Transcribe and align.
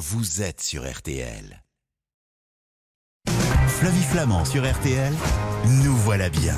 vous 0.00 0.40
êtes 0.40 0.62
sur 0.62 0.90
RTL. 0.90 1.62
Flavie 3.68 4.02
Flamand 4.02 4.46
sur 4.46 4.64
RTL, 4.64 5.12
nous 5.84 5.94
voilà 5.94 6.30
bien. 6.30 6.56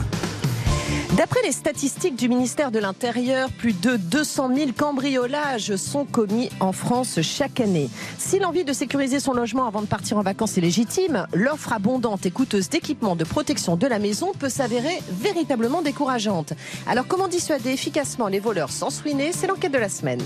D'après 1.17 1.43
les 1.43 1.51
statistiques 1.51 2.15
du 2.15 2.29
ministère 2.29 2.71
de 2.71 2.79
l'Intérieur, 2.79 3.51
plus 3.51 3.73
de 3.73 3.97
200 3.97 4.55
000 4.55 4.71
cambriolages 4.79 5.75
sont 5.75 6.05
commis 6.05 6.51
en 6.61 6.71
France 6.71 7.21
chaque 7.23 7.59
année. 7.59 7.91
Si 8.17 8.39
l'envie 8.39 8.65
de 8.65 8.73
sécuriser 8.73 9.19
son 9.19 9.33
logement 9.33 9.67
avant 9.67 9.83
de 9.83 9.87
partir 9.89 10.19
en 10.19 10.23
vacances 10.23 10.57
est 10.57 10.61
légitime, 10.61 11.27
l'offre 11.35 11.73
abondante 11.73 12.25
et 12.25 12.31
coûteuse 12.31 12.69
d'équipements 12.69 13.17
de 13.17 13.25
protection 13.25 13.75
de 13.75 13.89
la 13.89 13.99
maison 13.99 14.31
peut 14.39 14.51
s'avérer 14.51 15.03
véritablement 15.11 15.83
décourageante. 15.83 16.53
Alors 16.87 17.09
comment 17.09 17.27
dissuader 17.27 17.71
efficacement 17.71 18.29
les 18.29 18.39
voleurs 18.39 18.71
sans 18.71 19.01
ruiner? 19.01 19.33
C'est 19.33 19.49
l'enquête 19.49 19.73
de 19.73 19.79
la 19.79 19.89
semaine. 19.89 20.23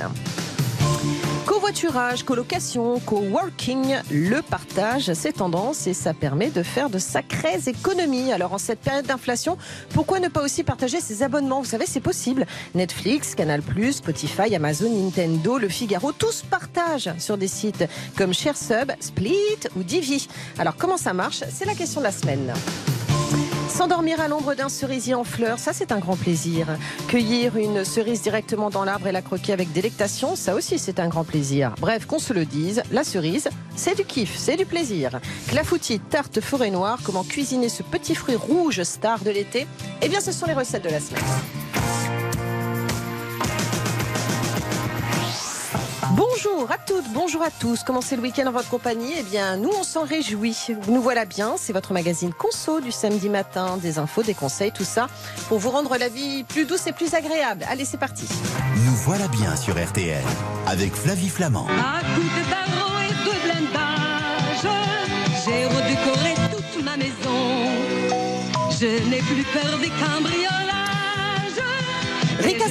Covoiturage, 1.46 2.24
colocation, 2.24 2.98
coworking, 2.98 3.94
le 4.10 4.42
partage, 4.42 5.12
c'est 5.12 5.32
tendance 5.32 5.86
et 5.86 5.94
ça 5.94 6.12
permet 6.12 6.50
de 6.50 6.64
faire 6.64 6.90
de 6.90 6.98
sacrées 6.98 7.60
économies. 7.68 8.32
Alors 8.32 8.52
en 8.52 8.58
cette 8.58 8.80
période 8.80 9.06
d'inflation, 9.06 9.56
pourquoi 9.90 10.18
ne 10.18 10.26
pas 10.26 10.42
aussi 10.42 10.64
partager 10.64 11.00
ses 11.00 11.22
abonnements? 11.22 11.60
Vous 11.60 11.68
savez, 11.68 11.86
c'est 11.86 12.00
possible. 12.00 12.46
Netflix, 12.74 13.36
Canal+, 13.36 13.62
Spotify, 13.92 14.56
Amazon, 14.56 14.90
Nintendo, 14.90 15.56
Le 15.56 15.68
Figaro, 15.68 16.10
tous 16.10 16.42
partagent 16.42 17.14
sur 17.18 17.38
des 17.38 17.48
sites 17.48 17.84
comme 18.18 18.34
ShareSub, 18.34 18.90
Split 18.98 19.68
ou 19.76 19.84
Divi. 19.84 20.26
Alors 20.58 20.74
comment 20.76 20.96
ça 20.96 21.12
marche? 21.12 21.44
C'est 21.48 21.64
la 21.64 21.74
question 21.74 22.00
de 22.00 22.06
la 22.06 22.12
semaine. 22.12 22.52
S'endormir 23.68 24.20
à 24.20 24.28
l'ombre 24.28 24.54
d'un 24.54 24.68
cerisier 24.68 25.14
en 25.14 25.24
fleurs, 25.24 25.58
ça 25.58 25.72
c'est 25.72 25.92
un 25.92 25.98
grand 25.98 26.16
plaisir. 26.16 26.66
Cueillir 27.08 27.56
une 27.56 27.84
cerise 27.84 28.22
directement 28.22 28.70
dans 28.70 28.84
l'arbre 28.84 29.06
et 29.06 29.12
la 29.12 29.22
croquer 29.22 29.52
avec 29.52 29.72
délectation, 29.72 30.34
ça 30.34 30.54
aussi 30.54 30.78
c'est 30.78 30.98
un 30.98 31.08
grand 31.08 31.24
plaisir. 31.24 31.74
Bref, 31.80 32.06
qu'on 32.06 32.18
se 32.18 32.32
le 32.32 32.46
dise, 32.46 32.82
la 32.90 33.04
cerise, 33.04 33.48
c'est 33.74 33.94
du 33.94 34.04
kiff, 34.04 34.36
c'est 34.36 34.56
du 34.56 34.64
plaisir. 34.64 35.20
Clafoutis, 35.48 36.00
tarte 36.00 36.40
forêt 36.40 36.70
noire, 36.70 37.00
comment 37.04 37.24
cuisiner 37.24 37.68
ce 37.68 37.82
petit 37.82 38.14
fruit 38.14 38.36
rouge 38.36 38.82
star 38.82 39.20
de 39.20 39.30
l'été? 39.30 39.66
Eh 40.00 40.08
bien, 40.08 40.20
ce 40.20 40.32
sont 40.32 40.46
les 40.46 40.54
recettes 40.54 40.84
de 40.84 40.90
la 40.90 41.00
semaine. 41.00 41.22
Bonjour 46.16 46.70
à 46.70 46.78
toutes, 46.78 47.04
bonjour 47.12 47.42
à 47.42 47.50
tous. 47.50 47.82
Comment 47.84 48.00
c'est 48.00 48.16
le 48.16 48.22
week-end 48.22 48.46
en 48.46 48.50
votre 48.50 48.70
compagnie? 48.70 49.12
Eh 49.18 49.22
bien, 49.22 49.58
nous, 49.58 49.68
on 49.68 49.82
s'en 49.82 50.02
réjouit. 50.02 50.56
Nous 50.88 51.02
voilà 51.02 51.26
bien. 51.26 51.56
C'est 51.58 51.74
votre 51.74 51.92
magazine 51.92 52.32
Conso 52.32 52.80
du 52.80 52.90
samedi 52.90 53.28
matin. 53.28 53.76
Des 53.76 53.98
infos, 53.98 54.22
des 54.22 54.32
conseils, 54.32 54.72
tout 54.72 54.82
ça 54.82 55.08
pour 55.48 55.58
vous 55.58 55.68
rendre 55.68 55.94
la 55.98 56.08
vie 56.08 56.42
plus 56.44 56.64
douce 56.64 56.86
et 56.86 56.92
plus 56.92 57.12
agréable. 57.12 57.66
Allez, 57.68 57.84
c'est 57.84 57.98
parti. 57.98 58.26
Nous 58.86 58.94
voilà 59.04 59.28
bien 59.28 59.54
sur 59.56 59.74
RTL 59.74 60.24
avec 60.66 60.94
Flavie 60.94 61.28
Flamand. 61.28 61.66
À 61.66 62.00
coups 62.14 62.26
de 62.26 62.50
barreaux 62.50 62.98
et 63.02 63.12
de 63.12 63.34
blindage, 63.44 64.66
j'ai 65.44 65.66
redécoré 65.66 66.34
toute 66.50 66.82
ma 66.82 66.96
maison. 66.96 67.12
Je 68.80 68.86
n'ai 69.10 69.18
plus 69.18 69.44
peur 69.52 69.78
des 69.80 69.90
cambriolages. 69.90 70.65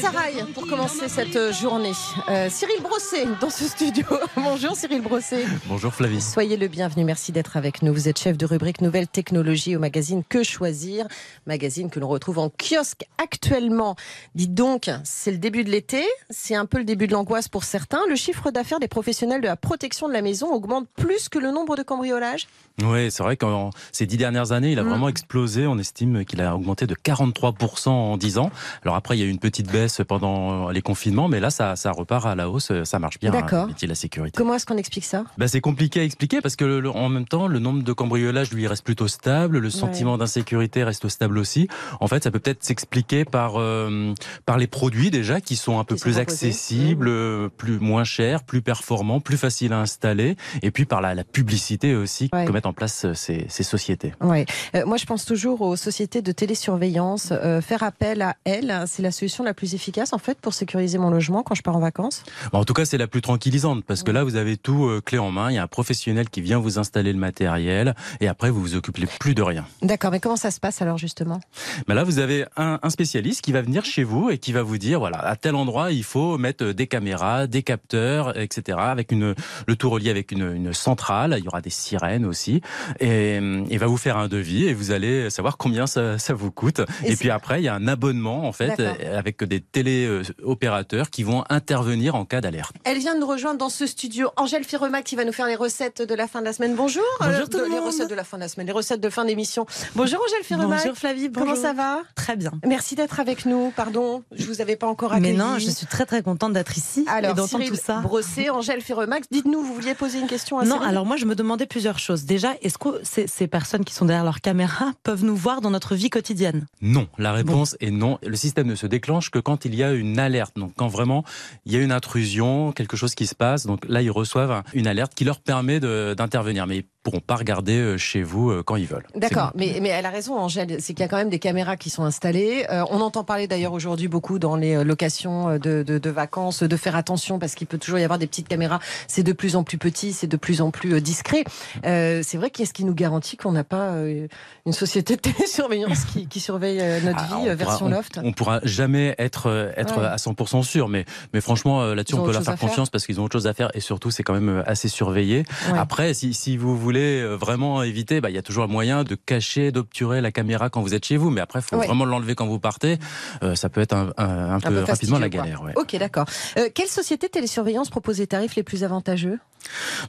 Zaraï 0.02 0.44
pour 0.54 0.68
commencer 0.68 1.08
cette 1.08 1.54
journée. 1.54 1.92
Euh, 2.30 2.50
Cyril 2.50 2.82
Brosset 2.82 3.26
dans 3.40 3.50
ce 3.50 3.64
studio. 3.66 4.06
Bonjour 4.36 4.76
Cyril 4.76 5.02
Brosset. 5.02 5.46
Bonjour 5.68 5.94
Flavie. 5.94 6.22
Soyez 6.22 6.58
le 6.58 6.68
bienvenu, 6.68 7.04
merci 7.06 7.32
d'être 7.32 7.56
avec 7.58 7.82
nous. 7.82 7.94
Vous 7.94 8.10
êtes 8.10 8.20
chef 8.20 8.38
de 8.38 8.46
rubrique 8.46 8.82
Nouvelles 8.82 9.08
Technologies 9.08 9.76
au 9.76 9.80
magazine 9.80 10.24
Que 10.28 10.44
Choisir, 10.44 11.08
magazine 11.48 11.90
que 11.90 12.00
l'on 12.00 12.08
retrouve 12.10 12.40
en 12.40 12.50
kiosque 12.50 13.06
actuellement. 13.24 13.96
Dites 14.36 14.54
donc, 14.54 14.90
c'est 15.04 15.32
le 15.32 15.38
début 15.38 15.64
de 15.64 15.70
l'été, 15.72 16.04
c'est 16.30 16.56
un 16.56 16.66
peu 16.66 16.78
le 16.78 16.84
début 16.84 17.08
de 17.08 17.14
l'angoisse 17.14 17.48
pour 17.48 17.64
certains. 17.64 18.02
Le 18.10 18.16
chiffre 18.16 18.52
d'affaires 18.52 18.80
des 18.80 18.88
professionnels 18.90 19.42
de 19.42 19.48
la 19.48 19.56
protection 19.56 20.08
de 20.08 20.14
la 20.14 20.22
maison 20.22 20.52
augmente 20.54 20.88
plus 20.98 21.30
que 21.30 21.40
le 21.40 21.52
nombre 21.52 21.76
de 21.78 21.84
cambriolages 21.84 22.48
Oui, 22.84 23.10
c'est 23.12 23.24
vrai 23.24 23.38
qu'en 23.38 23.70
ces 23.92 24.06
dix 24.06 24.18
dernières 24.18 24.52
années, 24.52 24.72
il 24.74 24.80
a 24.80 24.84
Mm. 24.84 24.90
vraiment 24.90 25.10
explosé. 25.10 25.66
On 25.68 25.78
estime 25.80 26.26
qu'il 26.26 26.42
a 26.42 26.54
augmenté 26.56 26.86
de 26.86 26.96
43% 26.96 27.90
en 27.90 28.18
10 28.18 28.38
ans. 28.40 28.52
Alors 28.84 28.96
après, 28.96 29.18
il 29.18 29.22
y 29.22 29.24
a 29.24 29.26
eu 29.26 29.30
une 29.30 29.40
petite 29.40 29.72
baisse 29.72 29.85
pendant 30.08 30.70
les 30.70 30.82
confinements, 30.82 31.28
mais 31.28 31.40
là, 31.40 31.50
ça, 31.50 31.76
ça 31.76 31.92
repart 31.92 32.26
à 32.26 32.36
la 32.36 32.50
hausse. 32.50 32.72
Ça 32.84 33.00
marche 33.00 33.20
bien, 33.20 33.32
D'accord. 33.32 33.64
hein, 33.64 33.68
métier 33.68 33.88
de 33.88 33.92
la 33.92 33.96
sécurité. 33.96 34.36
Comment 34.38 34.56
est-ce 34.56 34.66
qu'on 34.66 34.78
explique 34.78 35.06
ça? 35.06 35.24
Bah, 35.38 35.48
c'est 35.48 35.62
compliqué 35.62 36.00
à 36.02 36.04
expliquer 36.04 36.42
parce 36.42 36.56
que 36.56 36.66
le- 36.66 36.90
en 36.90 37.10
même 37.10 37.26
temps, 37.26 37.48
le 37.48 37.60
nombre 37.60 37.84
de 37.84 37.94
cambriolages 37.94 38.52
lui 38.52 38.68
reste 38.68 38.84
plutôt 38.84 39.08
stable, 39.08 39.60
le 39.60 39.70
sentiment 39.70 40.18
d'insécurité 40.18 40.84
reste 40.84 41.08
stable 41.10 41.38
aussi. 41.38 41.68
En 42.00 42.08
fait, 42.08 42.24
ça 42.24 42.32
peut 42.32 42.40
peut-être 42.40 42.64
s'expliquer 42.64 43.26
par 43.26 43.54
euh, 43.58 44.14
par 44.46 44.58
les 44.58 44.68
produits 44.68 45.12
déjà 45.12 45.42
qui 45.42 45.56
sont 45.56 45.80
un 45.80 45.84
peu 45.84 45.96
Qui 45.96 46.02
plus 46.02 46.18
accessibles, 46.18 47.08
euh, 47.08 47.50
plus 47.50 47.80
moins 47.80 48.04
chers, 48.04 48.44
plus 48.44 48.62
performants, 48.62 49.20
plus 49.20 49.38
faciles 49.38 49.74
à 49.74 49.80
installer, 49.80 50.36
et 50.62 50.72
puis 50.72 50.86
par 50.86 51.02
la, 51.02 51.14
la 51.16 51.24
publicité 51.24 51.96
aussi 51.96 52.30
Ouais. 52.34 52.46
que 52.46 52.52
mettent 52.52 52.66
en 52.66 52.74
place 52.74 53.06
euh, 53.06 53.14
ces, 53.14 53.46
ces 53.50 53.64
sociétés. 53.64 54.14
Ouais. 54.22 54.46
Euh, 54.76 54.86
moi, 54.86 54.98
je 54.98 55.06
pense 55.06 55.26
toujours 55.26 55.62
aux 55.62 55.76
sociétés 55.76 56.22
de 56.24 56.32
télésurveillance. 56.32 57.30
Euh, 57.32 57.62
faire 57.62 57.84
appel 57.84 58.22
à 58.24 58.36
elles, 58.46 58.84
c'est 58.88 59.02
la 59.04 59.12
solution 59.12 59.44
la 59.44 59.54
plus 59.54 59.75
efficace 59.76 60.14
en 60.14 60.18
fait 60.18 60.40
pour 60.40 60.54
sécuriser 60.54 60.98
mon 60.98 61.10
logement 61.10 61.44
quand 61.44 61.56
je 61.56 61.62
pars 61.62 61.76
en 61.76 61.80
vacances. 61.80 62.24
Bon, 62.52 62.60
en 62.60 62.66
tout 62.66 62.74
cas, 62.74 62.86
c'est 62.86 62.98
la 62.98 63.08
plus 63.08 63.22
tranquillisante 63.22 63.84
parce 63.86 64.04
que 64.04 64.12
là, 64.12 64.24
vous 64.24 64.36
avez 64.36 64.58
tout 64.58 64.86
euh, 64.86 65.02
clé 65.02 65.18
en 65.18 65.32
main. 65.32 65.52
Il 65.52 65.56
y 65.56 65.58
a 65.58 65.64
un 65.64 65.68
professionnel 65.68 66.30
qui 66.30 66.42
vient 66.42 66.60
vous 66.60 66.80
installer 66.80 67.14
le 67.14 67.20
matériel, 67.20 67.96
et 68.22 68.28
après, 68.28 68.50
vous 68.50 68.62
vous 68.62 68.76
occupez 68.76 69.06
plus 69.20 69.36
de 69.36 69.42
rien. 69.42 69.66
D'accord, 69.82 70.12
mais 70.12 70.20
comment 70.20 70.36
ça 70.36 70.52
se 70.52 70.60
passe 70.60 70.82
alors 70.82 70.98
justement? 70.98 71.40
Mais 71.88 71.96
là, 71.96 72.04
vous 72.04 72.20
avez 72.20 72.46
un, 72.58 72.80
un 72.82 72.90
spécialiste 72.90 73.42
qui 73.42 73.52
va 73.52 73.62
venir 73.62 73.86
chez 73.86 74.04
vous 74.04 74.30
et 74.30 74.38
qui 74.38 74.52
va 74.54 74.64
vous 74.64 74.78
dire, 74.78 75.00
voilà, 75.00 75.18
à 75.20 75.36
tel 75.36 75.56
endroit, 75.56 75.92
il 75.92 76.04
faut 76.04 76.38
mettre 76.38 76.66
des 76.66 76.88
caméras, 76.88 77.48
des 77.48 77.64
capteurs, 77.64 78.38
etc. 78.40 78.78
Avec 78.82 79.12
une, 79.12 79.36
le 79.68 79.76
tout 79.76 79.90
relié 79.90 80.10
avec 80.10 80.32
une, 80.32 80.56
une 80.56 80.74
centrale. 80.74 81.36
Il 81.38 81.44
y 81.44 81.48
aura 81.48 81.62
des 81.62 81.70
sirènes 81.70 82.26
aussi. 82.26 82.62
Et 83.00 83.38
il 83.38 83.80
va 83.80 83.88
vous 83.88 83.98
faire 83.98 84.18
un 84.18 84.28
devis 84.28 84.66
et 84.66 84.74
vous 84.74 84.92
allez 84.92 85.30
savoir 85.30 85.58
combien 85.58 85.88
ça, 85.88 86.18
ça 86.18 86.34
vous 86.34 86.52
coûte. 86.52 86.82
Et 87.04 87.16
puis 87.16 87.30
après, 87.30 87.62
il 87.62 87.66
y 87.66 87.68
a 87.68 87.76
un 87.76 87.88
abonnement, 87.88 88.48
en 88.48 88.52
fait, 88.52 88.80
avec 88.80 89.44
des 89.44 89.55
téléopérateurs 89.62 91.10
qui 91.10 91.24
vont 91.24 91.44
intervenir 91.50 92.16
en 92.16 92.26
cas 92.26 92.42
d'alerte. 92.42 92.76
Elle 92.84 92.98
vient 93.00 93.16
de 93.16 93.20
nous 93.20 93.28
rejoindre 93.28 93.58
dans 93.60 93.70
ce 93.70 93.86
studio. 93.86 94.30
Angèle 94.38 94.64
Firemac 94.64 95.04
qui 95.04 95.16
va 95.16 95.26
nous 95.26 95.32
faire 95.34 95.48
les 95.48 95.56
recettes 95.56 96.02
de 96.02 96.16
la 96.16 96.28
fin 96.28 96.40
de 96.42 96.46
la 96.46 96.54
semaine. 96.54 96.76
Bonjour. 96.76 97.04
Bonjour 97.20 97.34
Euh, 97.36 97.46
tout 97.46 97.58
de- 97.58 97.64
le 97.64 97.70
Les 97.70 97.76
monde. 97.76 97.86
recettes 97.88 98.10
de 98.10 98.16
la 98.16 98.24
fin 98.24 98.38
de 98.38 98.42
la 98.44 98.48
semaine, 98.48 98.68
les 98.68 98.74
recettes 98.74 99.02
de 99.02 99.10
fin 99.10 99.26
d'émission. 99.26 99.66
Bonjour 99.96 100.20
Angèle 100.26 100.44
Firemac. 100.44 100.80
Bonjour 100.80 100.98
Flavie, 100.98 101.32
Comment 101.32 101.48
bonjour. 101.48 101.62
ça 101.62 101.74
va? 101.74 102.00
Très 102.16 102.36
bien. 102.36 102.52
Merci 102.66 102.96
d'être 102.96 103.20
avec 103.20 103.46
nous. 103.46 103.72
Pardon, 103.76 104.24
je 104.32 104.46
vous 104.46 104.62
avais 104.62 104.76
pas 104.76 104.88
encore 104.88 105.14
accueilli. 105.14 105.34
Mais 105.34 105.38
non, 105.38 105.58
je 105.60 105.70
suis 105.70 105.86
très 105.86 106.06
très 106.06 106.22
contente 106.22 106.54
d'être 106.54 106.78
ici 106.78 107.06
et 107.08 107.10
Alors, 107.10 107.34
d'entendre 107.36 107.64
Cyril 107.64 107.70
tout 107.70 107.76
ça. 107.84 108.00
Brosset, 108.00 108.50
Angèle 108.50 108.82
Firemac, 108.82 109.24
dites-nous, 109.32 109.62
vous 109.62 109.74
vouliez 109.74 109.96
poser 109.96 110.20
une 110.20 110.28
question 110.28 110.60
à 110.60 110.66
Non, 110.66 110.76
Cyril? 110.78 110.90
alors 110.90 111.06
moi 111.06 111.18
je 111.18 111.26
me 111.26 111.36
demandais 111.36 111.66
plusieurs 111.66 112.00
choses. 112.00 112.26
Déjà, 112.26 112.54
est-ce 112.62 112.78
que 112.78 112.90
ces, 113.04 113.28
ces 113.28 113.48
personnes 113.48 113.84
qui 113.86 113.94
sont 113.94 114.06
derrière 114.06 114.24
leur 114.26 114.42
caméra 114.42 114.92
peuvent 115.04 115.24
nous 115.24 115.36
voir 115.36 115.62
dans 115.62 115.70
notre 115.72 115.96
vie 115.96 116.10
quotidienne? 116.10 116.66
Non, 116.82 117.08
la 117.18 117.32
réponse 117.34 117.76
est 117.80 117.92
non. 117.92 118.18
Le 118.26 118.36
système 118.36 118.68
ne 118.68 118.76
se 118.76 118.88
déclenche 118.88 119.30
que 119.32 119.40
quand 119.46 119.64
il 119.64 119.76
y 119.76 119.84
a 119.84 119.94
une 119.94 120.20
alerte. 120.20 120.58
Donc 120.58 120.74
quand 120.76 120.90
vraiment 120.90 121.24
il 121.66 121.72
y 121.72 121.78
a 121.78 121.80
une 121.80 121.94
intrusion, 121.94 122.74
quelque 122.74 122.98
chose 122.98 123.16
qui 123.16 123.28
se 123.28 123.36
passe, 123.36 123.66
donc 123.66 123.86
là 123.88 124.02
ils 124.02 124.12
reçoivent 124.12 124.64
une 124.74 124.88
alerte 124.88 125.14
qui 125.16 125.24
leur 125.24 125.40
permet 125.40 125.80
d'intervenir. 125.80 126.68
Mais 126.68 126.84
pourront 127.06 127.22
pas 127.22 127.36
regarder 127.36 127.78
euh, 127.78 127.98
chez 127.98 128.22
vous 128.24 128.50
euh, 128.50 128.64
quand 128.64 128.76
ils 128.76 128.88
veulent. 128.88 129.06
D'accord, 129.16 129.52
mais, 129.56 129.78
mais 129.82 129.90
elle 129.90 130.06
a 130.06 130.10
raison, 130.10 130.38
Angèle, 130.38 130.78
c'est 130.82 130.94
qu'il 130.94 131.00
y 131.02 131.04
a 131.04 131.08
quand 131.08 131.18
même 131.18 131.30
des 131.30 131.40
caméras 131.40 131.78
qui 131.78 131.90
sont 131.90 132.04
installées. 132.04 132.66
Euh, 132.72 132.84
on 132.90 133.00
entend 133.00 133.24
parler 133.24 133.48
d'ailleurs 133.48 133.74
aujourd'hui 133.74 134.08
beaucoup 134.08 134.40
dans 134.40 134.56
les 134.56 134.84
locations 134.84 135.58
de, 135.60 135.84
de- 135.84 136.00
de 136.00 136.10
vacances 136.10 136.64
de 136.64 136.76
faire 136.78 136.96
attention 136.96 137.38
parce 137.40 137.54
qu'il 137.56 137.68
peut 137.68 137.78
toujours 137.78 138.00
y 138.00 138.04
avoir 138.04 138.18
des 138.20 138.28
petites 138.28 138.48
caméras. 138.48 138.80
C'est 139.08 139.22
de 139.24 139.32
plus 139.34 139.56
en 139.56 139.64
plus 139.64 139.78
petit, 139.78 140.14
c'est 140.14 140.28
de 140.28 140.36
plus 140.38 140.62
en 140.62 140.72
plus 140.72 141.00
discret. 141.00 141.44
Euh, 141.86 142.22
c'est 142.24 142.38
vrai 142.38 142.50
qu'est-ce 142.50 142.74
qui 142.74 142.86
nous 142.86 142.96
garantit 142.96 143.38
qu'on 143.38 143.52
n'a 143.52 143.64
pas 143.64 143.90
euh, 143.92 144.28
une 144.66 144.74
société 144.74 145.16
de 145.16 145.22
télésurveillance 145.22 146.06
qui, 146.06 146.28
qui 146.28 146.40
surveille 146.40 146.82
notre 147.04 147.20
Ah, 147.32 147.36
vie, 147.38 147.50
on 147.52 147.56
version 147.56 147.86
pourra- 147.86 147.98
loft 147.98 148.20
On, 148.24 148.28
on 148.30 148.34
pourra 148.34 148.60
jamais 148.64 149.14
être 149.20 149.72
être 149.78 150.00
Ouais. 150.00 150.06
à 150.06 150.16
100% 150.16 150.64
sûr, 150.64 150.90
mais 150.90 151.06
mais 151.34 151.40
franchement 151.42 151.86
là-dessus 151.94 152.16
on 152.16 152.24
peut 152.24 152.32
leur 152.34 152.42
faire 152.44 152.58
confiance 152.58 152.90
parce 152.90 153.06
qu'ils 153.06 153.20
ont 153.22 153.24
autre 153.26 153.34
chose 153.34 153.46
à 153.48 153.54
faire 153.54 153.70
et 153.76 153.80
surtout 153.80 154.10
c'est 154.10 154.24
quand 154.24 154.34
même 154.34 154.64
assez 154.66 154.88
surveillé. 154.88 155.44
Ouais. 155.72 155.78
Après, 155.78 156.14
si, 156.16 156.34
si 156.34 156.58
vous 156.58 156.76
voulez 156.78 156.95
euh, 157.00 157.36
vraiment 157.38 157.84
éviter, 157.84 158.22
bah, 158.22 158.30
il 158.30 158.36
y 158.36 158.40
a 158.40 158.42
toujours 158.42 158.64
un 158.64 158.68
moyen 158.68 159.04
de 159.04 159.16
cacher, 159.16 159.72
d'obturer 159.72 160.22
la 160.22 160.32
caméra 160.32 160.70
quand 160.70 160.82
vous 160.82 160.94
êtes 160.94 161.06
chez 161.06 161.18
vous. 161.18 161.30
Mais 161.30 161.42
après, 161.42 161.60
il 161.60 161.64
faut 161.64 161.78
vraiment 161.78 162.06
l'enlever 162.06 162.36
quand 162.36 162.48
vous 162.48 162.60
partez. 162.60 162.98
Euh, 163.44 163.56
ça 163.56 163.70
peut 163.70 163.82
être 163.82 163.94
un, 163.94 164.12
un- 164.18 164.54
un 164.56 164.60
peu, 164.60 164.70
peu 164.74 164.80
rapidement 164.84 165.20
la 165.20 165.30
galère. 165.30 165.62
ouais. 165.64 165.74
Ok, 165.76 165.96
d'accord. 165.98 166.26
Euh, 166.58 166.70
quelle 166.74 166.88
société 166.88 167.30
télésurveillance 167.30 167.90
propose 167.90 168.20
les 168.20 168.28
tarifs 168.28 168.56
les 168.56 168.64
plus 168.64 168.84
avantageux? 168.84 169.40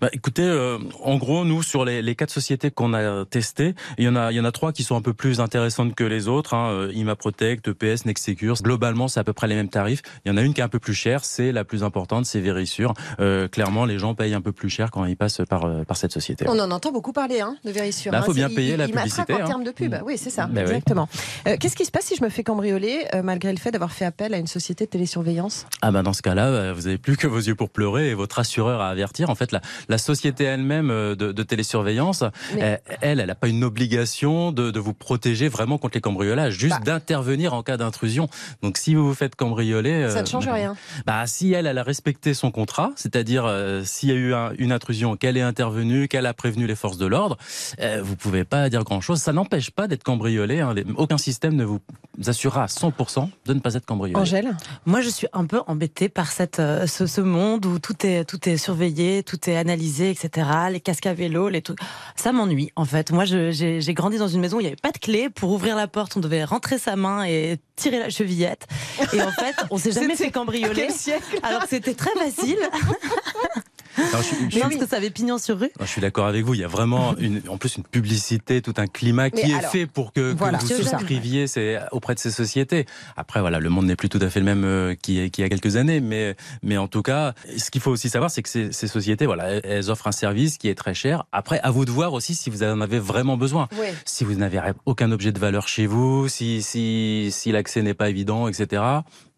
Bah, 0.02 0.10
écoutez, 0.12 0.42
euh, 0.42 0.76
en 1.02 1.16
gros, 1.16 1.44
nous 1.46 1.62
sur 1.62 1.86
les, 1.86 2.02
les 2.02 2.14
quatre 2.14 2.30
sociétés 2.30 2.70
qu'on 2.70 2.92
a 2.92 3.24
testées, 3.24 3.74
il 3.96 4.04
y 4.04 4.08
en 4.08 4.14
a, 4.14 4.30
il 4.30 4.34
y 4.36 4.40
en 4.40 4.44
a 4.44 4.52
trois 4.52 4.70
qui 4.72 4.82
sont 4.84 4.96
un 4.96 5.00
peu 5.00 5.14
plus 5.14 5.40
intéressantes 5.40 5.94
que 5.94 6.04
les 6.04 6.28
autres. 6.28 6.52
Hein, 6.52 6.68
euh, 6.72 6.92
ImaProtect, 6.94 7.68
EPS, 7.68 8.04
Nextecure. 8.04 8.56
Globalement, 8.62 9.08
c'est 9.08 9.18
à 9.20 9.24
peu 9.24 9.32
près 9.32 9.46
les 9.46 9.54
mêmes 9.54 9.70
tarifs. 9.70 10.02
Il 10.24 10.28
y 10.30 10.34
en 10.34 10.36
a 10.36 10.42
une 10.42 10.52
qui 10.52 10.60
est 10.60 10.64
un 10.64 10.68
peu 10.68 10.78
plus 10.78 10.92
chère, 10.94 11.24
c'est 11.24 11.52
la 11.52 11.64
plus 11.64 11.84
importante, 11.84 12.26
c'est 12.26 12.40
Verisure. 12.40 12.92
Euh, 13.18 13.48
clairement, 13.48 13.86
les 13.86 13.98
gens 13.98 14.14
payent 14.14 14.34
un 14.34 14.42
peu 14.42 14.52
plus 14.52 14.68
cher 14.68 14.90
quand 14.90 15.06
ils 15.06 15.16
passent 15.16 15.40
par 15.48 15.66
par 15.86 15.96
cette 15.96 16.12
société. 16.12 16.44
On 16.48 16.58
en 16.58 16.70
entend 16.76 16.92
beaucoup 16.92 17.12
parler 17.12 17.40
hein, 17.40 17.56
de 17.64 17.70
Vérissure. 17.70 18.12
Bah, 18.12 18.18
hein. 18.18 18.22
faut 18.22 18.32
bien 18.34 18.48
payer 18.48 18.72
il- 18.72 18.76
la 18.78 18.86
il 18.86 18.92
publicité, 18.92 19.32
en 19.34 19.40
hein. 19.40 19.44
termes 19.46 19.64
de 19.64 19.70
pub. 19.72 19.94
Mm. 19.94 20.02
Oui, 20.04 20.16
c'est 20.18 20.30
ça, 20.30 20.46
Bah 20.46 20.52
oui. 20.56 20.60
exactement. 20.62 21.08
Euh, 21.48 21.56
Qu'est-ce 21.58 21.74
qui 21.76 21.84
se 21.84 21.90
passe 21.90 22.04
si 22.06 22.16
je 22.16 22.22
me 22.22 22.28
fais 22.28 22.42
cambrioler 22.44 23.06
euh, 23.14 23.22
malgré 23.22 23.50
le 23.52 23.58
fait 23.58 23.70
d'avoir 23.70 23.92
fait 23.92 24.04
appel 24.04 24.32
à 24.34 24.38
une 24.38 24.46
société 24.46 24.84
de 24.84 24.90
télésurveillance? 24.90 25.66
Ah 25.82 25.90
ben 25.90 26.02
dans 26.02 26.12
ce 26.12 26.22
cas-là, 26.22 26.46
euh, 26.46 26.72
vous 26.74 26.82
n'avez 26.82 26.98
plus 26.98 27.16
que 27.16 27.26
vos 27.26 27.38
yeux 27.38 27.54
pour 27.54 27.70
pleurer 27.70 28.10
et 28.10 28.14
votre 28.14 28.38
assureur 28.38 28.80
à 28.80 28.88
avertir. 28.88 29.30
En 29.30 29.34
fait, 29.34 29.52
la, 29.52 29.60
la 29.88 29.98
société 29.98 30.44
elle-même 30.44 30.88
de, 30.88 31.14
de 31.32 31.42
télésurveillance, 31.42 32.22
Mais- 32.54 32.80
elle, 33.00 33.20
elle 33.20 33.26
n'a 33.26 33.34
pas 33.34 33.48
une 33.48 33.64
obligation 33.64 34.52
de, 34.52 34.70
de 34.70 34.80
vous 34.80 34.94
protéger 34.94 35.48
vraiment 35.48 35.78
contre 35.78 35.96
les 35.96 36.00
cambriolages, 36.00 36.54
juste 36.54 36.76
Bah. 36.78 36.84
d'intervenir 36.84 37.54
en 37.54 37.62
cas 37.62 37.76
d'intrusion. 37.76 38.28
Donc 38.62 38.76
si 38.78 38.94
vous 38.94 39.06
vous 39.06 39.14
faites 39.14 39.34
cambrioler, 39.36 40.08
Ça 40.10 40.22
ne 40.22 40.26
change 40.26 40.46
bah, 40.46 40.52
rien. 40.54 40.76
Bah 41.06 41.26
si 41.26 41.52
elle, 41.52 41.66
elle 41.66 41.78
a 41.78 41.82
respecté 41.82 42.34
son 42.34 42.50
contrat, 42.50 42.92
c'est-à-dire 42.96 43.50
s'il 43.84 44.08
y 44.10 44.12
a 44.12 44.16
eu 44.16 44.34
un- 44.34 44.52
une 44.58 44.72
intrusion, 44.72 45.16
qu'elle 45.16 45.36
est 45.36 45.42
intervenue, 45.42 46.08
qu'elle 46.08 46.26
a 46.26 46.34
prévenu 46.34 46.65
les 46.66 46.74
forces 46.76 46.98
de 46.98 47.06
l'ordre, 47.06 47.36
euh, 47.80 48.00
vous 48.02 48.16
pouvez 48.16 48.44
pas 48.44 48.68
dire 48.68 48.84
grand-chose. 48.84 49.20
Ça 49.20 49.32
n'empêche 49.32 49.70
pas 49.70 49.86
d'être 49.88 50.02
cambriolé. 50.04 50.60
hein. 50.60 50.74
Aucun 50.96 51.18
système 51.18 51.54
ne 51.56 51.64
vous 51.64 51.80
assurera 52.26 52.64
à 52.64 52.66
100% 52.66 53.28
de 53.46 53.54
ne 53.54 53.60
pas 53.60 53.74
être 53.74 53.86
cambriolé. 53.86 54.18
Angèle 54.18 54.56
Moi, 54.86 55.00
je 55.00 55.08
suis 55.08 55.26
un 55.32 55.44
peu 55.46 55.60
embêtée 55.66 56.08
par 56.08 56.30
cette, 56.32 56.60
euh, 56.60 56.86
ce, 56.86 57.06
ce 57.06 57.20
monde 57.20 57.66
où 57.66 57.78
tout 57.78 58.06
est, 58.06 58.24
tout 58.24 58.48
est 58.48 58.56
surveillé, 58.56 59.22
tout 59.22 59.48
est 59.50 59.56
analysé, 59.56 60.10
etc. 60.10 60.48
Les 60.70 60.80
casques 60.80 61.06
à 61.06 61.14
vélo, 61.14 61.48
les 61.48 61.62
trucs. 61.62 61.78
Ça 62.16 62.32
m'ennuie, 62.32 62.70
en 62.76 62.84
fait. 62.84 63.10
Moi, 63.12 63.24
j'ai 63.24 63.94
grandi 63.94 64.18
dans 64.18 64.28
une 64.28 64.40
maison 64.40 64.56
où 64.56 64.60
il 64.60 64.64
n'y 64.64 64.68
avait 64.68 64.76
pas 64.76 64.92
de 64.92 64.98
clé. 64.98 65.28
Pour 65.30 65.50
ouvrir 65.52 65.76
la 65.76 65.88
porte, 65.88 66.16
on 66.16 66.20
devait 66.20 66.44
rentrer 66.44 66.78
sa 66.78 66.96
main 66.96 67.24
et 67.24 67.58
tirer 67.76 67.98
la 67.98 68.08
chevillette. 68.10 68.66
Et 69.12 69.20
en 69.22 69.30
fait, 69.32 69.54
on 69.70 69.78
s'est 69.78 69.92
jamais 70.00 70.16
fait 70.16 70.30
cambrioler. 70.30 70.74
Quel 70.86 70.92
siècle 70.92 71.38
Alors 71.42 71.62
que 71.62 71.68
c'était 71.68 71.94
très 71.94 72.12
facile. 72.14 72.58
Alors, 73.98 74.22
je, 74.22 74.34
je- 74.50 74.56
Je 74.56 74.60
pense 74.60 74.76
que 74.76 74.86
ça 74.86 74.96
avait 74.96 75.10
pignon 75.10 75.38
sur 75.38 75.58
rue. 75.58 75.70
je 75.80 75.84
suis 75.86 76.00
d'accord 76.00 76.26
avec 76.26 76.44
vous. 76.44 76.54
Il 76.54 76.60
y 76.60 76.64
a 76.64 76.68
vraiment 76.68 77.16
une, 77.18 77.42
en 77.48 77.56
plus 77.58 77.76
une 77.76 77.84
publicité, 77.84 78.62
tout 78.62 78.74
un 78.76 78.86
climat 78.86 79.30
qui 79.30 79.42
Mais 79.44 79.50
est 79.50 79.54
alors, 79.58 79.70
fait 79.70 79.86
pour 79.86 80.12
que, 80.12 80.32
que 80.32 80.36
voilà, 80.38 80.58
vous 80.58 80.66
c'est 80.66 80.82
ça. 80.82 80.98
souscriviez 80.98 81.46
c'est, 81.46 81.78
auprès 81.92 82.14
de 82.14 82.18
ces 82.20 82.30
sociétés. 82.30 82.86
Après, 83.16 83.40
voilà, 83.40 83.58
le 83.60 83.68
monde 83.70 83.86
n'est 83.86 83.96
plus 83.96 84.08
tout 84.08 84.18
à 84.20 84.28
fait 84.30 84.40
le 84.40 84.46
même 84.46 84.64
euh, 84.64 84.94
qu'il 84.94 85.14
y 85.14 85.22
a- 85.24 85.28
qu'il 85.28 85.42
y 85.42 85.44
a 85.46 85.48
quelques 85.48 85.76
années, 85.76 86.00
mais, 86.00 86.36
mais 86.62 86.76
en 86.76 86.88
tout 86.88 87.02
cas, 87.02 87.34
ce 87.56 87.70
qu'il 87.70 87.80
faut 87.80 87.90
aussi 87.90 88.08
savoir, 88.08 88.30
c'est 88.30 88.42
que 88.42 88.48
ces, 88.48 88.72
ces 88.72 88.88
sociétés, 88.88 89.26
voilà, 89.26 89.48
elles- 89.64 89.90
offrent 89.90 90.08
un 90.08 90.12
service 90.12 90.58
qui 90.58 90.68
est 90.68 90.74
très 90.74 90.94
cher. 90.94 91.24
Après, 91.32 91.60
à 91.60 91.70
vous 91.70 91.84
de 91.84 91.90
voir 91.90 92.12
aussi 92.12 92.34
si 92.34 92.50
vous 92.50 92.62
en 92.62 92.80
avez 92.80 92.98
vraiment 92.98 93.36
besoin. 93.36 93.68
Oui. 93.78 93.86
Si 94.04 94.24
vous 94.24 94.34
n'avez 94.34 94.60
aucun 94.84 95.12
objet 95.12 95.32
de 95.32 95.38
valeur 95.38 95.68
chez 95.68 95.86
vous, 95.86 96.28
si, 96.28 96.60
si, 96.62 97.28
si 97.30 97.52
l'accès 97.52 97.82
n'est 97.82 97.94
pas 97.94 98.08
évident, 98.10 98.48
etc., 98.48 98.82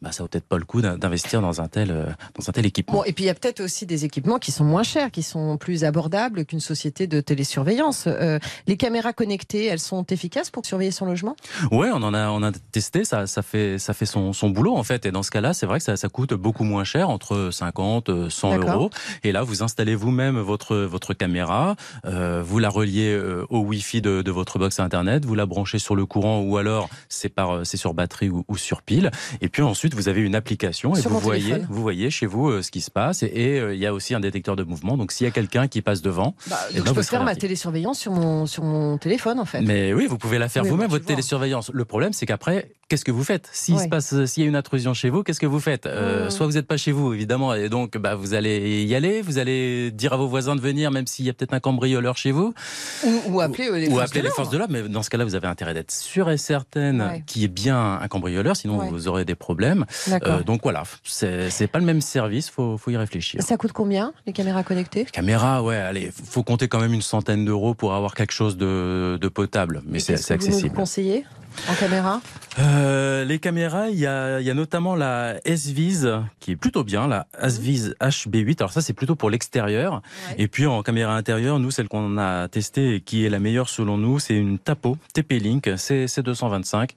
bah, 0.00 0.12
ça 0.12 0.22
vaut 0.22 0.28
peut-être 0.28 0.46
pas 0.46 0.58
le 0.58 0.64
coup 0.64 0.80
d'in- 0.80 0.96
d'investir 0.96 1.40
dans 1.42 1.60
un 1.60 1.66
tel, 1.66 1.90
euh, 1.90 2.04
dans 2.38 2.48
un 2.48 2.52
tel 2.52 2.64
équipement. 2.64 2.98
Bon, 2.98 3.04
et 3.04 3.12
puis 3.12 3.24
il 3.24 3.26
y 3.26 3.30
a 3.30 3.34
peut-être 3.34 3.60
aussi 3.60 3.84
des 3.84 4.04
équipements 4.04 4.38
qui 4.38 4.47
sont 4.52 4.64
moins 4.64 4.82
chers, 4.82 5.10
qui 5.10 5.22
sont 5.22 5.56
plus 5.56 5.84
abordables 5.84 6.44
qu'une 6.44 6.60
société 6.60 7.06
de 7.06 7.20
télésurveillance. 7.20 8.04
Euh, 8.06 8.38
les 8.66 8.76
caméras 8.76 9.12
connectées, 9.12 9.66
elles 9.66 9.78
sont 9.78 10.04
efficaces 10.06 10.50
pour 10.50 10.64
surveiller 10.66 10.90
son 10.90 11.06
logement? 11.06 11.36
Ouais, 11.70 11.90
on 11.92 12.02
en 12.02 12.14
a, 12.14 12.28
on 12.30 12.42
a 12.42 12.52
testé, 12.72 13.04
ça, 13.04 13.26
ça 13.26 13.42
fait, 13.42 13.78
ça 13.78 13.94
fait 13.94 14.06
son, 14.06 14.32
son 14.32 14.50
boulot 14.50 14.76
en 14.76 14.82
fait. 14.84 15.06
Et 15.06 15.10
dans 15.10 15.22
ce 15.22 15.30
cas-là, 15.30 15.54
c'est 15.54 15.66
vrai 15.66 15.78
que 15.78 15.84
ça, 15.84 15.96
ça 15.96 16.08
coûte 16.08 16.34
beaucoup 16.34 16.64
moins 16.64 16.84
cher, 16.84 17.08
entre 17.10 17.50
50, 17.52 18.08
euh, 18.08 18.30
100 18.30 18.50
D'accord. 18.58 18.74
euros. 18.74 18.90
Et 19.24 19.32
là, 19.32 19.42
vous 19.42 19.62
installez 19.62 19.94
vous-même 19.94 20.38
votre, 20.38 20.76
votre 20.76 21.14
caméra, 21.14 21.76
euh, 22.04 22.42
vous 22.44 22.58
la 22.58 22.68
reliez 22.68 23.12
euh, 23.12 23.44
au 23.50 23.60
Wi-Fi 23.60 24.00
de, 24.00 24.22
de 24.22 24.30
votre 24.30 24.58
box 24.58 24.80
internet, 24.80 25.24
vous 25.24 25.34
la 25.34 25.46
branchez 25.46 25.78
sur 25.78 25.96
le 25.96 26.06
courant 26.06 26.40
ou 26.40 26.56
alors 26.56 26.88
c'est 27.08 27.28
par, 27.28 27.50
euh, 27.58 27.64
c'est 27.64 27.76
sur 27.76 27.94
batterie 27.94 28.28
ou, 28.28 28.44
ou 28.48 28.56
sur 28.56 28.82
pile. 28.82 29.10
Et 29.40 29.48
puis 29.48 29.62
ensuite, 29.62 29.94
vous 29.94 30.08
avez 30.08 30.20
une 30.20 30.34
application 30.34 30.94
et 30.94 31.00
Sur 31.00 31.10
vous 31.10 31.18
voyez, 31.20 31.44
téléphone. 31.44 31.66
vous 31.70 31.82
voyez 31.82 32.10
chez 32.10 32.26
vous 32.26 32.48
euh, 32.48 32.62
ce 32.62 32.70
qui 32.70 32.80
se 32.80 32.90
passe. 32.90 33.22
Et 33.22 33.58
euh, 33.58 33.74
il 33.74 33.80
y 33.80 33.86
a 33.86 33.92
aussi 33.94 34.14
un 34.14 34.20
détecteur 34.20 34.37
de 34.56 34.62
mouvement. 34.64 34.96
Donc 34.96 35.12
s'il 35.12 35.24
y 35.26 35.28
a 35.28 35.30
quelqu'un 35.32 35.68
qui 35.68 35.82
passe 35.82 36.02
devant, 36.02 36.34
bah, 36.48 36.56
Eh 36.70 36.76
Donc 36.76 36.84
ben, 36.86 36.90
je 36.90 36.94
peux 36.96 37.02
faire 37.02 37.24
ma 37.24 37.34
télésurveillance 37.36 37.98
sur 37.98 38.12
mon, 38.12 38.46
sur 38.46 38.64
mon 38.64 38.98
téléphone 38.98 39.38
en 39.40 39.44
fait. 39.44 39.60
Mais 39.60 39.92
oui, 39.92 40.06
vous 40.06 40.18
pouvez 40.18 40.38
la 40.38 40.48
faire 40.48 40.64
vous-même, 40.64 40.88
votre 40.88 41.04
vois. 41.04 41.14
télésurveillance. 41.14 41.70
Le 41.72 41.84
problème, 41.84 42.12
c'est 42.12 42.26
qu'après, 42.26 42.72
qu'est-ce 42.88 43.04
que 43.04 43.12
vous 43.12 43.24
faites 43.24 43.48
S'il 43.52 43.74
Ouais. 43.76 43.84
se 43.84 43.88
passe, 43.88 44.24
s'il 44.26 44.42
y 44.42 44.46
a 44.46 44.48
une 44.48 44.56
intrusion 44.56 44.94
chez 44.94 45.10
vous, 45.10 45.22
qu'est-ce 45.22 45.40
que 45.40 45.46
vous 45.46 45.60
faites 45.60 45.86
Euh, 45.86 46.26
Mmh. 46.26 46.30
Soit 46.30 46.46
vous 46.46 46.52
n'êtes 46.52 46.66
pas 46.66 46.76
chez 46.76 46.92
vous, 46.92 47.12
évidemment, 47.12 47.54
et 47.54 47.68
donc 47.68 47.96
bah, 47.98 48.14
vous 48.14 48.34
allez 48.34 48.82
y 48.84 48.94
aller, 48.94 49.22
vous 49.22 49.38
allez 49.38 49.90
dire 49.90 50.12
à 50.12 50.16
vos 50.16 50.26
voisins 50.28 50.56
de 50.56 50.60
venir, 50.60 50.90
même 50.90 51.06
s'il 51.06 51.24
y 51.26 51.30
a 51.30 51.32
peut-être 51.32 51.54
un 51.54 51.60
cambrioleur 51.60 52.16
chez 52.16 52.30
vous, 52.32 52.54
Ou, 53.04 53.20
ou 53.28 53.40
appeler 53.40 53.68
euh, 53.68 53.78
les 53.78 53.86
ou 53.88 53.92
forces 53.92 54.04
appeler 54.04 54.20
de 54.22 54.26
les 54.26 54.32
forces 54.32 54.50
de 54.50 54.58
l'ordre. 54.58 54.72
Mais 54.72 54.88
dans 54.88 55.02
ce 55.02 55.10
cas-là, 55.10 55.24
vous 55.24 55.34
avez 55.34 55.46
intérêt 55.46 55.74
d'être 55.74 55.90
sûr 55.92 56.30
et 56.30 56.36
certaine 56.38 57.00
Ouais. 57.02 57.22
qu'il 57.26 57.42
y 57.42 57.44
ait 57.44 57.48
bien 57.48 57.98
un 58.00 58.08
cambrioleur, 58.08 58.56
sinon 58.56 58.78
Ouais. 58.78 58.88
vous 58.90 59.08
aurez 59.08 59.24
des 59.24 59.34
problèmes. 59.34 59.84
Euh, 60.10 60.42
donc 60.42 60.60
voilà, 60.62 60.82
c'est 61.04 61.66
pas 61.70 61.78
le 61.78 61.84
même 61.84 62.00
service, 62.00 62.50
faut, 62.50 62.76
faut 62.78 62.90
y 62.90 62.96
réfléchir. 62.96 63.42
Ça 63.42 63.56
coûte 63.56 63.72
combien 63.72 64.12
les 64.28 64.32
caméras 64.34 64.62
connectées 64.62 65.06
Caméra, 65.06 65.62
ouais, 65.62 65.76
allez, 65.76 66.12
faut 66.12 66.42
compter 66.44 66.68
quand 66.68 66.80
même 66.80 66.92
une 66.94 67.02
centaine 67.02 67.44
d'euros 67.46 67.74
pour 67.74 67.94
avoir 67.94 68.14
quelque 68.14 68.32
chose 68.32 68.56
de, 68.56 69.18
de 69.20 69.28
potable, 69.28 69.82
mais 69.86 69.98
c'est 69.98 70.16
c'est 70.18 70.36
que 70.36 70.42
Vous 70.42 70.48
accessible. 70.48 70.74
conseillez 70.76 71.24
en 71.68 71.74
caméra 71.74 72.20
Euh, 72.60 73.24
les 73.24 73.38
caméras, 73.40 73.88
il 73.88 73.98
y 73.98 74.06
a, 74.06 74.40
y 74.40 74.48
a 74.50 74.54
notamment 74.54 74.94
la 74.94 75.36
S-Vise 75.44 76.12
qui 76.40 76.52
est 76.52 76.56
plutôt 76.56 76.84
bien, 76.84 77.08
la 77.08 77.26
S-Vise 77.42 77.96
HB8. 78.00 78.56
Alors 78.60 78.70
ça, 78.72 78.80
c'est 78.80 78.92
plutôt 78.92 79.16
pour 79.16 79.28
l'extérieur. 79.30 79.94
Ouais. 80.28 80.34
Et 80.44 80.48
puis 80.48 80.66
en 80.66 80.82
caméra 80.82 81.16
intérieure, 81.16 81.58
nous, 81.58 81.70
celle 81.72 81.88
qu'on 81.88 82.16
a 82.18 82.46
testée 82.48 82.96
et 82.96 83.00
qui 83.00 83.24
est 83.24 83.28
la 83.30 83.38
meilleure 83.40 83.68
selon 83.68 83.96
nous, 83.96 84.18
c'est 84.20 84.34
une 84.36 84.58
Tapo 84.58 84.98
TP-Link 85.14 85.66
C225. 85.66 86.90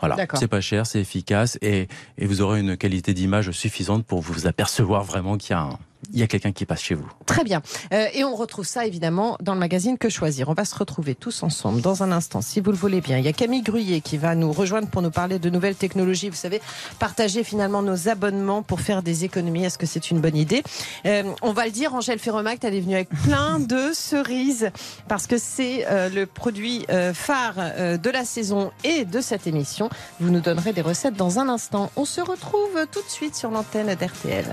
Voilà, 0.00 0.16
c'est 0.34 0.48
pas 0.48 0.60
cher, 0.60 0.86
c'est 0.86 1.00
efficace 1.00 1.58
et, 1.62 1.88
et 2.18 2.26
vous 2.26 2.40
aurez 2.40 2.60
une 2.60 2.76
qualité 2.76 3.14
d'image 3.14 3.50
suffisante 3.52 4.04
pour 4.04 4.20
vous 4.20 4.46
apercevoir 4.46 5.02
vraiment 5.04 5.36
qu'il 5.38 5.50
y 5.50 5.54
a, 5.54 5.62
un- 5.62 5.78
il 6.12 6.18
y 6.18 6.22
a 6.22 6.26
quelqu'un 6.26 6.52
qui 6.52 6.66
passe 6.66 6.82
chez 6.82 6.94
vous. 6.94 7.08
Très 7.26 7.44
bien. 7.44 7.62
Euh, 7.92 8.06
et 8.12 8.24
on 8.24 8.34
retrouve 8.34 8.66
ça 8.66 8.86
évidemment 8.86 9.36
dans 9.40 9.54
le 9.54 9.60
magazine 9.60 9.98
Que 9.98 10.08
choisir. 10.08 10.48
On 10.48 10.54
va 10.54 10.64
se 10.64 10.74
retrouver 10.74 11.14
tous 11.14 11.42
ensemble 11.42 11.80
dans 11.80 12.02
un 12.02 12.12
instant, 12.12 12.40
si 12.40 12.60
vous 12.60 12.70
le 12.70 12.76
voulez 12.76 13.00
bien. 13.00 13.18
Il 13.18 13.24
y 13.24 13.28
a 13.28 13.32
Camille 13.32 13.62
Gruyé 13.62 14.00
qui 14.00 14.16
va 14.16 14.34
nous 14.34 14.52
rejoindre 14.52 14.88
pour 14.88 15.02
nous 15.02 15.10
parler 15.10 15.38
de 15.38 15.50
nouvelles 15.50 15.74
technologies. 15.76 16.28
Vous 16.28 16.36
savez, 16.36 16.60
partager 16.98 17.44
finalement 17.44 17.82
nos 17.82 18.08
abonnements 18.08 18.62
pour 18.62 18.80
faire 18.80 19.02
des 19.02 19.24
économies. 19.24 19.64
Est-ce 19.64 19.78
que 19.78 19.86
c'est 19.86 20.10
une 20.10 20.20
bonne 20.20 20.36
idée? 20.36 20.62
Euh, 21.06 21.24
On 21.42 21.52
va 21.52 21.64
le 21.66 21.70
dire, 21.70 21.94
Angèle 21.94 22.18
Ferromac, 22.18 22.62
elle 22.64 22.74
est 22.74 22.80
venue 22.80 22.94
avec 22.94 23.08
plein 23.08 23.58
de 23.60 23.92
cerises 23.92 24.70
parce 25.08 25.26
que 25.26 25.38
c'est 25.38 25.86
euh, 25.90 26.08
le 26.08 26.26
produit 26.26 26.84
euh, 26.90 27.14
phare 27.14 27.54
euh, 27.58 27.96
de 27.96 28.10
la 28.10 28.24
saison 28.24 28.72
et 28.82 29.04
de 29.04 29.20
cette 29.20 29.46
émission. 29.46 29.88
Vous 30.20 30.30
nous 30.30 30.40
donnerez 30.40 30.72
des 30.72 30.80
recettes 30.80 31.14
dans 31.14 31.38
un 31.38 31.48
instant. 31.48 31.90
On 31.96 32.04
se 32.04 32.20
retrouve 32.20 32.86
tout 32.92 33.02
de 33.02 33.10
suite 33.10 33.34
sur 33.34 33.50
l'antenne 33.50 33.94
d'RTL. 33.94 34.44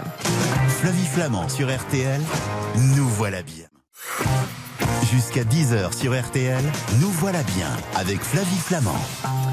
Flavie 0.69 1.05
Flamand 1.05 1.40
sur 1.47 1.75
RTL, 1.75 2.21
nous 2.95 3.07
voilà 3.07 3.41
bien. 3.41 3.65
Jusqu'à 5.11 5.43
10h 5.43 5.95
sur 5.97 6.19
RTL, 6.19 6.63
nous 6.99 7.09
voilà 7.09 7.43
bien 7.43 7.69
avec 7.95 8.21
Flavie 8.21 8.57
Flamand. 8.57 9.50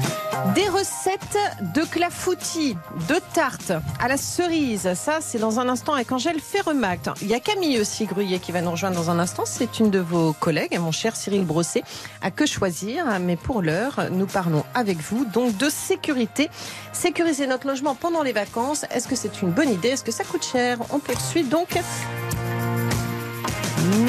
Des 0.55 0.67
recettes 0.69 1.37
de 1.75 1.83
clafoutis, 1.83 2.75
de 3.07 3.15
tartes 3.33 3.71
à 3.99 4.07
la 4.07 4.17
cerise. 4.17 4.93
Ça, 4.93 5.19
c'est 5.21 5.37
dans 5.37 5.59
un 5.59 5.67
instant 5.67 5.93
avec 5.93 6.11
Angèle 6.11 6.39
Ferremac. 6.39 7.09
Il 7.21 7.27
y 7.27 7.33
a 7.33 7.39
Camille 7.39 7.79
aussi 7.79 8.05
Gruyé 8.05 8.39
qui 8.39 8.51
va 8.51 8.61
nous 8.61 8.71
rejoindre 8.71 8.95
dans 8.95 9.09
un 9.09 9.19
instant. 9.19 9.43
C'est 9.45 9.79
une 9.79 9.89
de 9.89 9.99
vos 9.99 10.33
collègues, 10.33 10.77
mon 10.79 10.91
cher 10.91 11.15
Cyril 11.15 11.45
Brosset. 11.45 11.83
À 12.21 12.31
que 12.31 12.45
choisir 12.45 13.05
Mais 13.19 13.35
pour 13.35 13.61
l'heure, 13.61 14.07
nous 14.11 14.27
parlons 14.27 14.63
avec 14.73 14.99
vous 14.99 15.25
donc 15.25 15.57
de 15.57 15.69
sécurité. 15.69 16.49
Sécuriser 16.93 17.47
notre 17.47 17.67
logement 17.67 17.95
pendant 17.95 18.23
les 18.23 18.33
vacances. 18.33 18.85
Est-ce 18.91 19.07
que 19.07 19.15
c'est 19.15 19.41
une 19.41 19.51
bonne 19.51 19.69
idée? 19.69 19.89
Est-ce 19.89 20.03
que 20.03 20.11
ça 20.11 20.23
coûte 20.23 20.45
cher? 20.45 20.77
On 20.91 20.99
poursuit 20.99 21.43
donc 21.43 21.77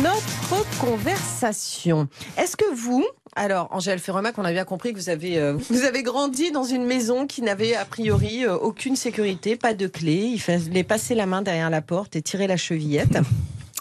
notre 0.02 0.78
conversation. 0.78 2.09
Est-ce 2.37 2.56
que 2.56 2.75
vous, 2.75 3.06
alors 3.37 3.68
Angèle 3.70 3.99
Ferremac, 3.99 4.37
on 4.38 4.44
a 4.44 4.52
bien 4.52 4.64
compris 4.64 4.92
que 4.92 4.99
vous 4.99 5.08
avez, 5.08 5.38
euh, 5.38 5.54
vous 5.70 5.84
avez 5.84 6.02
grandi 6.02 6.50
dans 6.50 6.64
une 6.64 6.84
maison 6.84 7.26
qui 7.26 7.42
n'avait 7.42 7.75
a 7.75 7.84
priori 7.84 8.44
euh, 8.44 8.56
aucune 8.56 8.96
sécurité, 8.96 9.56
pas 9.56 9.75
de 9.75 9.87
clé, 9.87 10.30
il 10.32 10.40
fallait 10.40 10.84
passer 10.84 11.14
la 11.14 11.26
main 11.26 11.42
derrière 11.42 11.70
la 11.70 11.82
porte 11.82 12.16
et 12.16 12.22
tirer 12.22 12.46
la 12.46 12.56
chevillette. 12.56 13.18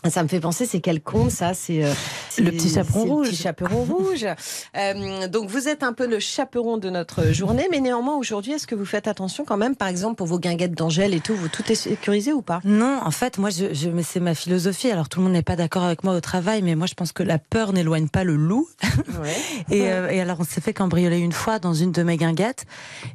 Ça 0.08 0.24
me 0.24 0.30
fait 0.30 0.40
penser, 0.40 0.66
c'est 0.66 0.80
quel 0.80 1.02
conte 1.02 1.30
ça 1.32 1.54
C'est 1.54 1.84
euh, 1.84 1.94
Le 2.38 2.52
petit 2.52 2.70
chaperon 2.70 3.00
c'est 3.02 3.06
le 3.06 3.12
rouge. 3.12 3.28
petit 3.30 3.36
chaperon 3.36 3.84
rouge. 3.84 4.26
Euh, 4.78 5.28
donc 5.28 5.50
vous 5.50 5.68
êtes 5.68 5.84
un 5.84 5.94
peu 5.94 6.08
le 6.08 6.20
chaperon 6.20 6.78
de 6.78 6.90
notre 6.90 7.32
journée, 7.34 7.68
mais 7.72 7.80
néanmoins 7.80 8.16
aujourd'hui, 8.18 8.54
est-ce 8.54 8.68
que 8.68 8.76
vous 8.76 8.86
faites 8.86 9.08
attention 9.08 9.44
quand 9.46 9.58
même, 9.58 9.76
par 9.76 9.88
exemple 9.88 10.16
pour 10.16 10.28
vos 10.28 10.40
guinguettes 10.40 10.74
d'Angèle 10.74 11.14
et 11.14 11.20
tout, 11.20 11.34
vous 11.36 11.50
tout 11.50 11.70
est 11.72 11.76
sécurisé 11.76 12.32
ou 12.34 12.42
pas? 12.42 12.60
Non, 12.64 13.00
en 13.04 13.12
fait, 13.12 13.38
moi, 13.40 13.50
je, 13.50 13.74
je, 13.74 13.90
mais 13.90 14.04
c'est 14.04 14.20
ma 14.20 14.36
philosophie. 14.36 14.92
Alors, 14.92 15.10
tout 15.10 15.20
le 15.20 15.26
monde 15.26 15.34
n'est 15.34 15.42
pas 15.44 15.56
d'accord 15.56 15.84
avec 15.84 16.04
moi 16.04 16.14
au 16.14 16.22
travail, 16.22 16.62
mais 16.62 16.76
moi, 16.76 16.88
je 16.88 16.94
pense 16.94 17.12
que 17.12 17.24
la 17.24 17.40
peur 17.40 17.74
n'éloigne 17.74 18.08
pas 18.08 18.24
le 18.24 18.36
loup. 18.36 18.70
Et, 19.72 19.92
euh, 19.92 20.10
et 20.10 20.20
alors, 20.22 20.38
on 20.40 20.44
s'est 20.44 20.62
fait 20.62 20.74
cambrioler 20.74 21.18
une 21.20 21.32
fois 21.32 21.60
dans 21.60 21.74
une 21.74 21.92
de 21.92 22.04
mes 22.04 22.18
guinguettes. 22.18 22.66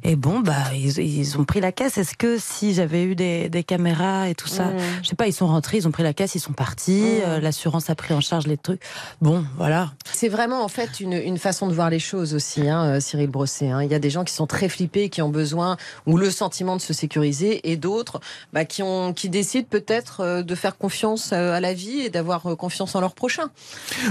Et 0.03 0.15
bon, 0.15 0.39
bah, 0.39 0.53
ils, 0.73 0.97
ils 0.99 1.37
ont 1.37 1.43
pris 1.45 1.59
la 1.61 1.71
caisse. 1.71 1.97
Est-ce 1.97 2.15
que 2.15 2.37
si 2.37 2.73
j'avais 2.73 3.03
eu 3.03 3.15
des, 3.15 3.49
des 3.49 3.63
caméras 3.63 4.29
et 4.29 4.35
tout 4.35 4.47
ça, 4.47 4.65
Mmh. 4.65 4.79
je 5.03 5.09
sais 5.09 5.15
pas, 5.15 5.27
ils 5.27 5.33
sont 5.33 5.47
rentrés, 5.47 5.77
ils 5.77 5.87
ont 5.87 5.91
pris 5.91 6.03
la 6.03 6.13
caisse, 6.13 6.35
ils 6.35 6.39
sont 6.39 6.53
partis. 6.53 6.74
Parti, 6.75 6.91
Mmh. 6.91 7.21
euh, 7.25 7.39
l'assurance 7.39 7.89
a 7.89 7.95
pris 7.95 8.13
en 8.13 8.21
charge 8.21 8.47
les 8.47 8.57
trucs. 8.57 8.81
Bon, 9.21 9.45
voilà. 9.57 9.91
C'est 10.13 10.27
vraiment 10.29 10.63
en 10.63 10.67
fait 10.67 10.99
une, 10.99 11.13
une 11.13 11.37
façon 11.37 11.67
de 11.67 11.73
voir 11.73 11.89
les 11.89 11.99
choses 11.99 12.33
aussi, 12.33 12.67
hein, 12.67 12.95
euh, 12.95 12.99
Cyril 12.99 13.27
Brosset. 13.29 13.69
hein. 13.69 13.81
Il 13.83 13.91
y 13.91 13.95
a 13.95 13.99
des 13.99 14.09
gens 14.09 14.23
qui 14.23 14.33
sont 14.33 14.47
très 14.47 14.69
flippés, 14.69 15.09
qui 15.09 15.21
ont 15.21 15.29
besoin 15.29 15.77
ou 16.05 16.17
le 16.17 16.29
sentiment 16.31 16.75
de 16.75 16.81
se 16.81 16.93
sécuriser, 16.93 17.69
et 17.71 17.77
d'autres 17.77 18.19
bah, 18.53 18.65
qui, 18.65 18.83
ont, 18.83 19.13
qui 19.13 19.29
décident 19.29 19.67
peut-être 19.69 20.21
euh, 20.21 20.43
de 20.43 20.55
faire 20.55 20.77
confiance 20.77 21.31
euh, 21.33 21.53
à 21.53 21.59
la 21.59 21.73
vie 21.73 21.99
et 22.01 22.09
d'avoir 22.09 22.45
euh, 22.47 22.55
confiance 22.55 22.95
en 22.95 23.01
leur 23.01 23.13
prochain. 23.15 23.49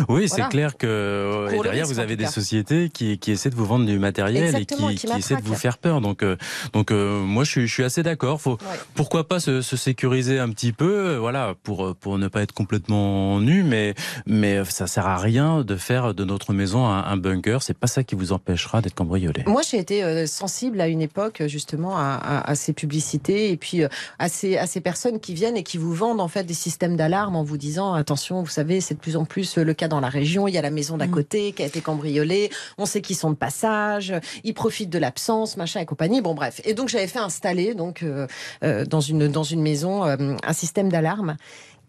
Oui, 0.08 0.26
Voilà. 0.26 0.28
c'est 0.28 0.50
clair 0.50 0.76
que 0.76 0.86
euh, 0.86 1.48
et 1.50 1.58
derrière 1.60 1.84
risque, 1.84 1.94
vous 1.94 2.00
avez 2.00 2.16
des 2.16 2.26
sociétés 2.26 2.88
qui, 2.88 3.18
qui 3.18 3.30
essaient 3.32 3.50
de 3.50 3.54
vous 3.56 3.66
vendre 3.66 3.84
du 3.86 3.98
matériel 3.98 4.44
Exactement, 4.44 4.88
et 4.90 4.94
qui 4.94 5.06
qui, 5.06 5.12
qui 5.12 5.18
essaient 5.18 5.36
de 5.36 5.42
vous 5.42 5.54
faire 5.54 5.78
peur. 5.78 6.00
Donc, 6.00 6.22
euh, 6.22 6.36
donc 6.72 6.90
euh, 6.90 7.20
moi 7.20 7.44
je 7.44 7.50
suis, 7.50 7.66
je 7.66 7.72
suis 7.72 7.84
assez 7.84 8.02
d'accord. 8.02 8.40
Faut 8.40 8.54
Ouais. 8.54 8.78
pourquoi 8.94 9.26
pas 9.28 9.40
se, 9.40 9.60
se 9.62 9.76
sécuriser 9.76 10.38
un 10.38 10.48
petit 10.50 10.72
peu, 10.72 10.84
euh, 11.14 11.18
voilà, 11.18 11.54
pour 11.64 11.84
euh, 11.86 11.94
pour 11.98 12.18
ne 12.18 12.28
pas 12.28 12.40
être 12.42 12.52
complètement 12.54 13.40
nu, 13.40 13.62
mais 13.62 13.94
mais 14.26 14.64
ça 14.64 14.86
sert 14.86 15.06
à 15.06 15.18
rien 15.18 15.62
de 15.62 15.76
faire 15.76 16.14
de 16.14 16.24
notre 16.24 16.52
maison 16.52 16.86
un, 16.86 17.04
un 17.04 17.16
bunker. 17.16 17.62
C'est 17.62 17.76
pas 17.78 17.86
ça 17.86 18.02
qui 18.04 18.14
vous 18.14 18.32
empêchera 18.32 18.80
d'être 18.80 18.94
cambriolé. 18.94 19.42
Moi, 19.46 19.62
j'ai 19.68 19.78
été 19.78 20.02
euh, 20.04 20.26
sensible 20.26 20.80
à 20.80 20.88
une 20.88 21.02
époque, 21.02 21.42
justement, 21.46 21.96
à, 21.98 22.14
à- 22.14 22.50
à 22.50 22.54
ces 22.54 22.72
publicités 22.72 23.50
et 23.50 23.56
puis 23.56 23.82
euh, 23.82 23.88
à, 24.18 24.28
ces, 24.28 24.56
à 24.56 24.66
ces 24.66 24.80
personnes 24.80 25.20
qui 25.20 25.34
viennent 25.34 25.56
et 25.56 25.62
qui 25.62 25.78
vous 25.78 25.92
vendent 25.94 26.20
en 26.20 26.28
fait 26.28 26.44
des 26.44 26.54
systèmes 26.54 26.96
d'alarme 26.96 27.36
en 27.36 27.42
vous 27.42 27.56
disant 27.58 27.92
attention, 27.94 28.42
vous 28.42 28.48
savez, 28.50 28.80
c'est 28.80 28.94
de 28.94 29.00
plus 29.00 29.16
en 29.16 29.24
plus 29.24 29.56
le 29.58 29.74
cas 29.74 29.88
dans 29.88 30.00
la 30.00 30.08
région. 30.08 30.46
Il 30.48 30.54
y 30.54 30.58
a 30.58 30.62
la 30.62 30.70
maison 30.70 30.96
d'à 30.96 31.06
Mm. 31.06 31.10
côté 31.10 31.52
qui 31.52 31.62
a 31.62 31.66
été 31.66 31.80
cambriolée. 31.80 32.50
On 32.78 32.86
sait 32.86 33.00
qu'ils 33.02 33.16
sont 33.16 33.30
de 33.30 33.36
passage. 33.36 34.12
Ils 34.44 34.54
profitent 34.54 34.90
de 34.90 34.98
l'absence, 34.98 35.56
machin 35.56 35.80
et 35.80 35.86
compagnie. 35.86 36.20
Bon, 36.20 36.34
bref. 36.34 36.60
Et 36.64 36.74
donc, 36.74 36.88
j'avais 36.88 37.06
fait 37.08 37.18
installer 37.18 37.74
donc 37.74 38.02
euh, 38.02 38.26
euh, 38.62 38.84
dans 38.84 39.00
une 39.00 39.28
dans 39.28 39.42
une 39.42 39.62
maison 39.62 40.04
euh, 40.04 40.36
un 40.42 40.52
système 40.52 40.90
d'alarme 40.90 41.36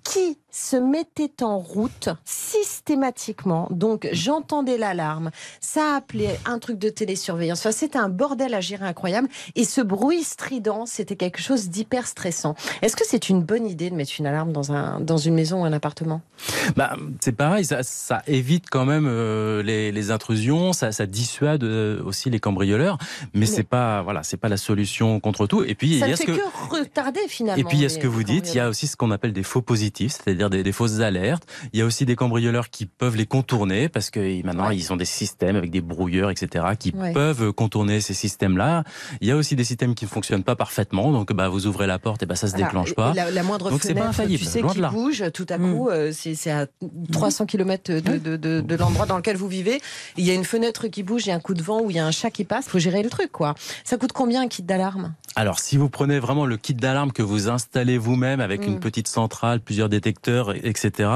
qui 0.04 0.38
se 0.58 0.78
mettait 0.78 1.44
en 1.44 1.60
route 1.60 2.08
systématiquement. 2.24 3.68
Donc 3.72 4.08
j'entendais 4.14 4.78
l'alarme, 4.78 5.32
ça 5.60 5.96
appelait 5.98 6.40
un 6.46 6.60
truc 6.60 6.80
de 6.80 6.88
télésurveillance. 6.90 7.60
Enfin, 7.60 7.74
c'était 7.74 7.98
un 7.98 8.08
bordel 8.08 8.54
à 8.54 8.62
gérer 8.62 8.86
incroyable. 8.86 9.28
Et 9.56 9.66
ce 9.66 9.82
bruit 9.82 10.24
strident, 10.24 10.86
c'était 10.86 11.18
quelque 11.18 11.42
chose 11.42 11.68
d'hyper 11.70 12.08
stressant. 12.08 12.56
Est-ce 12.82 12.96
que 12.96 13.04
c'est 13.06 13.28
une 13.28 13.42
bonne 13.44 13.68
idée 13.68 13.90
de 13.90 13.96
mettre 13.96 14.14
une 14.18 14.28
alarme 14.28 14.54
dans, 14.54 14.72
un, 14.72 15.00
dans 15.02 15.18
une 15.18 15.34
maison 15.34 15.64
ou 15.64 15.66
un 15.66 15.74
appartement? 15.74 16.22
Bah, 16.78 16.96
c'est 17.20 17.34
pareil, 17.34 17.66
ça, 17.66 17.84
ça 17.84 18.22
évite 18.28 18.70
quand 18.70 18.86
même 18.86 19.08
euh, 19.08 19.62
les, 19.64 19.92
les 19.92 20.12
intrusions, 20.12 20.72
ça, 20.74 20.92
ça 20.92 21.06
dissuade 21.06 21.64
euh, 21.64 22.02
aussi 22.04 22.30
les 22.30 22.40
cambrioleurs, 22.40 22.98
mais, 23.34 23.42
Mais- 23.42 23.46
c'est 23.46 23.64
pas 23.64 24.02
voilà, 24.04 24.24
c'est 24.24 24.38
pas 24.38 24.50
la 24.50 24.58
solution 24.58 25.20
contre 25.20 25.48
tout. 25.48 25.64
Et 25.64 25.76
puis 25.76 26.00
Ça 26.00 26.06
il 26.06 26.10
y 26.10 26.12
ne 26.12 26.14
a 26.14 26.18
ce 26.18 26.24
fait 26.24 26.32
que 26.32 26.38
que... 26.38 26.76
retarder 26.80 27.28
finalement. 27.28 27.60
Et 27.60 27.64
puis 27.66 27.78
il 27.78 27.82
y 27.82 27.86
a 27.86 27.90
ce 27.90 27.98
que 28.00 28.08
vous 28.08 28.24
dites, 28.24 28.54
il 28.54 28.58
y 28.58 28.60
a 28.60 28.70
aussi 28.70 28.88
ce 28.88 28.96
qu'on 28.96 29.12
appelle 29.12 29.34
des 29.34 29.44
faux 29.44 29.62
positifs, 29.62 30.14
c'est-à-dire 30.14 30.45
des, 30.50 30.64
des 30.64 30.72
fausses 30.72 31.00
alertes. 31.00 31.44
Il 31.74 31.80
y 31.80 31.82
a 31.82 31.86
aussi 31.86 32.06
des 32.06 32.16
cambrioleurs 32.16 32.70
qui 32.70 32.86
peuvent 32.86 33.16
les 33.16 33.26
contourner 33.26 33.90
parce 33.90 34.10
que 34.10 34.44
maintenant 34.46 34.68
Ouais. 34.70 34.78
ils 34.78 34.92
ont 34.94 34.96
des 34.98 35.06
systèmes 35.06 35.56
avec 35.56 35.72
des 35.72 35.82
brouilleurs, 35.82 36.30
etc., 36.32 36.66
qui 36.80 36.94
Ouais. 36.96 37.12
peuvent 37.14 37.52
contourner 37.54 38.02
ces 38.02 38.14
systèmes-là. 38.14 38.84
Il 39.22 39.28
y 39.28 39.32
a 39.32 39.36
aussi 39.36 39.56
des 39.56 39.64
systèmes 39.64 39.96
qui 39.96 40.06
ne 40.06 40.10
fonctionnent 40.10 40.44
pas 40.44 40.56
parfaitement, 40.56 41.12
donc 41.12 41.34
bah 41.34 41.50
vous 41.50 41.68
ouvrez 41.68 41.88
la 41.88 42.00
porte 42.00 42.24
et 42.24 42.26
bah 42.26 42.36
ça 42.36 42.48
se 42.48 42.56
déclenche 42.56 42.94
pas. 42.96 43.14
La, 43.14 43.32
la 43.32 43.44
moindre 43.44 43.70
Donc 43.72 43.82
fenêtre, 43.82 44.00
pas 44.02 44.08
infaillible, 44.08 44.44
tu 44.44 44.50
sais, 44.50 44.62
qui 44.62 44.82
bouge, 44.82 45.24
tout 45.34 45.46
à 45.50 45.58
Mm. 45.58 45.74
coup, 45.74 45.90
euh, 45.90 46.12
c'est 46.14 46.52
à 46.52 46.68
300 47.12 47.46
km 47.46 47.92
de, 47.94 48.00
de, 48.18 48.36
de, 48.38 48.62
de 48.62 48.76
l'endroit 48.76 49.06
dans 49.06 49.18
lequel 49.18 49.38
vous 49.38 49.48
vivez. 49.48 49.82
Il 50.18 50.26
y 50.26 50.32
a 50.32 50.34
une 50.34 50.44
fenêtre 50.44 50.88
qui 50.88 51.04
bouge, 51.04 51.26
il 51.26 51.30
y 51.30 51.32
a 51.32 51.36
un 51.36 51.40
coup 51.40 51.54
de 51.54 51.62
vent 51.64 51.82
ou 51.82 51.90
il 51.90 51.96
y 51.96 52.00
a 52.00 52.06
un 52.06 52.12
chat 52.12 52.32
qui 52.32 52.44
passe. 52.44 52.68
faut 52.68 52.80
gérer 52.80 53.02
le 53.04 53.10
truc, 53.10 53.32
quoi. 53.32 53.56
Ça 53.84 53.98
coûte 53.98 54.12
combien 54.14 54.42
un 54.42 54.48
kit 54.48 54.64
d'alarme? 54.64 55.14
Alors, 55.38 55.60
si 55.60 55.78
vous 55.78 55.90
prenez 55.90 56.20
vraiment 56.20 56.46
le 56.46 56.58
kit 56.58 56.74
d'alarme 56.74 57.12
que 57.12 57.22
vous 57.22 57.50
installez 57.50 57.98
vous-même 57.98 58.40
avec 58.40 58.62
Mm. 58.62 58.72
une 58.74 58.80
petite 58.80 59.08
centrale, 59.08 59.60
plusieurs 59.60 59.90
détecteurs, 59.90 60.35
etc., 60.64 61.10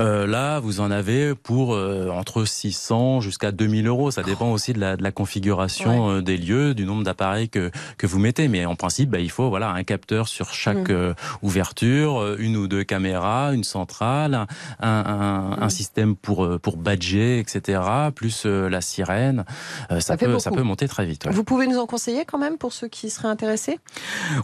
euh, 0.00 0.26
là, 0.26 0.60
vous 0.60 0.80
en 0.80 0.90
avez 0.90 1.34
pour 1.34 1.74
euh, 1.74 2.08
entre 2.10 2.44
600 2.44 3.20
jusqu'à 3.20 3.52
2000 3.52 3.86
euros. 3.86 4.10
Ça 4.10 4.22
dépend 4.22 4.50
aussi 4.52 4.72
de 4.72 4.80
la, 4.80 4.96
de 4.96 5.02
la 5.02 5.12
configuration 5.12 6.10
euh, 6.10 6.22
des 6.22 6.36
lieux, 6.36 6.74
du 6.74 6.84
nombre 6.86 7.04
d'appareils 7.04 7.48
que, 7.48 7.70
que 7.98 8.06
vous 8.06 8.18
mettez. 8.18 8.48
Mais 8.48 8.64
en 8.64 8.74
principe, 8.76 9.10
bah, 9.10 9.18
il 9.20 9.30
faut 9.30 9.48
voilà 9.48 9.70
un 9.70 9.82
capteur 9.84 10.28
sur 10.28 10.52
chaque 10.52 10.74
Mm. 10.90 11.14
ouverture, 11.42 12.36
une 12.38 12.56
ou 12.56 12.66
deux 12.68 12.84
caméras, 12.84 13.52
une 13.54 13.64
centrale, 13.64 14.34
un, 14.34 14.46
un, 14.88 15.62
un 15.62 15.66
Mm. 15.66 15.70
système 15.70 16.16
pour, 16.16 16.48
pour 16.60 16.76
badger, 16.76 17.38
etc., 17.38 17.80
plus 18.14 18.44
la 18.46 18.80
sirène. 18.80 19.44
Ça, 20.00 20.16
peut, 20.16 20.38
ça 20.38 20.50
peut 20.50 20.62
monter 20.62 20.88
très 20.88 21.06
vite. 21.06 21.24
ouais. 21.26 21.32
Vous 21.32 21.44
pouvez 21.44 21.66
nous 21.66 21.78
en 21.78 21.86
conseiller 21.86 22.24
quand 22.24 22.38
même 22.38 22.58
pour 22.58 22.72
ceux 22.72 22.88
qui 22.88 23.10
seraient 23.10 23.28
intéressés? 23.28 23.78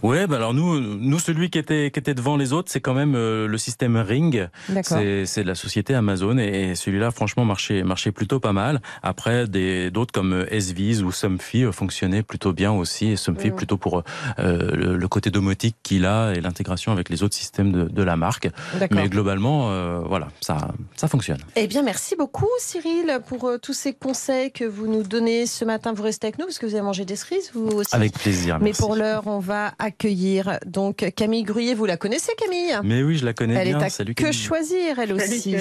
Ouais, 0.03 0.25
bah 0.27 0.37
alors 0.37 0.53
nous, 0.53 0.79
nous 0.79 1.19
celui 1.19 1.49
qui 1.49 1.57
était 1.59 1.91
qui 1.91 1.99
était 1.99 2.13
devant 2.13 2.37
les 2.37 2.53
autres, 2.53 2.71
c'est 2.71 2.79
quand 2.81 2.93
même 2.93 3.13
le 3.13 3.57
système 3.57 3.97
Ring. 4.11 4.47
C'est 4.83 5.43
de 5.43 5.47
la 5.47 5.55
société 5.55 5.93
Amazon 5.95 6.37
et, 6.37 6.71
et 6.71 6.75
celui-là, 6.75 7.11
franchement, 7.11 7.45
marchait 7.45 7.83
marchait 7.83 8.11
plutôt 8.11 8.39
pas 8.39 8.53
mal. 8.53 8.81
Après, 9.03 9.47
d'autres 9.95 10.11
comme 10.13 10.33
euh, 10.33 10.59
SViz 10.59 11.01
ou 11.03 11.11
Somfy 11.11 11.63
euh, 11.63 11.71
fonctionnaient 11.71 12.23
plutôt 12.23 12.53
bien 12.53 12.71
aussi. 12.71 13.07
Et 13.13 13.15
Somfy 13.15 13.49
Mhm. 13.49 13.55
plutôt 13.55 13.77
pour 13.77 13.93
euh, 13.97 14.75
le, 14.81 14.97
le 14.97 15.07
côté 15.07 15.29
domotique 15.31 15.75
qu'il 15.83 16.05
a 16.05 16.33
et 16.35 16.41
l'intégration 16.41 16.91
avec 16.91 17.09
les 17.09 17.23
autres 17.23 17.35
systèmes 17.35 17.71
de, 17.71 17.83
de 17.99 18.03
la 18.03 18.15
marque. 18.17 18.49
Mais 18.91 19.07
globalement, 19.09 19.71
euh, 19.71 19.99
voilà, 20.05 20.27
ça 20.41 20.55
ça 20.95 21.07
fonctionne. 21.07 21.39
Eh 21.55 21.67
bien, 21.67 21.81
merci 21.81 22.15
beaucoup, 22.15 22.49
Cyril, 22.59 23.19
pour 23.27 23.41
euh, 23.47 23.57
tous 23.57 23.73
ces 23.73 23.93
conseils 23.93 24.51
que 24.51 24.65
vous 24.65 24.87
nous 24.87 25.03
donnez 25.03 25.45
ce 25.45 25.65
matin. 25.65 25.93
Vous 25.93 26.03
restez 26.03 26.27
avec 26.27 26.37
nous 26.39 26.45
parce 26.45 26.59
que 26.59 26.65
vous 26.67 26.75
avez 26.75 26.83
mangé 26.91 27.05
des 27.05 27.15
cerises, 27.15 27.51
vous 27.53 27.67
aussi. 27.79 27.95
Avec 27.95 28.13
plaisir. 28.13 28.57
Mais 28.59 28.65
merci. 28.65 28.81
pour 28.81 28.95
l'heure, 28.95 29.23
on 29.27 29.39
va 29.39 29.73
accueillir 29.79 30.59
donc 30.65 30.97
Camille 31.15 31.43
Gruyé. 31.43 31.73
Vous 31.73 31.85
la 31.85 31.97
connaissez, 31.97 32.31
Camille? 32.37 32.73
Mais 32.83 33.01
oui, 33.03 33.17
je 33.17 33.25
la 33.25 33.33
connais 33.33 33.55
Elle 33.55 33.69
bien. 33.69 33.79
est 33.79 33.83
à 33.83 33.89
Salut 33.91 34.15
que 34.15 34.31
choisir, 34.31 34.99
elle 34.99 35.13
aussi. 35.13 35.55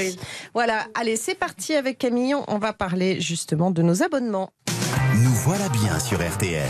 Voilà, 0.55 0.87
allez, 0.95 1.17
c'est 1.17 1.35
parti 1.35 1.75
avec 1.75 1.99
Camille. 1.99 2.35
On 2.49 2.59
va 2.59 2.73
parler 2.73 3.21
justement 3.21 3.71
de 3.71 3.83
nos 3.83 4.03
abonnements. 4.03 4.53
Nous 5.17 5.35
voilà 5.45 5.69
bien 5.69 5.99
sur 5.99 6.19
RTL 6.19 6.69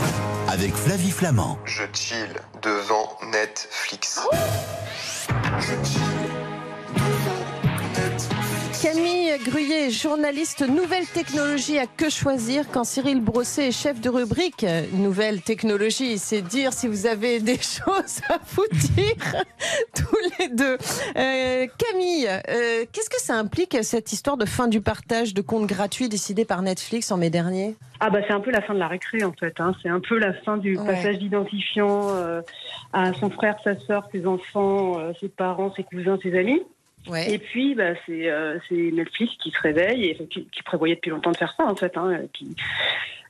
avec 0.49 0.73
Flavie 0.73 1.11
Flamand. 1.11 1.59
Je 1.65 1.83
chill 1.93 2.33
devant 2.61 3.17
Netflix. 3.31 4.19
Camille 8.81 9.31
Gruyé, 9.45 9.91
journaliste 9.91 10.67
nouvelle 10.67 11.05
technologie 11.05 11.77
à 11.77 11.85
que 11.85 12.09
choisir 12.09 12.65
quand 12.71 12.83
Cyril 12.83 13.21
Brosset 13.21 13.67
est 13.67 13.71
chef 13.71 14.01
de 14.01 14.09
rubrique 14.09 14.65
nouvelle 14.93 15.41
technologie. 15.41 16.17
C'est 16.17 16.41
dire 16.41 16.73
si 16.73 16.87
vous 16.87 17.05
avez 17.05 17.39
des 17.39 17.57
choses 17.61 18.21
à 18.27 18.39
vous 18.53 18.65
dire 18.71 19.15
tous 19.95 20.17
les 20.39 20.47
deux. 20.49 20.77
Euh, 21.15 21.67
Camille, 21.77 22.27
euh, 22.27 22.85
qu'est-ce 22.91 23.09
que 23.11 23.21
ça 23.21 23.35
implique 23.35 23.77
cette 23.83 24.13
histoire 24.13 24.37
de 24.37 24.45
fin 24.45 24.67
du 24.67 24.81
partage 24.81 25.35
de 25.35 25.41
comptes 25.41 25.67
gratuits 25.67 26.09
décidé 26.09 26.43
par 26.43 26.63
Netflix 26.63 27.11
en 27.11 27.17
mai 27.17 27.29
dernier? 27.29 27.75
Ah 27.99 28.09
bah 28.09 28.19
c'est 28.25 28.33
un 28.33 28.39
peu 28.39 28.49
la 28.49 28.61
fin 28.63 28.73
de 28.73 28.79
la 28.79 28.87
récré 28.87 29.23
en 29.23 29.33
fait. 29.33 29.53
Hein. 29.59 29.75
C'est 29.83 29.89
un 29.89 29.99
peu 29.99 30.17
la 30.17 30.33
fin 30.33 30.57
du 30.57 30.75
Ouais. 30.77 30.85
passage 30.87 31.19
d'identifiant 31.19 32.07
euh, 32.09 32.41
à 32.93 33.13
son 33.13 33.29
frère, 33.29 33.57
sa 33.63 33.79
sœur, 33.79 34.07
ses 34.11 34.25
enfants, 34.25 34.97
ses 35.19 35.29
parents, 35.29 35.71
ses 35.75 35.83
cousins, 35.83 36.17
ses 36.23 36.35
amis. 36.35 36.63
Ouais. 37.07 37.33
Et 37.33 37.37
puis 37.39 37.75
bah, 37.75 37.93
c'est 38.05 38.29
euh, 38.29 38.57
c'est 38.69 38.91
Netflix 38.91 39.33
qui 39.41 39.51
se 39.51 39.59
réveille 39.59 40.05
et 40.05 40.27
qui, 40.27 40.45
qui 40.45 40.63
prévoyait 40.63 40.95
depuis 40.95 41.09
longtemps 41.09 41.31
de 41.31 41.37
faire 41.37 41.53
ça 41.57 41.65
en 41.65 41.75
fait, 41.75 41.97
hein, 41.97 42.21
qui 42.33 42.55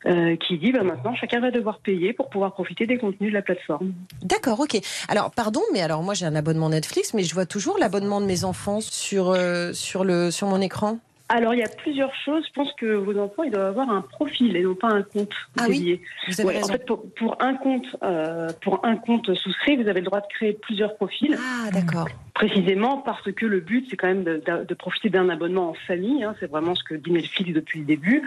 euh, 0.07 0.35
qui 0.35 0.57
dit 0.57 0.71
bah 0.71 0.83
maintenant 0.83 1.13
chacun 1.15 1.39
va 1.39 1.51
devoir 1.51 1.79
payer 1.79 2.11
pour 2.11 2.29
pouvoir 2.29 2.53
profiter 2.53 2.87
des 2.87 2.97
contenus 2.97 3.29
de 3.29 3.35
la 3.35 3.41
plateforme. 3.43 3.93
D'accord, 4.23 4.59
ok. 4.59 4.77
Alors, 5.07 5.31
pardon, 5.31 5.61
mais 5.73 5.81
alors 5.81 6.01
moi 6.01 6.15
j'ai 6.15 6.25
un 6.25 6.35
abonnement 6.35 6.69
Netflix, 6.69 7.13
mais 7.13 7.23
je 7.23 7.33
vois 7.33 7.45
toujours 7.45 7.77
l'abonnement 7.77 8.19
de 8.19 8.25
mes 8.25 8.43
enfants 8.43 8.81
sur, 8.81 9.29
euh, 9.29 9.73
sur, 9.73 10.03
le, 10.03 10.31
sur 10.31 10.47
mon 10.47 10.59
écran. 10.59 10.99
Alors 11.29 11.53
il 11.53 11.59
y 11.59 11.63
a 11.63 11.69
plusieurs 11.69 12.13
choses. 12.25 12.43
Je 12.47 12.53
pense 12.53 12.73
que 12.73 12.95
vos 12.95 13.17
enfants 13.17 13.43
ils 13.43 13.51
doivent 13.51 13.67
avoir 13.67 13.89
un 13.89 14.01
profil 14.01 14.57
et 14.57 14.63
non 14.63 14.75
pas 14.75 14.89
un 14.89 15.01
compte 15.01 15.31
Ah 15.57 15.65
oui. 15.69 16.01
Vous 16.27 16.41
avez 16.41 16.49
Ouais, 16.49 16.63
en 16.63 16.67
fait, 16.67 16.85
pour, 16.85 17.03
pour 17.13 17.37
un 17.39 17.53
compte, 17.53 17.85
euh, 18.03 18.49
pour 18.61 18.83
un 18.83 18.97
compte 18.97 19.33
souscrit, 19.33 19.77
vous 19.77 19.87
avez 19.87 20.01
le 20.01 20.07
droit 20.07 20.19
de 20.19 20.27
créer 20.27 20.53
plusieurs 20.53 20.95
profils, 20.95 21.37
Ah, 21.39 21.71
d'accord. 21.71 22.09
Précisément 22.33 22.97
parce 22.97 23.31
que 23.31 23.45
le 23.45 23.59
but, 23.59 23.85
c'est 23.89 23.97
quand 23.97 24.07
même 24.07 24.23
de, 24.23 24.41
de- 24.45 24.63
de 24.65 24.73
profiter 24.73 25.09
d'un 25.09 25.29
abonnement 25.29 25.69
en 25.69 25.73
famille. 25.87 26.23
hein. 26.23 26.35
c'est 26.39 26.49
vraiment 26.49 26.75
ce 26.75 26.83
que 26.83 26.95
dit 26.95 27.11
Netflix 27.11 27.51
depuis 27.53 27.79
le 27.79 27.85
début. 27.85 28.23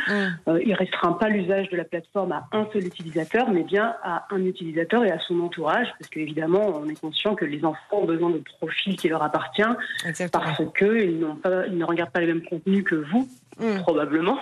Euh, 0.48 0.60
il 0.64 0.74
restreint 0.74 1.12
pas 1.12 1.28
l'usage 1.28 1.68
de 1.70 1.76
la 1.76 1.84
plateforme 1.84 2.32
à 2.32 2.46
un 2.52 2.66
seul 2.72 2.84
utilisateur, 2.86 3.50
mais 3.50 3.62
bien 3.62 3.94
à 4.02 4.26
un 4.30 4.44
utilisateur 4.44 5.04
et 5.04 5.10
à 5.10 5.18
son 5.20 5.40
entourage, 5.40 5.88
parce 5.98 6.10
qu'évidemment, 6.10 6.80
on 6.82 6.88
est 6.88 7.00
conscient 7.00 7.34
que 7.34 7.44
les 7.44 7.64
enfants 7.64 8.00
ont 8.02 8.06
besoin 8.06 8.30
de 8.30 8.42
profils 8.58 8.96
qui 8.96 9.08
leur 9.08 9.22
appartiennent, 9.22 9.76
Exactement. 10.06 10.44
parce 10.44 10.62
qu'ils 10.78 11.24
ils 11.70 11.78
ne 11.78 11.84
regardent 11.84 12.10
pas 12.12 12.20
les 12.20 12.26
mêmes 12.26 12.42
contenus 12.42 12.84
que 12.84 12.94
vous, 12.96 13.28
Hum, 13.62 13.78
probablement. 13.82 14.36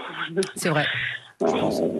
C'est 0.54 0.70
vrai. 0.70 0.86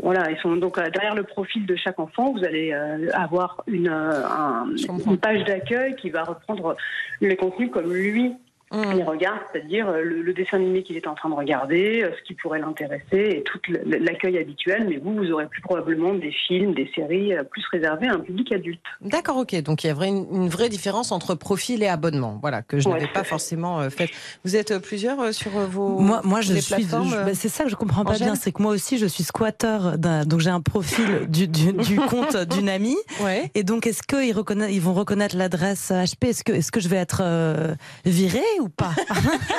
Voilà, 0.02 0.30
ils 0.30 0.38
sont 0.38 0.56
donc 0.56 0.78
euh, 0.78 0.88
derrière 0.90 1.14
le 1.14 1.22
profil 1.24 1.66
de 1.66 1.74
chaque 1.76 1.98
enfant, 1.98 2.32
vous 2.32 2.44
allez 2.44 2.72
euh, 2.72 3.08
avoir 3.12 3.62
une, 3.66 3.88
euh, 3.88 4.26
un- 4.26 4.66
une 5.06 5.18
page 5.18 5.44
d'accueil 5.44 5.94
qui 5.96 6.10
va 6.10 6.22
reprendre 6.24 6.76
les 7.20 7.36
contenus 7.36 7.70
comme 7.70 7.92
lui 7.92 8.34
Mmh. 8.72 8.94
Il 8.96 9.02
regarde, 9.04 9.38
c'est-à-dire 9.52 9.88
euh, 9.88 10.02
le, 10.02 10.22
le 10.22 10.32
dessin 10.32 10.56
animé 10.56 10.82
qu'il 10.82 10.96
est 10.96 11.06
en 11.06 11.14
train 11.14 11.28
de 11.28 11.34
regarder, 11.34 12.02
euh, 12.02 12.10
ce 12.18 12.22
qui 12.26 12.34
pourrait 12.34 12.58
l'intéresser 12.58 13.02
et 13.12 13.42
tout 13.44 13.58
l'accueil 13.84 14.38
habituel. 14.38 14.86
Mais 14.88 14.96
vous, 14.96 15.14
vous 15.14 15.30
aurez 15.30 15.46
plus 15.46 15.60
probablement 15.60 16.14
des 16.14 16.32
films, 16.46 16.74
des 16.74 16.90
séries 16.94 17.34
euh, 17.34 17.42
plus 17.44 17.62
réservées 17.70 18.08
à 18.08 18.14
un 18.14 18.20
public 18.20 18.50
adulte. 18.52 18.80
D'accord, 19.02 19.36
ok. 19.36 19.54
Donc 19.62 19.84
il 19.84 19.88
y 19.88 19.90
a 19.90 20.06
une, 20.06 20.26
une 20.32 20.48
vraie 20.48 20.68
différence 20.68 21.12
entre 21.12 21.34
profil 21.34 21.82
et 21.82 21.88
abonnement. 21.88 22.38
Voilà, 22.40 22.62
que 22.62 22.78
je 22.78 22.88
Ouais, 22.88 22.94
n'avais 22.94 23.12
pas 23.12 23.24
fait. 23.24 23.28
forcément 23.30 23.80
euh, 23.80 23.90
fait. 23.90 24.08
Vous 24.44 24.56
êtes 24.56 24.78
plusieurs 24.78 25.20
euh, 25.20 25.32
sur 25.32 25.50
vos. 25.50 25.98
Moi, 26.00 26.20
moi, 26.24 26.40
je 26.40 26.52
les 26.54 26.60
suis. 26.62 26.84
bah, 26.86 27.34
c'est 27.34 27.48
ça 27.48 27.64
que 27.64 27.70
je 27.70 27.76
comprends 27.76 28.04
pas 28.04 28.12
Angèle 28.12 28.28
bien, 28.28 28.34
c'est 28.36 28.52
que 28.52 28.62
moi 28.62 28.72
aussi, 28.72 28.96
je 28.98 29.06
suis 29.06 29.24
squatter. 29.24 29.78
d'un- 29.98 30.24
Donc 30.24 30.40
j'ai 30.40 30.50
un 30.50 30.60
profil 30.62 31.26
du, 31.28 31.46
du, 31.46 31.72
du 31.72 31.96
compte 32.08 32.36
d'une 32.36 32.68
amie. 32.68 32.96
Ouais. 33.20 33.50
Et 33.54 33.64
donc, 33.64 33.86
est-ce 33.86 34.02
qu'ils 34.02 34.34
ils 34.70 34.80
vont 34.80 34.94
reconnaître 34.94 35.36
l'adresse 35.36 35.90
HP 35.90 36.28
Est-ce 36.28 36.70
que, 36.72 36.80
je 36.80 36.88
vais 36.88 36.96
être 36.96 37.20
euh, 37.22 37.74
virée 38.04 38.40
ou 38.62 38.68
pas 38.68 38.92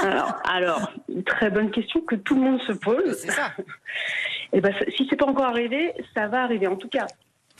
Alors, 0.45 0.91
très 1.25 1.49
bonne 1.49 1.71
question 1.71 2.01
que 2.01 2.15
tout 2.15 2.35
le 2.35 2.41
monde 2.41 2.61
se 2.63 2.73
pose. 2.73 3.17
C'est 3.19 3.31
ça. 3.31 3.51
Et 4.51 4.61
ben, 4.61 4.73
ça- 4.73 4.85
si 4.95 5.05
c'est 5.09 5.15
pas 5.15 5.25
encore 5.27 5.45
arrivé, 5.45 5.93
ça 6.13 6.27
va 6.27 6.43
arriver. 6.43 6.67
En 6.67 6.75
tout 6.75 6.89
cas, 6.89 7.05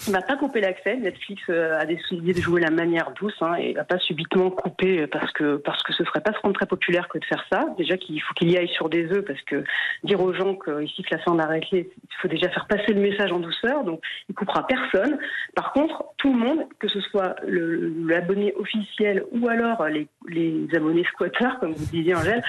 on 0.08 0.12
va 0.12 0.22
pas 0.22 0.36
couper 0.36 0.60
l'accès. 0.60 0.98
Netflix 0.98 1.42
euh, 1.50 1.80
a 1.80 1.86
décidé 1.86 2.34
de 2.34 2.42
jouer 2.42 2.62
la 2.62 2.72
manière 2.72 3.12
douce 3.12 3.36
hein, 3.42 3.56
et 3.56 3.74
va 3.74 3.84
pas 3.84 4.00
subitement 4.00 4.50
couper 4.50 5.08
parce 5.08 5.32
que 5.32 5.58
parce 5.58 5.82
que 5.84 5.94
ce 5.94 6.04
serait 6.04 6.22
pas 6.22 6.32
rendre 6.42 6.56
très 6.56 6.66
populaire 6.66 7.08
que 7.08 7.20
de 7.20 7.26
faire 7.26 7.46
ça. 7.52 7.66
Déjà 7.78 7.98
qu'il 7.98 8.22
faut 8.22 8.34
qu'il 8.34 8.52
y 8.52 8.58
aille 8.58 8.70
sur 8.70 8.90
des 8.90 9.06
œufs 9.12 9.24
parce 9.24 9.42
que 9.44 9.64
dire 10.04 10.22
aux 10.22 10.34
gens 10.34 10.56
qu'ici 10.56 11.04
que 11.04 11.16
la 11.16 11.20
fin 11.20 11.36
raclée, 11.38 11.90
il 12.04 12.16
faut 12.22 12.28
déjà 12.28 12.50
faire 12.50 12.68
passer 12.68 12.94
le 12.94 13.02
message 13.02 13.32
en 13.32 13.40
douceur. 13.40 13.84
Donc, 13.84 14.02
il 14.30 14.36
coupera 14.36 14.66
personne. 14.68 15.18
Par 15.56 15.74
contre, 15.74 16.04
tout 16.18 16.34
le 16.34 16.40
monde, 16.40 16.66
que 16.80 16.88
ce 16.88 17.00
soit 17.02 17.36
l'abonné 17.46 18.54
officiel 18.56 19.24
ou 19.32 19.48
alors 19.48 19.88
les, 19.88 20.08
les 20.28 20.68
abonnés 20.76 21.06
squatteurs, 21.06 21.60
comme 21.60 21.74
vous 21.74 21.86
disiez 21.92 22.16
Angèle, 22.16 22.44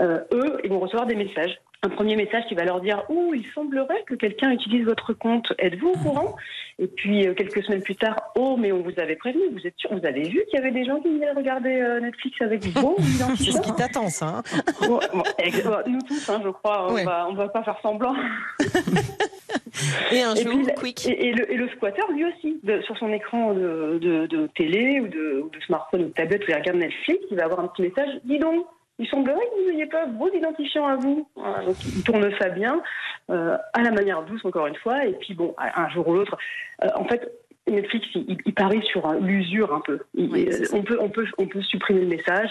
euh, 0.00 0.20
eux, 0.32 0.58
ils 0.64 0.70
vont 0.70 0.80
recevoir 0.80 1.06
des 1.06 1.16
messages. 1.16 1.58
Un 1.84 1.88
premier 1.88 2.14
message 2.14 2.44
qui 2.46 2.54
va 2.54 2.64
leur 2.64 2.80
dire 2.80 3.02
Oh, 3.08 3.32
il 3.34 3.44
semblerait 3.56 4.04
que 4.06 4.14
quelqu'un 4.14 4.52
utilise 4.52 4.84
votre 4.84 5.12
compte. 5.14 5.52
Êtes-vous 5.58 5.88
au 5.88 5.96
courant? 5.98 6.36
Et 6.78 6.86
puis 6.86 7.26
euh, 7.26 7.34
quelques 7.34 7.60
semaines 7.64 7.82
plus 7.82 7.96
tard 7.96 8.14
Oh, 8.36 8.56
mais 8.56 8.70
on 8.70 8.82
vous 8.82 8.92
avait 8.98 9.16
prévenu. 9.16 9.42
Vous 9.52 9.66
êtes 9.66 9.76
sûr 9.76 9.90
Vous 9.92 10.06
avez 10.06 10.22
vu 10.22 10.44
qu'il 10.48 10.60
y 10.60 10.62
avait 10.62 10.70
des 10.70 10.84
gens 10.84 11.00
qui 11.00 11.08
venaient 11.08 11.32
regarder 11.32 11.80
euh, 11.80 11.98
Netflix 11.98 12.40
avec 12.40 12.64
vos 12.68 12.94
C'est 13.36 13.50
ce 13.50 13.60
qui 13.60 13.72
t'attend, 13.74 14.08
ça. 14.10 14.26
hein. 14.26 14.42
Bon, 14.86 15.00
bon, 15.12 15.22
Nous 15.88 15.98
tous, 16.06 16.28
hein, 16.30 16.40
je 16.44 16.50
crois, 16.50 16.86
on 16.88 16.94
Ouais. 16.94 17.04
va, 17.04 17.48
pas 17.48 17.64
faire 17.64 17.78
semblant. 17.82 18.14
Et 20.12 20.22
un 20.22 20.34
Et 20.36 20.42
jour, 20.42 20.52
puis, 20.52 20.74
quick. 20.94 21.06
Et, 21.08 21.28
et 21.30 21.32
le, 21.32 21.50
et 21.52 21.56
le 21.56 21.68
squatter, 21.70 22.02
lui 22.14 22.24
aussi, 22.26 22.60
de- 22.62 22.80
sur 22.82 22.96
son 22.98 23.12
écran 23.12 23.54
de, 23.54 23.98
de- 24.00 24.26
de 24.26 24.46
télé 24.54 25.00
ou 25.00 25.08
de, 25.08 25.40
ou 25.44 25.48
de 25.48 25.60
smartphone 25.66 26.02
ou 26.02 26.04
de 26.08 26.12
tablette 26.12 26.42
où 26.46 26.50
il 26.50 26.54
regarde 26.54 26.78
Netflix, 26.78 27.24
il 27.30 27.36
va 27.36 27.46
avoir 27.46 27.58
un 27.60 27.66
petit 27.68 27.82
message 27.82 28.20
Dis 28.24 28.38
donc, 28.38 28.66
il 28.98 29.08
semblerait 29.08 29.40
que 29.40 29.62
vous 29.64 29.70
n'ayez 29.70 29.86
pas 29.86 30.06
vos 30.06 30.28
identifiants 30.32 30.86
à 30.86 30.96
vous. 30.96 31.28
Voilà, 31.36 31.64
donc 31.64 31.76
il 31.84 32.02
tourne 32.02 32.30
ça 32.40 32.48
bien, 32.50 32.80
euh, 33.30 33.56
à 33.72 33.82
la 33.82 33.90
manière 33.90 34.22
douce, 34.22 34.44
encore 34.44 34.66
une 34.66 34.76
fois. 34.76 35.04
Et 35.04 35.12
puis, 35.14 35.34
bon, 35.34 35.54
un 35.58 35.88
jour 35.90 36.06
ou 36.08 36.14
l'autre, 36.14 36.36
euh, 36.84 36.88
en 36.96 37.04
fait, 37.04 37.32
Netflix, 37.68 38.06
il, 38.14 38.38
il 38.44 38.54
parie 38.54 38.82
sur 38.82 39.08
euh, 39.08 39.18
l'usure 39.20 39.72
un 39.74 39.80
peu. 39.80 40.00
Il- 40.14 40.30
Oui, 40.32 40.48
on, 40.72 40.82
peut, 40.82 40.98
on, 41.00 41.08
peut, 41.08 41.26
on 41.38 41.46
peut 41.46 41.62
supprimer 41.62 42.00
le 42.00 42.08
message, 42.08 42.50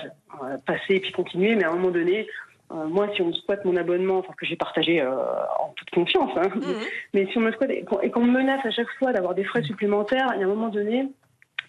passer 0.66 0.96
et 0.96 1.00
puis 1.00 1.12
continuer, 1.12 1.56
mais 1.56 1.64
à 1.66 1.70
un 1.70 1.76
moment 1.76 1.92
donné, 1.92 2.28
moi, 2.74 3.10
si 3.14 3.22
on 3.22 3.28
me 3.28 3.34
squatte 3.34 3.66
mon 3.66 3.76
abonnement, 3.76 4.20
enfin 4.20 4.32
que 4.38 4.46
j'ai 4.46 4.56
partagé 4.56 5.02
euh, 5.02 5.12
en 5.60 5.74
toute 5.76 5.90
confiance, 5.90 6.32
hein, 6.38 6.48
Mhm. 6.56 6.62
mais 7.14 7.26
si 7.28 7.38
on 7.38 7.42
me 7.42 7.52
squatte 7.52 7.72
et 7.72 7.84
qu'on- 7.84 8.00
et 8.00 8.10
qu'on 8.10 8.22
me 8.24 8.32
menace 8.32 8.66
à 8.66 8.72
chaque 8.72 8.88
fois 8.98 9.12
d'avoir 9.12 9.36
des 9.36 9.44
frais 9.44 9.62
supplémentaires, 9.64 10.28
il 10.36 10.40
y 10.40 10.44
a 10.44 10.46
un 10.46 10.50
moment 10.50 10.70
donné, 10.70 11.10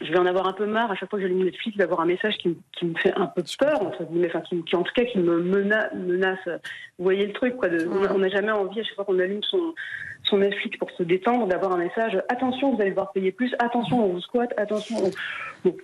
je 0.05 0.13
vais 0.13 0.19
en 0.19 0.27
avoir 0.27 0.47
un 0.47 0.53
peu 0.53 0.67
marre 0.67 0.91
à 0.91 0.95
chaque 0.95 1.09
fois 1.11 1.19
que 1.19 1.23
j'allume 1.25 1.45
Netflix 1.45 1.77
d'avoir 1.77 2.01
un 2.01 2.07
message 2.07 2.37
qui, 2.39 2.49
me- 2.51 2.57
qui 2.73 2.87
me 2.87 2.95
fait 2.97 3.13
un 3.17 3.27
peu 3.27 3.43
peur, 3.59 3.81
entre 3.83 4.05
guillemets, 4.05 4.29
enfin, 4.29 4.41
qui, 4.43 4.63
qui, 4.65 4.77
en 4.77 4.83
tout 4.83 4.93
cas 4.95 5.05
qui 5.05 5.19
me 5.19 5.41
mena- 5.41 5.91
menace. 5.95 6.39
Vous 6.47 7.05
voyez 7.05 7.27
le 7.27 7.33
truc, 7.33 7.57
quoi. 7.57 7.69
de-. 7.69 7.89
On 8.15 8.19
n'a 8.19 8.29
jamais 8.29 8.53
envie 8.53 8.81
à 8.81 8.85
chaque 8.85 8.95
fois 8.95 9.05
qu'on 9.05 9.19
allume 9.19 9.43
son, 9.45 9.75
son 10.25 10.39
Netflix 10.39 10.77
pour 10.79 10.91
se 10.93 11.03
détendre 11.03 11.47
d'avoir 11.47 11.73
un 11.73 11.79
message 11.79 12.21
attention, 12.29 12.75
vous 12.75 12.81
allez 12.81 12.91
devoir 12.91 13.13
payer 13.13 13.33
plus, 13.33 13.55
attention, 13.59 14.05
on 14.05 14.13
vous 14.13 14.21
squatte, 14.21 14.53
attention. 14.57 14.97
on- 14.99 15.11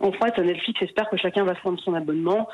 en 0.01 0.13
fait, 0.13 0.39
Netflix 0.39 0.83
espère 0.83 1.09
que 1.09 1.17
chacun 1.17 1.45
va 1.45 1.55
prendre 1.55 1.79
son 1.81 1.95
abonnement, 1.95 2.49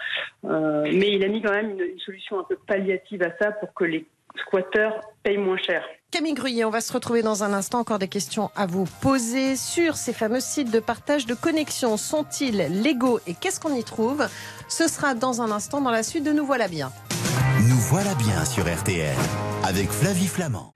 euh, 0.45 0.83
mais 0.85 1.11
il 1.11 1.25
a 1.25 1.29
mis 1.29 1.41
quand 1.41 1.53
même 1.53 1.71
une, 1.71 1.81
une 1.81 1.99
solution 1.99 2.39
un 2.39 2.45
peu 2.45 2.57
palliative 2.67 3.23
à 3.23 3.31
ça 3.41 3.53
pour 3.53 3.73
que 3.73 3.85
les 3.85 4.05
squatteurs 4.37 5.01
payent 5.23 5.39
moins 5.39 5.59
cher. 5.59 5.83
Camille 6.11 6.35
Gruyé, 6.35 6.65
on 6.65 6.71
va 6.71 6.81
se 6.81 6.93
retrouver 6.93 7.23
dans 7.23 7.43
un 7.43 7.53
instant. 7.53 7.81
Encore 7.81 7.99
des 7.99 8.09
questions 8.09 8.51
à 8.55 8.67
vous 8.67 8.85
poser 9.01 9.57
sur 9.57 9.97
ces 9.97 10.13
fameux 10.13 10.41
sites 10.41 10.71
de 10.71 10.79
partage 10.79 11.27
de 11.27 11.35
connexion. 11.35 11.97
Sont-ils 11.97 12.57
légaux 12.83 13.19
et 13.27 13.35
qu'est-ce 13.35 13.59
qu'on 13.59 13.75
y 13.75 13.83
trouve? 13.83 14.27
Ce 14.69 14.87
sera 14.87 15.15
dans 15.15 15.43
un 15.43 15.51
instant 15.51 15.81
dans 15.81 15.91
la 15.91 16.05
suite 16.05 16.25
de 16.25 16.33
Nous 16.33 16.47
voilà 16.47 16.69
bien. 16.69 16.93
Nous 17.69 17.81
voilà 17.91 18.15
bien 18.15 18.45
sur 18.45 18.65
RTL 18.65 19.17
avec 19.65 19.91
Flavie 19.91 20.29
Flamand. 20.29 20.73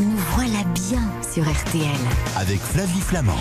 Nous 0.00 0.18
voilà 0.36 0.62
bien 0.74 1.00
sur 1.22 1.44
RTL. 1.44 1.96
Avec 2.36 2.60
Flavie 2.60 3.00
Flamand. 3.00 3.40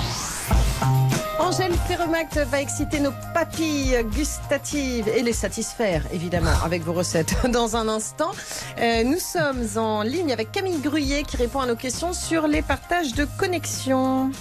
Angèle 1.46 1.76
Ferremact 1.88 2.38
va 2.50 2.60
exciter 2.60 3.00
nos 3.00 3.12
papilles 3.36 4.04
gustatives 4.16 5.08
et 5.08 5.22
les 5.22 5.32
satisfaire, 5.32 6.02
évidemment, 6.12 6.50
avec 6.64 6.82
vos 6.82 6.94
recettes 6.94 7.36
dans 7.52 7.76
un 7.76 7.88
instant. 7.88 8.32
Euh, 8.80 9.04
nous 9.04 9.20
sommes 9.20 9.68
en 9.78 10.02
ligne 10.02 10.34
avec 10.34 10.52
Camille 10.52 10.80
Gruyé 10.80 11.22
qui 11.22 11.38
répond 11.38 11.60
à 11.60 11.68
nos 11.68 11.76
questions 11.76 12.14
sur 12.14 12.48
les 12.48 12.64
partages 12.64 13.14
de 13.14 13.28
connexion. 13.38 14.32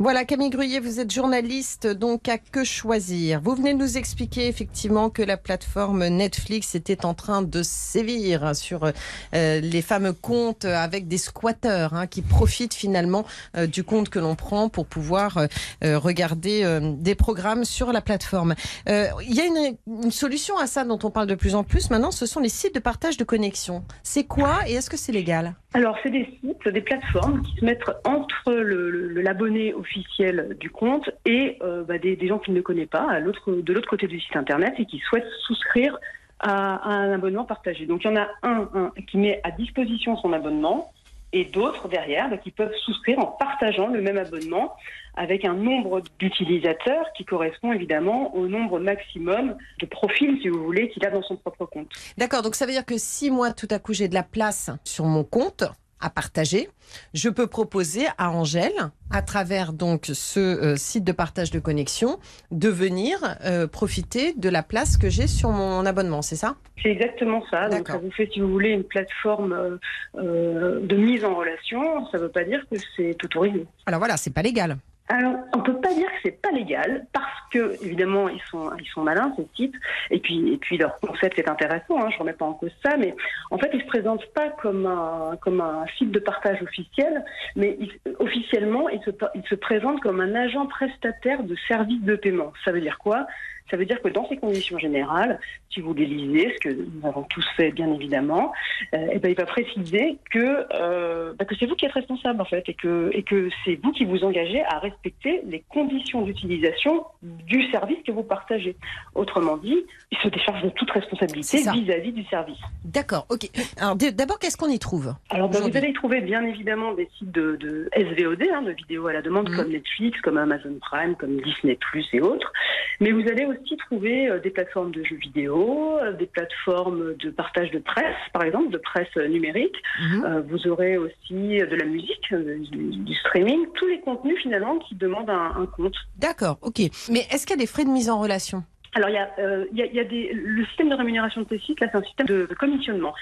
Voilà, 0.00 0.24
Camille 0.24 0.50
Gruyé, 0.50 0.78
vous 0.78 1.00
êtes 1.00 1.12
journaliste, 1.12 1.88
donc 1.88 2.28
à 2.28 2.38
que 2.38 2.62
choisir 2.62 3.40
Vous 3.42 3.56
venez 3.56 3.74
de 3.74 3.78
nous 3.80 3.98
expliquer 3.98 4.46
effectivement 4.46 5.10
que 5.10 5.22
la 5.22 5.36
plateforme 5.36 6.06
Netflix 6.06 6.76
était 6.76 7.04
en 7.04 7.14
train 7.14 7.42
de 7.42 7.64
sévir 7.64 8.54
sur 8.54 8.84
euh, 8.84 9.60
les 9.60 9.82
fameux 9.82 10.12
comptes 10.12 10.64
avec 10.64 11.08
des 11.08 11.18
squatteurs 11.18 11.94
hein, 11.94 12.06
qui 12.06 12.22
profitent 12.22 12.74
finalement 12.74 13.26
euh, 13.56 13.66
du 13.66 13.82
compte 13.82 14.08
que 14.08 14.20
l'on 14.20 14.36
prend 14.36 14.68
pour 14.68 14.86
pouvoir 14.86 15.36
euh, 15.82 15.98
regarder 15.98 16.78
des 16.80 17.16
programmes 17.16 17.64
sur 17.64 17.92
la 17.92 18.00
plateforme. 18.00 18.54
Il 18.86 19.34
y 19.34 19.40
a 19.40 19.46
une, 19.46 20.12
solution 20.12 20.56
à 20.58 20.68
ça 20.68 20.84
dont 20.84 21.00
on 21.02 21.10
parle 21.10 21.26
de 21.26 21.34
plus 21.34 21.56
en 21.56 21.64
plus 21.64 21.90
maintenant, 21.90 22.12
ce 22.12 22.24
sont 22.24 22.38
les 22.38 22.48
sites 22.48 22.74
de 22.74 22.80
partage 22.80 23.16
de 23.16 23.24
connexion. 23.24 23.82
C'est 24.04 24.24
quoi 24.24 24.60
et 24.68 24.74
est-ce 24.74 24.90
que 24.90 24.96
c'est 24.96 25.12
légal? 25.12 25.56
Alors, 25.74 25.98
c'est 26.02 26.10
des 26.10 26.24
sites, 26.40 26.66
des 26.66 26.80
plateformes 26.80 27.42
qui 27.42 27.60
se 27.60 27.64
mettent 27.64 27.82
entre 28.04 28.52
l'abonné 28.52 29.74
officiel 29.88 30.56
du 30.60 30.70
compte 30.70 31.10
et 31.24 31.58
euh, 31.62 31.82
bah, 31.84 31.98
des, 31.98 32.26
gens 32.26 32.38
qu'il 32.38 32.54
ne 32.54 32.60
connaît 32.60 32.86
pas 32.86 33.20
de 33.20 33.72
l'autre 33.72 33.88
côté 33.88 34.06
du 34.06 34.20
site 34.20 34.36
internet 34.36 34.74
et 34.78 34.86
qui 34.86 34.98
souhaitent 34.98 35.30
souscrire 35.46 35.98
à, 36.40 36.88
un 36.88 37.12
abonnement 37.12 37.44
partagé. 37.44 37.86
Donc, 37.86 38.04
il 38.04 38.08
y 38.08 38.10
en 38.10 38.16
a 38.16 38.28
un, 38.42 38.68
un 38.74 38.92
qui 39.08 39.18
met 39.18 39.40
à 39.44 39.50
disposition 39.50 40.16
son 40.16 40.32
abonnement 40.32 40.92
et 41.32 41.44
d'autres 41.44 41.88
derrière 41.88 42.30
bah, 42.30 42.38
qui 42.38 42.50
peuvent 42.50 42.74
souscrire 42.84 43.18
en 43.18 43.26
partageant 43.26 43.88
le 43.88 44.00
même 44.00 44.18
abonnement 44.18 44.74
avec 45.14 45.44
un 45.44 45.54
nombre 45.54 46.02
d'utilisateurs 46.18 47.06
qui 47.16 47.24
correspond 47.24 47.72
évidemment 47.72 48.34
au 48.36 48.46
nombre 48.46 48.78
maximum 48.78 49.56
de 49.80 49.86
profils, 49.86 50.38
si 50.40 50.48
vous 50.48 50.62
voulez, 50.62 50.88
qu'il 50.90 51.04
a 51.04 51.10
dans 51.10 51.22
son 51.22 51.36
propre 51.36 51.66
compte. 51.66 51.88
D'accord, 52.16 52.42
donc 52.42 52.54
ça 52.54 52.66
veut 52.66 52.72
dire 52.72 52.86
que 52.86 52.98
si 52.98 53.30
moi 53.30 53.52
tout 53.52 53.66
à 53.70 53.78
coup 53.78 53.92
j'ai 53.92 54.08
de 54.08 54.14
la 54.14 54.22
place 54.22 54.70
sur 54.84 55.04
mon 55.04 55.24
compte 55.24 55.64
à 56.00 56.10
partager, 56.10 56.68
je 57.14 57.28
peux 57.28 57.46
proposer 57.46 58.06
à 58.18 58.30
Angèle, 58.30 58.90
à 59.10 59.22
travers 59.22 59.72
donc 59.72 60.10
ce 60.12 60.40
euh, 60.40 60.76
site 60.76 61.04
de 61.04 61.12
partage 61.12 61.50
de 61.50 61.58
connexion, 61.58 62.18
de 62.50 62.68
venir 62.68 63.18
euh, 63.44 63.66
profiter 63.66 64.32
de 64.34 64.48
la 64.48 64.62
place 64.62 64.96
que 64.96 65.08
j'ai 65.08 65.26
sur 65.26 65.50
mon 65.50 65.84
abonnement, 65.86 66.22
c'est 66.22 66.36
ça? 66.36 66.56
C'est 66.82 66.90
exactement 66.90 67.42
ça. 67.50 67.68
Donc 67.68 67.88
ça 67.88 67.98
vous 67.98 68.10
fait, 68.10 68.28
si 68.32 68.40
vous 68.40 68.50
voulez, 68.50 68.70
une 68.70 68.84
plateforme 68.84 69.52
euh, 69.52 69.76
euh, 70.16 70.80
de 70.80 70.96
mise 70.96 71.24
en 71.24 71.34
relation. 71.34 72.06
Ça 72.10 72.18
ne 72.18 72.24
veut 72.24 72.28
pas 72.28 72.44
dire 72.44 72.64
que 72.70 72.76
c'est 72.96 73.16
autorisé. 73.24 73.66
Alors 73.86 73.98
voilà, 73.98 74.16
c'est 74.16 74.32
pas 74.32 74.42
légal. 74.42 74.76
Alors, 75.10 75.36
on 75.54 75.60
peut 75.60 75.80
pas 75.80 75.94
dire 75.94 76.06
que 76.06 76.18
c'est 76.22 76.42
pas 76.42 76.50
légal 76.50 77.06
parce 77.12 77.48
que 77.50 77.82
évidemment 77.82 78.28
ils 78.28 78.42
sont 78.50 78.70
ils 78.78 78.86
sont 78.88 79.02
malins 79.02 79.32
ces 79.36 79.46
sites 79.56 79.74
et 80.10 80.18
puis 80.18 80.52
et 80.52 80.58
puis 80.58 80.76
leur 80.76 80.98
concept 81.00 81.38
est 81.38 81.48
intéressant. 81.48 81.98
Hein, 81.98 82.10
je 82.10 82.18
remets 82.18 82.34
pas 82.34 82.44
en 82.44 82.52
cause 82.52 82.72
ça, 82.84 82.96
mais 82.98 83.14
en 83.50 83.56
fait 83.56 83.70
ils 83.72 83.80
se 83.80 83.86
présentent 83.86 84.26
pas 84.34 84.50
comme 84.50 84.84
un 84.84 85.36
comme 85.40 85.62
un 85.62 85.86
site 85.96 86.10
de 86.10 86.18
partage 86.18 86.62
officiel, 86.62 87.24
mais 87.56 87.78
officiellement 88.18 88.90
ils 88.90 89.00
se 89.02 89.10
ils 89.34 89.46
se 89.48 89.54
présentent 89.54 90.00
comme 90.00 90.20
un 90.20 90.34
agent 90.34 90.66
prestataire 90.66 91.42
de 91.42 91.56
services 91.66 92.02
de 92.02 92.16
paiement. 92.16 92.52
Ça 92.64 92.72
veut 92.72 92.82
dire 92.82 92.98
quoi? 92.98 93.26
Ça 93.70 93.76
veut 93.76 93.84
dire 93.86 94.00
que 94.02 94.08
dans 94.08 94.28
ces 94.28 94.36
conditions 94.36 94.78
générales, 94.78 95.38
si 95.72 95.80
vous 95.80 95.92
les 95.94 96.06
lisez, 96.06 96.54
ce 96.54 96.68
que 96.68 96.74
nous 96.74 97.06
avons 97.06 97.22
tous 97.24 97.46
fait 97.56 97.70
bien 97.70 97.92
évidemment, 97.92 98.52
euh, 98.94 99.08
eh 99.12 99.18
ben, 99.18 99.30
il 99.30 99.36
va 99.36 99.46
préciser 99.46 100.18
que, 100.30 100.66
euh, 100.74 101.32
bah, 101.38 101.44
que 101.44 101.54
c'est 101.56 101.66
vous 101.66 101.74
qui 101.74 101.84
êtes 101.86 101.92
responsable 101.92 102.40
en 102.40 102.44
fait 102.44 102.68
et 102.68 102.74
que, 102.74 103.10
et 103.12 103.22
que 103.22 103.48
c'est 103.64 103.78
vous 103.82 103.92
qui 103.92 104.04
vous 104.04 104.24
engagez 104.24 104.62
à 104.64 104.78
respecter 104.78 105.42
les 105.46 105.62
conditions 105.68 106.22
d'utilisation 106.22 107.04
du 107.22 107.70
service 107.70 107.98
que 108.06 108.12
vous 108.12 108.22
partagez. 108.22 108.76
Autrement 109.14 109.56
dit, 109.56 109.84
il 110.12 110.18
se 110.18 110.28
décharge 110.28 110.62
de 110.62 110.70
toute 110.70 110.90
responsabilité 110.90 111.58
vis-à-vis 111.58 112.12
du 112.12 112.24
service. 112.24 112.58
D'accord, 112.84 113.26
ok. 113.30 113.48
Alors 113.80 113.96
d'abord, 113.96 114.38
qu'est-ce 114.38 114.56
qu'on 114.56 114.68
y 114.68 114.78
trouve 114.78 115.14
Alors, 115.30 115.48
bah, 115.48 115.58
vous 115.60 115.76
allez 115.76 115.88
y 115.88 115.92
trouver 115.92 116.20
bien 116.20 116.42
évidemment 116.44 116.94
des 116.94 117.08
sites 117.18 117.32
de, 117.32 117.56
de 117.56 117.88
SVOD, 117.94 118.42
hein, 118.54 118.62
de 118.62 118.72
vidéos 118.72 119.06
à 119.08 119.12
la 119.12 119.22
demande, 119.22 119.48
Mhm. 119.50 119.56
comme 119.56 119.70
Netflix, 119.70 120.20
comme 120.22 120.36
Amazon 120.38 120.74
Prime, 120.80 121.14
comme 121.16 121.40
Disney 121.40 121.76
Plus 121.80 122.06
et 122.12 122.20
autres. 122.20 122.52
Mais 123.00 123.12
vous 123.12 123.22
allez 123.28 123.44
aussi 123.44 123.57
trouver 123.76 124.28
euh, 124.28 124.38
des 124.40 124.50
plateformes 124.50 124.90
de 124.92 125.02
jeux 125.04 125.16
vidéo, 125.16 125.98
euh, 125.98 126.12
des 126.12 126.26
plateformes 126.26 127.14
de 127.16 127.30
partage 127.30 127.70
de 127.70 127.78
presse, 127.78 128.16
par 128.32 128.42
exemple, 128.42 128.70
de 128.70 128.78
presse 128.78 129.08
euh, 129.16 129.28
numérique. 129.28 129.76
Mhm. 130.00 130.44
Vous 130.48 130.66
aurez 130.68 130.96
aussi 130.96 131.32
de 131.32 131.74
la 131.76 131.84
musique, 131.84 132.32
du, 132.34 132.96
du 132.96 133.14
streaming, 133.14 133.66
tous 133.74 133.86
les 133.88 134.00
contenus 134.00 134.38
finalement 134.42 134.78
qui 134.78 134.94
demandent 134.94 135.30
un, 135.30 135.52
un 135.62 135.66
compte. 135.66 135.96
D'accord, 136.16 136.58
ok. 136.62 136.78
Mais 137.10 137.20
est-ce 137.30 137.46
qu'il 137.46 137.56
y 137.56 137.58
a 137.58 137.62
des 137.62 137.66
frais 137.66 137.84
de 137.84 137.90
mise 137.90 138.08
en 138.10 138.20
relation? 138.20 138.64
Alors, 138.94 139.10
il 139.10 139.14
y 139.14 139.18
a, 139.18 139.30
euh, 139.38 139.66
il 139.72 139.78
y 139.78 139.82
a- 139.82 139.86
il 139.86 139.94
y 139.94 140.00
a 140.00 140.04
des, 140.04 140.30
le 140.32 140.64
système 140.66 140.88
de 140.88 140.94
rémunération 140.94 141.42
de 141.42 141.46
ces 141.50 141.58
sites, 141.58 141.78
là, 141.80 141.88
c'est 141.92 141.98
un 141.98 142.02
système 142.02 142.26
de, 142.26 142.46
de 142.46 142.54
commissionnement. 142.54 143.14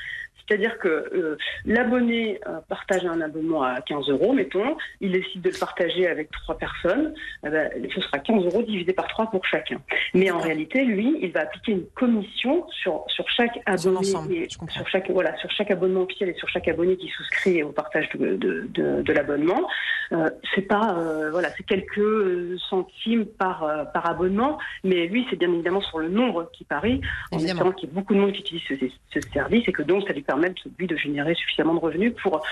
C'est-à-dire 0.49 0.79
que 0.79 0.89
euh, 0.89 1.39
l'abonné 1.65 2.41
euh, 2.47 2.61
partage 2.69 3.05
un 3.05 3.21
abonnement 3.21 3.63
à 3.63 3.81
15 3.81 4.09
euros, 4.11 4.33
mettons, 4.33 4.77
il 5.01 5.13
décide 5.13 5.43
de 5.43 5.51
le 5.51 5.59
partager 5.59 6.07
avec 6.07 6.31
trois 6.31 6.57
personnes, 6.57 7.15
eh 7.45 7.51
ben, 7.51 7.71
ce 7.93 8.01
sera 8.01 8.19
15 8.19 8.45
euros 8.45 8.63
divisé 8.63 8.93
par 8.93 9.09
trois 9.09 9.31
pour 9.31 9.45
chacun. 9.45 9.81
Mais 10.15 10.31
en 10.31 10.39
réalité, 10.39 10.85
lui, 10.85 11.17
il 11.21 11.33
va 11.33 11.41
appliquer 11.41 11.73
une 11.73 11.87
commission 11.95 12.67
sur, 12.71 13.05
sur 13.09 13.29
chaque 13.29 13.59
abonné, 13.67 13.99
et 14.31 14.49
sur 14.49 14.89
chaque, 14.89 15.11
voilà, 15.11 15.37
sur 15.39 15.51
chaque 15.51 15.71
abonnement 15.71 16.03
officiel 16.03 16.29
et 16.29 16.35
sur 16.35 16.49
chaque 16.49 16.69
abonné 16.69 16.97
qui 16.97 17.09
souscrit 17.09 17.63
au 17.63 17.71
partage 17.71 18.09
de, 18.15 18.37
de, 18.37 18.69
de, 18.73 19.03
de 19.03 19.13
l'abonnement. 19.13 19.69
Euh, 20.13 20.31
c'est 20.55 20.63
pas, 20.63 20.97
voilà, 21.33 21.49
c'est 21.57 21.65
quelques 21.65 22.59
centimes 22.71 23.27
par, 23.27 23.69
par 23.93 24.09
abonnement, 24.09 24.59
mais 24.85 25.07
lui, 25.07 25.27
c'est 25.29 25.37
bien 25.37 25.53
évidemment 25.53 25.81
sur 25.81 25.99
le 25.99 26.09
nombre 26.09 26.49
qui 26.53 26.65
parie, 26.65 27.01
en 27.33 27.39
espérant 27.39 27.73
qu'il 27.73 27.89
y 27.89 27.93
ait 27.93 27.95
beaucoup 27.95 28.15
de 28.15 28.21
monde 28.21 28.33
qui 28.33 28.41
utilise 28.41 28.63
ce, 28.69 28.75
ce 29.13 29.29
service 29.33 29.67
et 29.67 29.73
que 29.73 29.83
donc 29.83 30.07
ça 30.07 30.13
lui 30.13 30.23
permette, 30.37 30.57
lui, 30.79 30.87
de 30.87 30.97
générer 30.97 31.35
suffisamment 31.35 31.75
de 31.75 31.79
revenus 31.81 32.13
pour, 32.23 32.43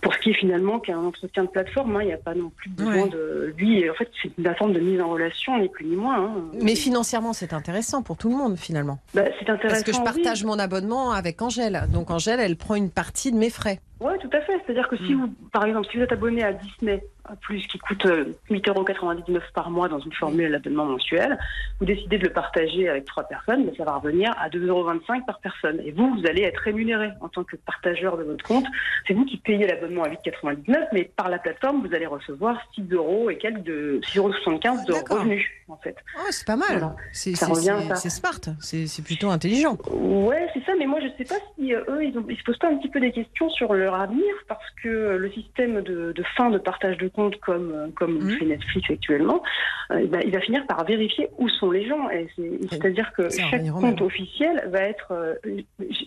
pour 0.00 0.14
ce 0.14 0.18
qui 0.18 0.30
est 0.30 0.34
finalement 0.34 0.78
qu'un 0.80 0.98
entretien 0.98 1.44
de 1.44 1.48
plateforme. 1.48 1.96
hein. 1.96 2.02
Il 2.02 2.06
n'y 2.06 2.12
a 2.12 2.18
pas 2.18 2.34
non 2.34 2.50
plus 2.50 2.70
besoin 2.70 3.02
Ouais. 3.04 3.08
de 3.08 3.54
lui. 3.56 3.88
En 3.88 3.94
fait, 3.94 4.10
c'est 4.22 4.30
une 4.38 4.54
forme 4.56 4.72
de 4.72 4.80
mise 4.80 5.00
en 5.00 5.08
relation, 5.10 5.58
ni 5.58 5.68
plus 5.68 5.84
ni 5.86 5.96
moins. 5.96 6.24
hein. 6.24 6.32
Mais 6.62 6.74
financièrement, 6.74 7.32
c'est 7.32 7.52
intéressant 7.52 8.02
pour 8.02 8.16
tout 8.16 8.28
le 8.28 8.36
monde 8.36 8.56
finalement. 8.56 8.98
Bah, 9.14 9.22
c'est 9.38 9.48
intéressant. 9.48 9.68
Parce 9.68 9.82
que 9.82 9.92
je 9.92 9.98
oui. 9.98 10.04
partage 10.04 10.44
mon 10.44 10.58
abonnement 10.58 11.12
avec 11.12 11.40
Angèle. 11.42 11.82
Donc 11.92 12.10
Angèle, 12.10 12.40
elle 12.40 12.56
prend 12.56 12.74
une 12.74 12.90
partie 12.90 13.30
de 13.32 13.36
mes 13.36 13.50
frais. 13.50 13.80
Oui, 14.00 14.12
tout 14.20 14.30
à 14.32 14.40
fait. 14.42 14.52
C'est-à-dire 14.64 14.88
que 14.88 14.96
si 14.96 15.14
Mm. 15.14 15.20
vous, 15.20 15.34
par 15.52 15.64
exemple, 15.64 15.88
si 15.90 15.96
vous 15.96 16.02
êtes 16.04 16.12
abonné 16.12 16.42
à 16.44 16.52
Disney 16.52 17.02
Plus, 17.42 17.66
qui 17.66 17.76
coûte 17.78 18.06
euh, 18.06 18.24
8,99 18.48 19.28
euros 19.34 19.40
par 19.52 19.68
mois 19.68 19.86
dans 19.90 19.98
une 19.98 20.14
formule 20.14 20.50
d'abonnement 20.50 20.86
mensuel, 20.86 21.38
vous 21.78 21.84
décidez 21.84 22.16
de 22.16 22.24
le 22.24 22.32
partager 22.32 22.88
avec 22.88 23.04
trois 23.04 23.24
personnes, 23.24 23.66
ben, 23.66 23.74
ça 23.76 23.84
va 23.84 23.96
revenir 23.96 24.34
à 24.40 24.48
2,25 24.48 24.66
euros 24.68 24.90
par 25.26 25.38
personne. 25.40 25.78
Et 25.84 25.90
vous, 25.90 26.14
vous 26.14 26.26
allez 26.26 26.44
être 26.44 26.56
rémunéré 26.60 27.10
en 27.20 27.28
tant 27.28 27.44
que 27.44 27.56
partageur 27.56 28.16
de 28.16 28.22
votre 28.22 28.42
compte. 28.46 28.64
C'est 29.06 29.12
vous 29.12 29.26
qui 29.26 29.36
payez 29.36 29.66
l'abonnement 29.66 30.04
à 30.04 30.08
8,99, 30.08 30.86
mais 30.94 31.04
par 31.16 31.28
la 31.28 31.38
plateforme, 31.38 31.86
vous 31.86 31.94
allez 31.94 32.06
recevoir 32.06 32.62
6 32.74 32.90
euros 32.92 33.28
et 33.28 33.36
quelques 33.36 33.62
de 33.64 34.00
6,75 34.06 34.16
euros 34.18 34.78
de 34.86 34.92
D'accord. 34.94 35.18
revenus, 35.18 35.44
en 35.68 35.76
fait. 35.76 35.96
Oh, 36.16 36.22
c'est 36.30 36.46
pas 36.46 36.56
mal. 36.56 36.68
Voilà. 36.78 36.96
C'est 37.12 37.34
Ça 37.36 37.44
c'est- 37.44 37.52
revient 37.52 37.70
à 37.70 37.80
c'est- 37.80 37.88
ça. 37.88 37.94
c'est 37.96 38.08
smart. 38.10 38.40
C'est 38.60 39.04
plutôt 39.04 39.28
intelligent. 39.28 39.76
Ouais, 39.90 40.48
c'est 40.54 40.64
ça, 40.64 40.72
mais 40.78 40.86
moi 40.86 40.98
je 41.00 41.08
sais 41.18 41.24
pas 41.28 41.38
si 41.58 41.74
euh, 41.74 41.82
eux 41.90 42.04
ils, 42.04 42.16
ont, 42.16 42.24
ils 42.30 42.38
se 42.38 42.42
posent 42.44 42.56
pas 42.58 42.68
un 42.68 42.76
petit 42.78 42.88
peu 42.88 43.00
des 43.00 43.12
questions 43.12 43.50
sur 43.50 43.74
leur 43.88 44.00
avenir 44.00 44.34
parce 44.48 44.70
que 44.82 45.16
le 45.16 45.30
système 45.30 45.80
de, 45.82 46.12
de 46.12 46.22
fin 46.36 46.50
de 46.50 46.58
partage 46.58 46.98
de 46.98 47.08
compte 47.08 47.36
comme 47.40 47.90
comme 47.94 48.18
le 48.20 48.36
fait 48.36 48.44
Netflix 48.44 48.90
actuellement, 48.90 49.42
euh, 49.90 50.06
ben, 50.06 50.20
il 50.24 50.32
va 50.32 50.40
finir 50.40 50.66
par 50.66 50.84
vérifier 50.84 51.28
où 51.38 51.48
sont 51.48 51.70
les 51.70 51.86
gens. 51.86 52.08
C'est-à-dire 52.70 53.12
que 53.12 53.30
chaque 53.30 53.66
compte 53.70 53.82
même. 53.82 54.02
officiel 54.02 54.62
va 54.68 54.80
être, 54.80 55.12
euh, 55.12 55.34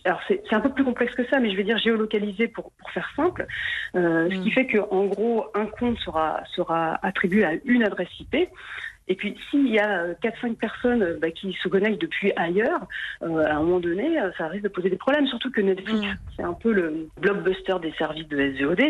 alors 0.05 0.21
c'est 0.27 0.53
un 0.53 0.59
peu 0.59 0.69
plus 0.69 0.83
complexe 0.83 1.15
que 1.15 1.25
ça, 1.27 1.39
mais 1.39 1.49
je 1.51 1.57
vais 1.57 1.63
dire 1.63 1.77
géolocalisé 1.79 2.47
pour 2.47 2.71
pour 2.71 2.91
faire 2.91 3.09
simple, 3.15 3.47
euh, 3.95 4.29
ce 4.29 4.43
qui 4.43 4.51
fait 4.51 4.67
que 4.67 4.77
en 4.77 5.05
gros 5.05 5.45
un 5.55 5.65
compte 5.65 5.97
sera 5.99 6.43
sera 6.55 6.99
attribué 7.01 7.43
à 7.43 7.53
une 7.65 7.83
adresse 7.83 8.09
IP. 8.19 8.49
Et 9.07 9.15
puis, 9.15 9.35
s'il 9.49 9.67
y 9.67 9.79
a 9.79 10.03
euh, 10.03 10.13
4-5 10.23 10.55
personnes 10.55 11.01
euh, 11.01 11.17
bah, 11.21 11.31
qui 11.31 11.57
se 11.61 11.67
connectent 11.67 12.01
depuis 12.01 12.31
ailleurs, 12.35 12.81
euh, 13.23 13.45
à 13.45 13.55
un 13.55 13.59
moment 13.61 13.79
donné, 13.79 14.19
euh, 14.19 14.31
ça 14.37 14.47
risque 14.47 14.63
de 14.63 14.69
poser 14.69 14.89
des 14.89 14.95
problèmes. 14.97 15.27
Surtout 15.27 15.51
que 15.51 15.61
Netflix, 15.61 15.99
Mm. 16.01 16.17
c'est 16.37 16.43
un 16.43 16.53
peu 16.53 16.71
le 16.71 17.07
blockbuster 17.19 17.75
des 17.81 17.91
services 17.93 18.27
de 18.27 18.39
SVOD. 18.53 18.81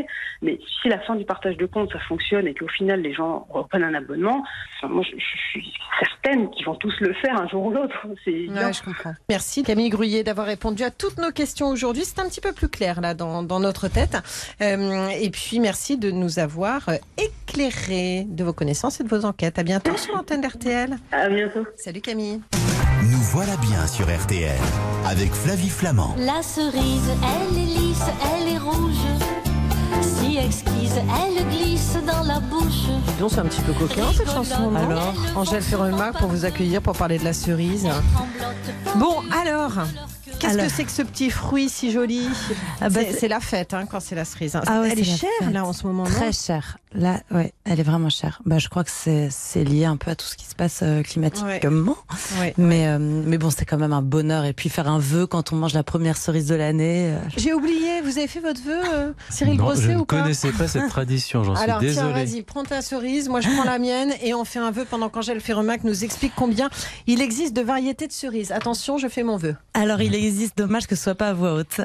Mais 0.41 0.59
si 0.81 0.89
la 0.89 0.99
fin 0.99 1.15
du 1.15 1.25
partage 1.25 1.57
de 1.57 1.65
compte, 1.65 1.91
ça 1.91 1.99
fonctionne 1.99 2.47
et 2.47 2.53
qu'au 2.53 2.67
final, 2.67 3.01
les 3.01 3.13
gens 3.13 3.47
reprennent 3.49 3.83
un 3.83 3.93
abonnement, 3.93 4.43
enfin, 4.77 4.93
moi, 4.93 5.03
je, 5.03 5.17
je 5.17 5.37
suis 5.49 5.73
certaine 5.99 6.49
qu'ils 6.51 6.65
vont 6.65 6.75
tous 6.75 6.93
le 6.99 7.13
faire 7.13 7.39
un 7.39 7.47
jour 7.47 7.65
ou 7.65 7.71
l'autre. 7.71 8.05
C'est 8.23 8.31
évident. 8.31 8.55
Ouais, 8.55 8.73
je 8.73 8.83
comprends. 8.83 9.13
Merci 9.29 9.63
Camille 9.63 9.89
Gruyé 9.89 10.23
d'avoir 10.23 10.47
répondu 10.47 10.83
à 10.83 10.91
toutes 10.91 11.17
nos 11.17 11.31
questions 11.31 11.67
aujourd'hui. 11.67 12.03
C'est 12.05 12.19
un 12.19 12.27
petit 12.27 12.41
peu 12.41 12.53
plus 12.53 12.69
clair 12.69 13.01
là 13.01 13.13
dans, 13.13 13.43
dans 13.43 13.59
notre 13.59 13.87
tête. 13.87 14.17
Euh, 14.61 15.07
et 15.09 15.29
puis 15.29 15.59
merci 15.59 15.97
de 15.97 16.11
nous 16.11 16.39
avoir 16.39 16.89
euh, 16.89 16.95
éclairé 17.17 18.25
de 18.27 18.43
vos 18.43 18.53
connaissances 18.53 18.99
et 18.99 19.03
de 19.03 19.09
vos 19.09 19.25
enquêtes. 19.25 19.59
À 19.59 19.63
bientôt 19.63 19.91
sur 20.01 20.15
l'antenne 20.15 20.41
d'RTL. 20.41 20.97
À 21.11 21.29
bientôt. 21.29 21.65
Salut 21.77 22.01
Camille. 22.01 22.41
Nous 23.09 23.17
voilà 23.31 23.55
bien 23.57 23.87
sur 23.87 24.05
RTL 24.05 24.57
avec 25.05 25.33
Flavie 25.33 25.69
Flamand. 25.69 26.15
La 26.17 26.41
cerise, 26.43 27.09
elle 27.23 27.57
est 27.57 27.65
lisse, 27.65 28.03
elle 28.35 28.47
est 28.53 28.57
rouge. 28.57 28.95
Si 30.01 30.37
exquise, 30.37 30.93
elle 30.97 31.45
glisse 31.49 31.97
dans 32.07 32.23
la 32.23 32.39
bouche. 32.39 32.87
Donc, 33.19 33.31
c'est 33.31 33.39
un 33.39 33.45
petit 33.45 33.61
peu 33.61 33.73
coquin 33.73 34.05
cette 34.15 34.29
chanson. 34.31 34.73
Alors 34.75 35.13
Angèle 35.35 35.61
Ferremark 35.61 36.17
pour 36.17 36.29
vous 36.29 36.45
accueillir 36.45 36.81
pour 36.81 36.95
parler 36.95 37.17
de 37.19 37.23
la 37.25 37.33
cerise. 37.33 37.87
Bon, 38.95 39.17
alors, 39.31 39.73
qu'est-ce 40.39 40.57
que 40.57 40.69
c'est 40.69 40.83
que 40.85 40.91
ce 40.91 41.01
petit 41.01 41.29
fruit 41.29 41.69
si 41.69 41.91
joli 41.91 42.27
Ah 42.79 42.89
bah, 42.89 43.01
C'est- 43.17 43.27
la 43.27 43.39
fête 43.39 43.73
hein, 43.73 43.85
quand 43.89 43.99
c'est 43.99 44.15
la 44.15 44.25
cerise. 44.25 44.55
hein. 44.55 44.61
Ah 44.67 44.81
ouais, 44.81 44.89
Elle 44.91 44.99
est 44.99 45.03
c'est 45.03 45.11
la 45.11 45.17
chère 45.41 45.51
là 45.51 45.65
en 45.65 45.73
ce 45.73 45.85
moment, 45.85 46.03
Très 46.03 46.31
chère. 46.31 46.77
Là, 46.93 47.21
ouais, 47.31 47.53
elle 47.63 47.79
est 47.79 47.83
vraiment 47.83 48.09
chère. 48.09 48.41
Bah, 48.45 48.57
je 48.59 48.67
crois 48.67 48.83
que 48.83 48.91
c'est 48.91 49.63
lié 49.63 49.85
un 49.85 49.95
peu 49.97 50.11
à 50.11 50.15
tout 50.15 50.25
ce 50.25 50.35
qui 50.35 50.45
se 50.45 50.55
passe 50.55 50.81
euh, 50.83 51.03
climatiquement. 51.03 51.95
Ouais. 52.39 52.53
Mais, 52.57 52.87
euh, 52.87 52.97
mais 52.99 53.37
bon, 53.37 53.49
c'est 53.49 53.65
quand 53.65 53.77
même 53.77 53.93
un 53.93 54.01
bonheur. 54.01 54.43
Et 54.45 54.51
puis 54.53 54.67
faire 54.69 54.87
un 54.89 54.99
vœu 54.99 55.25
quand 55.25 55.53
on 55.53 55.55
mange 55.55 55.73
la 55.73 55.83
première 55.83 56.17
cerise 56.17 56.47
de 56.47 56.55
l'année. 56.55 57.11
euh, 57.13 57.19
J'ai 57.37 57.53
oublié, 57.53 58.01
vous 58.03 58.17
avez 58.17 58.27
fait 58.27 58.39
votre 58.41 58.61
vœu, 58.61 58.79
euh, 58.93 59.13
Cyril 59.29 59.57
Non, 59.57 59.63
Grosset 59.65 59.81
je 59.83 59.91
ne 59.91 59.97
ou 59.97 60.05
pas 60.05 60.21
connaissais 60.21 60.51
pas 60.51 60.67
cette 60.67 60.89
tradition, 60.89 61.43
j'en 61.43 61.55
suis 61.55 61.63
Alors 61.63 61.79
tiens, 61.79 61.87
désolé. 61.89 62.13
vas-y, 62.25 62.41
prends 62.41 62.63
ta 62.63 62.81
cerise, 62.81 63.29
moi 63.29 63.39
je 63.41 63.49
prends 63.49 63.63
la 63.63 63.79
mienne 63.79 64.13
et 64.21 64.33
on 64.33 64.43
fait 64.43 64.59
un 64.59 64.71
vœu 64.71 64.85
pendant 64.89 65.09
qu'Angèle 65.09 65.39
Ferremac 65.39 65.83
nous 65.83 66.03
explique 66.03 66.33
combien 66.35 66.69
il 67.07 67.21
existe 67.21 67.55
de 67.55 67.61
variétés 67.61 68.07
de 68.07 68.11
cerises. 68.13 68.51
Attention, 68.51 68.97
je 68.97 69.07
fais 69.07 69.23
mon 69.23 69.37
vœu. 69.37 69.55
Alors, 69.73 70.01
il 70.01 70.13
existe, 70.13 70.57
dommage 70.57 70.87
que 70.87 70.95
ce 70.95 71.03
soit 71.03 71.15
pas 71.15 71.29
à 71.29 71.33
voix 71.33 71.53
haute. 71.53 71.79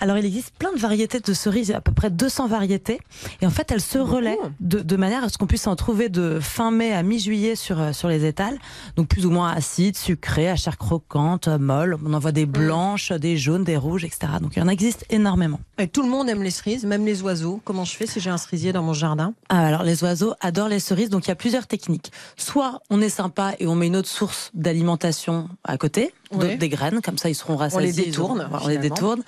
Alors, 0.00 0.18
il 0.18 0.26
existe 0.26 0.52
plein 0.58 0.72
de 0.72 0.78
variétés 0.78 1.20
de 1.20 1.32
cerises, 1.32 1.70
à 1.70 1.80
peu 1.80 1.92
près 1.92 2.10
200 2.10 2.48
variétés. 2.48 2.98
Et 3.40 3.46
en 3.46 3.50
fait, 3.50 3.70
elles 3.70 3.80
se 3.80 3.98
relaient 3.98 4.38
de, 4.60 4.80
de 4.80 4.96
manière 4.96 5.24
à 5.24 5.28
ce 5.28 5.38
qu'on 5.38 5.46
puisse 5.46 5.66
en 5.66 5.76
trouver 5.76 6.08
de 6.08 6.38
fin 6.40 6.70
mai 6.70 6.92
à 6.92 7.02
mi-juillet 7.02 7.56
sur, 7.56 7.80
euh, 7.80 7.92
sur 7.92 8.08
les 8.08 8.24
étals. 8.24 8.58
Donc, 8.96 9.08
plus 9.08 9.26
ou 9.26 9.30
moins 9.30 9.50
acides, 9.50 9.96
sucrées, 9.96 10.48
à 10.48 10.56
chair 10.56 10.78
croquante, 10.78 11.48
euh, 11.48 11.58
molle. 11.58 11.96
On 12.04 12.12
en 12.12 12.18
voit 12.18 12.32
des 12.32 12.46
blanches, 12.46 13.12
des 13.12 13.36
jaunes, 13.36 13.64
des 13.64 13.76
rouges, 13.76 14.04
etc. 14.04 14.32
Donc, 14.40 14.56
il 14.56 14.60
y 14.60 14.62
en 14.62 14.68
existe 14.68 15.04
énormément. 15.10 15.60
Et 15.78 15.88
tout 15.88 16.02
le 16.02 16.08
monde 16.08 16.28
aime 16.28 16.42
les 16.42 16.50
cerises, 16.50 16.84
même 16.84 17.04
les 17.06 17.22
oiseaux. 17.22 17.60
Comment 17.64 17.84
je 17.84 17.94
fais 17.94 18.06
si 18.06 18.20
j'ai 18.20 18.30
un 18.30 18.38
cerisier 18.38 18.72
dans 18.72 18.82
mon 18.82 18.92
jardin? 18.92 19.34
Ah, 19.48 19.66
alors 19.66 19.82
les 19.82 20.02
oiseaux 20.02 20.34
adorent 20.40 20.68
les 20.68 20.80
cerises, 20.80 21.08
donc 21.08 21.26
il 21.26 21.28
y 21.28 21.32
a 21.32 21.36
plusieurs 21.36 21.66
techniques. 21.66 22.12
Soit 22.36 22.80
on 22.90 23.00
est 23.00 23.08
sympa 23.08 23.54
et 23.58 23.66
on 23.66 23.74
met 23.74 23.86
une 23.86 23.96
autre 23.96 24.08
source 24.08 24.50
d'alimentation 24.54 25.48
à 25.64 25.76
côté, 25.78 26.12
Ouais. 26.30 26.56
des 26.56 26.68
graines, 26.68 27.00
comme 27.00 27.16
ça 27.18 27.28
ils 27.30 27.34
seront 27.34 27.56
rassasiés. 27.56 28.04
détourne, 28.06 28.48
on 28.52 28.56
les 28.68 28.74
finalement. 28.74 28.80
détourne. 28.94 29.22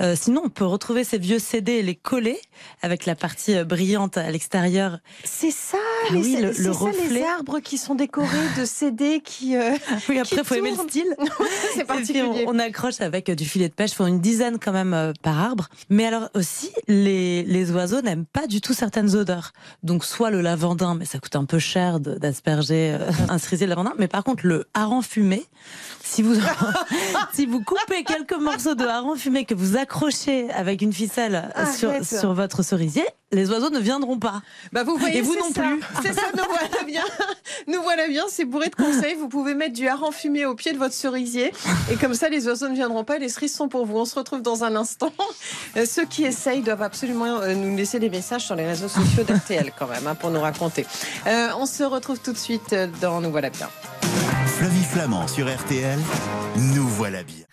Euh, 0.00 0.14
sinon, 0.20 0.42
on 0.44 0.48
peut 0.50 0.66
retrouver 0.66 1.02
ces 1.04 1.18
vieux 1.18 1.38
CD 1.38 1.72
et 1.72 1.82
les 1.82 1.94
coller 1.94 2.38
avec 2.82 3.06
la 3.06 3.14
partie 3.14 3.54
euh, 3.56 3.64
brillante 3.64 4.16
à 4.18 4.30
l'extérieur. 4.30 4.98
C'est 5.24 5.50
ça, 5.50 5.78
Ah 6.10 6.12
les, 6.14 6.20
oui, 6.20 6.36
le- 6.40 6.52
c'est 6.52 6.62
le 6.62 6.72
ça, 6.74 6.84
les 7.10 7.22
arbres 7.22 7.60
qui 7.60 7.78
sont 7.78 7.94
décorés 7.94 8.26
de 8.58 8.64
CD 8.64 9.20
qui. 9.24 9.56
euh, 9.56 9.70
Oui, 10.08 10.18
après, 10.18 10.36
Qui 10.36 10.44
faut 10.44 10.54
aimer 10.56 10.72
le 10.72 10.88
style. 10.88 11.14
c'est 11.74 11.78
puis, 11.78 11.84
particulier. 11.86 12.44
on, 12.46 12.54
on 12.54 12.58
accroche 12.58 13.00
avec 13.00 13.30
du 13.30 13.44
filet 13.44 13.68
de 13.68 13.74
pêche, 13.74 13.92
faut 13.92 14.06
une 14.06 14.20
dizaine 14.20 14.58
quand 14.58 14.72
même 14.72 14.92
euh, 14.94 15.12
par 15.22 15.38
arbre. 15.40 15.68
Mais 15.88 16.04
alors 16.06 16.28
aussi, 16.34 16.70
les, 16.88 17.44
les 17.44 17.70
oiseaux 17.70 18.02
n'aiment 18.02 18.26
pas 18.26 18.46
du 18.46 18.60
tout 18.60 18.74
certaines 18.74 19.14
odeurs. 19.16 19.52
Donc 19.82 20.04
soit 20.04 20.30
le 20.30 20.40
lavandin, 20.42 20.94
mais 20.96 21.04
ça 21.06 21.18
coûte 21.18 21.36
un 21.36 21.44
peu 21.44 21.58
cher 21.58 21.98
d'asperger 22.00 22.96
un 23.28 23.38
cerisier 23.38 23.66
de 23.66 23.70
lavandin. 23.70 23.92
Mais 23.98 24.08
par 24.08 24.22
contre, 24.24 24.46
le 24.46 24.66
hareng 24.74 25.02
fumé, 25.02 25.44
si 26.12 26.22
vous 26.22 26.34
si 27.32 27.46
vous 27.46 27.62
coupez 27.62 28.04
quelques 28.04 28.36
morceaux 28.36 28.74
de 28.74 28.84
hareng 28.84 29.16
fumé 29.16 29.46
que 29.46 29.54
vous 29.54 29.78
accrochez 29.78 30.50
avec 30.50 30.82
une 30.82 30.92
ficelle 30.92 31.50
sur, 31.76 31.90
sur 32.04 32.34
votre 32.34 32.62
cerisier, 32.62 33.04
les 33.32 33.50
oiseaux 33.50 33.70
ne 33.70 33.78
viendront 33.78 34.18
pas. 34.18 34.42
Bah 34.72 34.84
vous 34.84 34.96
voyez, 34.96 35.18
Et 35.18 35.22
vous 35.22 35.34
non 35.34 35.50
ça. 35.54 35.62
plus. 35.62 35.80
C'est 36.02 36.12
ça, 36.12 36.26
nous 36.36 36.44
voilà 36.46 36.84
bien. 36.86 37.02
Nous 37.66 37.80
voilà 37.82 38.06
bien, 38.08 38.24
c'est 38.28 38.44
bourré 38.44 38.68
de 38.68 38.74
conseils. 38.74 39.14
Vous 39.14 39.28
pouvez 39.28 39.54
mettre 39.54 39.72
du 39.72 39.88
hareng 39.88 40.12
fumé 40.12 40.44
au 40.44 40.54
pied 40.54 40.72
de 40.72 40.78
votre 40.78 40.94
cerisier. 40.94 41.52
Et 41.90 41.96
comme 41.96 42.14
ça, 42.14 42.28
les 42.28 42.46
oiseaux 42.46 42.68
ne 42.68 42.74
viendront 42.74 43.04
pas. 43.04 43.18
Les 43.18 43.28
cerises 43.30 43.54
sont 43.54 43.68
pour 43.68 43.86
vous. 43.86 43.96
On 43.96 44.04
se 44.04 44.14
retrouve 44.16 44.42
dans 44.42 44.64
un 44.64 44.76
instant. 44.76 45.12
Euh, 45.76 45.86
Ceux 45.86 46.04
qui 46.04 46.24
essayent 46.24 46.60
doivent 46.60 46.82
absolument 46.82 47.40
euh, 47.40 47.54
nous 47.54 47.74
laisser 47.74 47.98
des 47.98 48.10
messages 48.10 48.44
sur 48.44 48.54
les 48.54 48.66
réseaux 48.66 48.88
sociaux 48.88 49.22
d'RTL 49.22 49.72
quand 49.78 49.86
même, 49.86 50.06
hein, 50.06 50.14
pour 50.14 50.30
nous 50.30 50.40
raconter. 50.40 50.84
Euh, 51.26 51.48
on 51.56 51.64
se 51.64 51.82
retrouve 51.82 52.20
tout 52.20 52.32
de 52.32 52.38
suite 52.38 52.74
dans 53.00 53.20
Nous 53.22 53.30
voilà 53.30 53.48
bien. 53.48 53.68
Flavie 54.62 54.84
Flamand 54.84 55.26
sur 55.26 55.52
RTL, 55.52 55.98
nous 56.72 56.86
voilà 56.86 57.24
bien. 57.24 57.51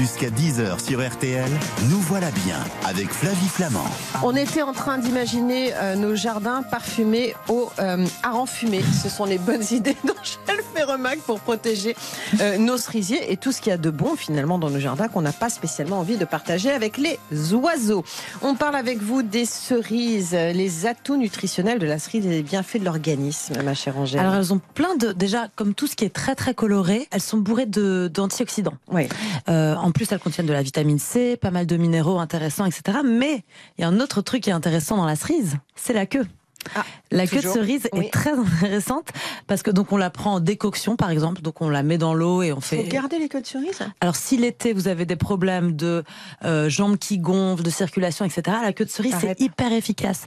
Jusqu'à 0.00 0.30
10h 0.30 0.82
sur 0.82 1.06
RTL, 1.06 1.50
nous 1.90 2.00
voilà 2.00 2.30
bien 2.30 2.56
avec 2.86 3.10
Flavie 3.10 3.48
Flamand. 3.48 3.84
On 4.22 4.34
était 4.34 4.62
en 4.62 4.72
train 4.72 4.96
d'imaginer 4.96 5.74
euh, 5.74 5.94
nos 5.94 6.14
jardins 6.14 6.62
parfumés 6.62 7.34
au 7.50 7.70
euh, 7.78 8.06
hareng 8.22 8.46
fumé. 8.46 8.80
Ce 9.02 9.10
sont 9.10 9.26
les 9.26 9.36
bonnes 9.36 9.62
idées 9.70 9.98
d'Angèle 10.02 10.64
Ferremac 10.74 11.18
pour 11.18 11.40
protéger 11.40 11.94
euh, 12.40 12.56
nos 12.56 12.78
cerisiers 12.78 13.30
et 13.30 13.36
tout 13.36 13.52
ce 13.52 13.60
qu'il 13.60 13.68
y 13.68 13.74
a 13.74 13.76
de 13.76 13.90
bon 13.90 14.16
finalement 14.16 14.58
dans 14.58 14.70
nos 14.70 14.78
jardins 14.78 15.08
qu'on 15.08 15.20
n'a 15.20 15.34
pas 15.34 15.50
spécialement 15.50 15.98
envie 15.98 16.16
de 16.16 16.24
partager 16.24 16.70
avec 16.70 16.96
les 16.96 17.18
oiseaux. 17.52 18.02
On 18.40 18.54
parle 18.54 18.76
avec 18.76 19.02
vous 19.02 19.22
des 19.22 19.44
cerises, 19.44 20.32
les 20.32 20.86
atouts 20.86 21.18
nutritionnels 21.18 21.78
de 21.78 21.86
la 21.86 21.98
cerise 21.98 22.24
et 22.24 22.30
les 22.30 22.42
bienfaits 22.42 22.78
de 22.78 22.86
l'organisme, 22.86 23.62
ma 23.62 23.74
chère 23.74 23.98
Angèle. 23.98 24.20
Alors 24.20 24.36
elles 24.36 24.54
ont 24.54 24.62
plein 24.72 24.96
de 24.96 25.12
déjà 25.12 25.48
comme 25.56 25.74
tout 25.74 25.86
ce 25.86 25.94
qui 25.94 26.06
est 26.06 26.14
très 26.14 26.34
très 26.34 26.54
coloré, 26.54 27.06
elles 27.10 27.20
sont 27.20 27.36
bourrées 27.36 27.66
de 27.66 28.10
d'antioxydants. 28.10 28.78
Oui. 28.90 29.06
Euh, 29.50 29.74
en 29.74 29.89
plus, 29.92 30.10
elles 30.12 30.18
contiennent 30.18 30.46
de 30.46 30.52
la 30.52 30.62
vitamine 30.62 30.98
C, 30.98 31.36
pas 31.36 31.50
mal 31.50 31.66
de 31.66 31.76
minéraux 31.76 32.18
intéressants, 32.18 32.66
etc. 32.66 32.98
Mais 33.04 33.44
il 33.78 33.82
y 33.82 33.84
a 33.84 33.88
un 33.88 34.00
autre 34.00 34.22
truc 34.22 34.42
qui 34.42 34.50
est 34.50 34.54
intéressant 34.54 34.96
dans 34.96 35.06
la 35.06 35.16
cerise, 35.16 35.56
c'est 35.74 35.92
la 35.92 36.06
queue. 36.06 36.26
Ah, 36.74 36.84
la 37.10 37.26
queue 37.26 37.36
toujours. 37.36 37.54
de 37.54 37.58
cerise 37.60 37.88
Oui. 37.92 38.06
est 38.06 38.10
très 38.12 38.32
intéressante 38.32 39.08
parce 39.46 39.62
que 39.62 39.70
donc 39.70 39.92
on 39.92 39.96
la 39.96 40.10
prend 40.10 40.34
en 40.34 40.40
décoction 40.40 40.96
par 40.96 41.10
exemple, 41.10 41.42
donc 41.42 41.60
on 41.60 41.68
la 41.68 41.82
met 41.82 41.98
dans 41.98 42.14
l'eau 42.14 42.42
et 42.42 42.52
on 42.52 42.60
fait. 42.60 42.82
Faut 42.84 42.88
garder 42.90 43.18
les 43.18 43.28
queues 43.28 43.40
de 43.40 43.46
cerise? 43.46 43.78
Alors 44.00 44.16
si 44.16 44.36
l'été 44.36 44.72
vous 44.72 44.88
avez 44.88 45.06
des 45.06 45.16
problèmes 45.16 45.74
de 45.76 46.04
euh, 46.44 46.68
jambes 46.68 46.96
qui 46.98 47.18
gonflent, 47.18 47.62
de 47.62 47.70
circulation, 47.70 48.24
etc. 48.24 48.56
La 48.62 48.72
queue 48.72 48.84
de 48.84 48.90
cerise 48.90 49.14
c'est 49.20 49.40
hyper 49.40 49.72
efficace. 49.72 50.26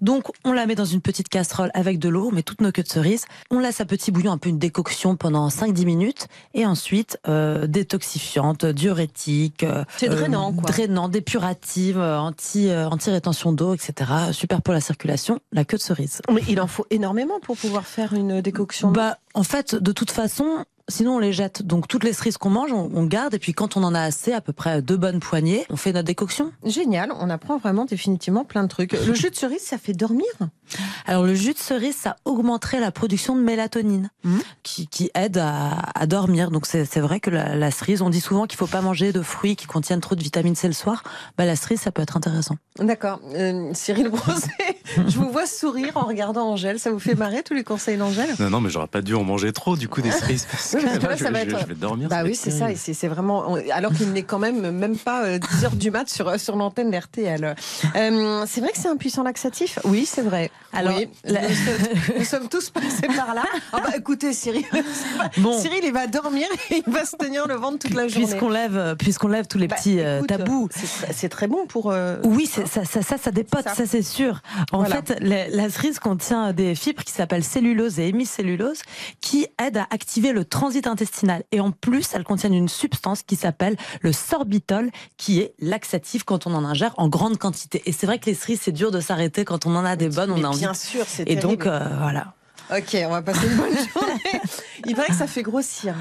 Donc 0.00 0.28
on 0.44 0.52
la 0.52 0.66
met 0.66 0.74
dans 0.74 0.84
une 0.84 1.00
petite 1.00 1.28
casserole 1.28 1.70
avec 1.74 1.98
de 1.98 2.08
l'eau, 2.08 2.28
on 2.30 2.34
met 2.34 2.42
toutes 2.42 2.60
nos 2.60 2.72
queues 2.72 2.82
de 2.82 2.88
cerise, 2.88 3.24
on 3.50 3.58
laisse 3.58 3.80
à 3.80 3.84
petit 3.84 4.10
bouillon 4.10 4.32
un 4.32 4.38
peu 4.38 4.48
une 4.48 4.58
décoction 4.58 5.16
pendant 5.16 5.48
5-10 5.48 5.84
minutes 5.84 6.26
et 6.54 6.66
ensuite 6.66 7.18
euh, 7.28 7.66
détoxifiante, 7.66 8.64
diurétique, 8.64 9.64
euh, 9.64 9.84
C'est 9.96 10.08
drainant, 10.08 10.52
quoi. 10.52 10.70
drainant, 10.70 11.08
dépurative, 11.08 11.98
anti 11.98 12.68
euh, 12.68 12.88
anti-rétention 12.88 13.52
d'eau, 13.52 13.74
etc. 13.74 14.10
Super 14.32 14.62
pour 14.62 14.74
la 14.74 14.80
circulation, 14.80 15.40
la 15.52 15.64
queue 15.72 15.78
de 15.78 15.82
cerise. 15.82 16.20
Mais 16.30 16.42
il 16.48 16.60
en 16.60 16.66
faut 16.66 16.86
énormément 16.90 17.40
pour 17.40 17.56
pouvoir 17.56 17.86
faire 17.86 18.12
une 18.12 18.42
décoction. 18.42 18.90
Bah, 18.90 19.16
en 19.32 19.42
fait, 19.42 19.74
de 19.74 19.92
toute 19.92 20.10
façon, 20.10 20.66
sinon 20.88 21.16
on 21.16 21.18
les 21.18 21.32
jette. 21.32 21.62
Donc 21.62 21.88
toutes 21.88 22.04
les 22.04 22.12
cerises 22.12 22.36
qu'on 22.38 22.50
mange, 22.50 22.72
on, 22.72 22.90
on 22.94 23.04
garde. 23.04 23.34
Et 23.34 23.38
puis 23.38 23.52
quand 23.54 23.76
on 23.76 23.82
en 23.82 23.94
a 23.94 24.00
assez, 24.00 24.32
à 24.32 24.40
peu 24.40 24.52
près 24.52 24.82
deux 24.82 24.96
bonnes 24.96 25.20
poignées, 25.20 25.64
on 25.70 25.76
fait 25.76 25.92
notre 25.92 26.06
décoction. 26.06 26.52
Génial, 26.64 27.12
on 27.18 27.30
apprend 27.30 27.58
vraiment 27.58 27.84
définitivement 27.84 28.44
plein 28.44 28.62
de 28.62 28.68
trucs. 28.68 28.92
Le 28.92 29.14
jus 29.14 29.30
de 29.30 29.36
cerise, 29.36 29.62
ça 29.62 29.78
fait 29.78 29.92
dormir? 29.92 30.26
Alors 31.06 31.24
le 31.24 31.34
jus 31.34 31.52
de 31.52 31.58
cerise, 31.58 31.96
ça 31.96 32.16
augmenterait 32.24 32.80
la 32.80 32.90
production 32.92 33.36
de 33.36 33.42
mélatonine, 33.42 34.10
Mhm. 34.24 34.40
qui, 34.62 34.86
qui 34.86 35.10
aide 35.14 35.38
à, 35.38 35.70
à 35.94 36.06
dormir. 36.06 36.50
Donc 36.50 36.66
c'est 36.66 37.00
vrai 37.00 37.20
que 37.20 37.30
la, 37.30 37.56
la 37.56 37.70
cerise, 37.70 38.02
on 38.02 38.10
dit 38.10 38.20
souvent 38.20 38.46
qu'il 38.46 38.56
faut 38.58 38.66
pas 38.66 38.80
manger 38.80 39.12
de 39.12 39.20
fruits 39.22 39.56
qui 39.56 39.66
contiennent 39.66 40.00
trop 40.00 40.14
de 40.14 40.22
vitamine 40.22 40.54
C 40.54 40.66
le 40.68 40.72
soir. 40.74 41.02
Bah, 41.36 41.44
la 41.44 41.56
cerise, 41.56 41.80
ça 41.80 41.90
peut 41.92 42.02
être 42.02 42.16
intéressant. 42.16 42.56
D'accord. 42.78 43.20
Euh, 43.34 43.70
Cyril 43.74 44.08
Brosset, 44.08 44.48
je 45.08 45.18
vous 45.18 45.30
vois 45.30 45.46
sourire 45.46 45.96
en 45.96 46.06
regardant 46.06 46.48
Angèle. 46.48 46.78
Ça 46.78 46.90
vous 46.90 46.98
fait 46.98 47.14
marrer 47.14 47.42
tous 47.42 47.54
les 47.54 47.64
conseils 47.64 47.96
d'Angèle? 47.98 48.30
Non, 48.38 48.50
non, 48.50 48.60
mais 48.60 48.70
j'aurais 48.70 48.86
pas 48.86 49.02
dû 49.02 49.14
en 49.14 49.24
manger 49.24 49.52
trop 49.52 49.76
du 49.76 49.88
coup 49.88 50.00
des 50.02 50.10
cerises 50.10 50.46
là, 50.78 51.16
ça 51.16 51.30
va 51.30 51.40
être- 51.40 51.58
je 51.60 51.66
vais 51.66 51.74
dormir. 51.74 52.08
Bah 52.08 52.22
oui, 52.24 52.34
c'est 52.34 52.50
ça. 52.50 52.70
Et 52.70 52.76
c'est 52.76 53.08
vraiment. 53.08 53.56
Alors 53.72 53.92
qu'il 53.92 54.12
n'est 54.12 54.22
quand 54.22 54.38
même 54.38 54.70
même 54.70 54.96
pas 54.96 55.24
euh, 55.24 55.38
10 55.38 55.64
heures 55.64 55.76
du 55.76 55.90
mat 55.90 56.08
sur, 56.08 56.38
sur 56.40 56.56
l'antenne 56.56 56.90
d'RTL. 56.90 57.54
Euh, 57.96 58.44
c'est 58.46 58.60
vrai 58.60 58.70
que 58.72 58.78
c'est 58.78 58.88
un 58.88 58.96
puissant 58.96 59.22
laxatif? 59.22 59.78
Oui, 59.84 60.06
c'est 60.06 60.22
vrai. 60.22 60.50
Alors, 60.72 60.96
Oui, 60.96 61.08
la- 61.24 61.42
nous, 61.42 61.48
sommes, 61.54 62.18
nous 62.18 62.24
sommes 62.24 62.48
tous 62.48 62.70
passés 62.70 63.06
par 63.14 63.34
là. 63.34 63.42
Ah 63.72 63.80
bah 63.84 63.90
écoutez, 63.96 64.32
Cyril, 64.32 64.64
Bon. 65.38 65.58
Cyril, 65.60 65.80
il 65.84 65.92
va 65.92 66.06
dormir 66.06 66.46
et 66.70 66.82
il 66.86 66.92
va 66.92 67.04
se 67.04 67.16
tenir 67.16 67.46
le 67.46 67.54
ventre 67.54 67.78
toute 67.80 67.94
la 67.94 68.08
journée. 68.08 68.26
Puisqu'on 68.26 68.48
lève, 68.48 68.96
puisqu'on 68.98 69.28
lève 69.28 69.46
tous 69.46 69.58
les 69.58 69.68
Bah, 69.68 69.76
petits 69.76 70.00
euh, 70.00 70.18
écoute, 70.18 70.28
tabous. 70.28 70.68
C'est 71.12 71.28
très, 71.28 71.46
bon 71.46 71.66
pour. 71.66 71.90
euh, 71.90 72.16
Oui, 72.24 72.48
c'est- 72.50 72.66
ça, 72.66 72.84
ça, 72.84 73.02
ça, 73.02 73.18
ça 73.18 73.30
dépote, 73.30 73.64
Ça. 73.64 73.74
ça, 73.74 73.84
c'est 73.86 74.02
sûr. 74.02 74.40
En 74.72 74.78
Voilà. 74.78 74.96
fait, 75.02 75.18
la, 75.20 75.48
la 75.48 75.68
cerise 75.70 75.98
contient 75.98 76.52
des 76.52 76.74
fibres 76.74 77.02
qui 77.04 77.12
s'appellent 77.12 77.44
cellulose 77.44 77.98
et 77.98 78.08
hémicellulose 78.08 78.80
qui 79.20 79.46
aident 79.62 79.78
à 79.78 79.86
activer 79.90 80.32
le 80.32 80.44
transit 80.62 80.86
intestinal. 80.86 81.42
Et 81.50 81.58
en 81.58 81.72
plus, 81.72 82.14
elles 82.14 82.22
contiennent 82.22 82.54
une 82.54 82.68
substance 82.68 83.24
qui 83.24 83.34
s'appelle 83.34 83.76
le 84.00 84.12
sorbitol, 84.12 84.92
qui 85.16 85.40
est 85.40 85.54
laxatif 85.58 86.22
quand 86.22 86.46
on 86.46 86.54
en 86.54 86.64
ingère 86.64 86.94
en 86.98 87.08
grande 87.08 87.36
quantité. 87.36 87.82
Et 87.86 87.90
c'est 87.90 88.06
vrai 88.06 88.20
que 88.20 88.26
les 88.26 88.34
cerises, 88.34 88.60
c'est 88.62 88.70
dur 88.70 88.92
de 88.92 89.00
s'arrêter 89.00 89.44
quand 89.44 89.66
on 89.66 89.74
en 89.74 89.84
a 89.84 89.96
des 89.96 90.08
bonnes, 90.08 90.30
on 90.30 90.44
a 90.44 90.46
envie. 90.46 90.60
bien 90.60 90.74
sûr, 90.74 91.04
c'est 91.08 91.22
Et 91.22 91.34
terrible. 91.36 91.42
donc, 91.42 91.66
euh, 91.66 91.80
voilà. 91.98 92.34
Ok, 92.76 92.96
on 93.06 93.10
va 93.10 93.22
passer 93.22 93.46
une 93.46 93.56
bonne 93.56 93.74
journée. 93.74 94.40
Il 94.86 94.94
paraît 94.96 95.08
que 95.08 95.14
ça 95.14 95.26
fait 95.26 95.42
grossir. 95.42 95.94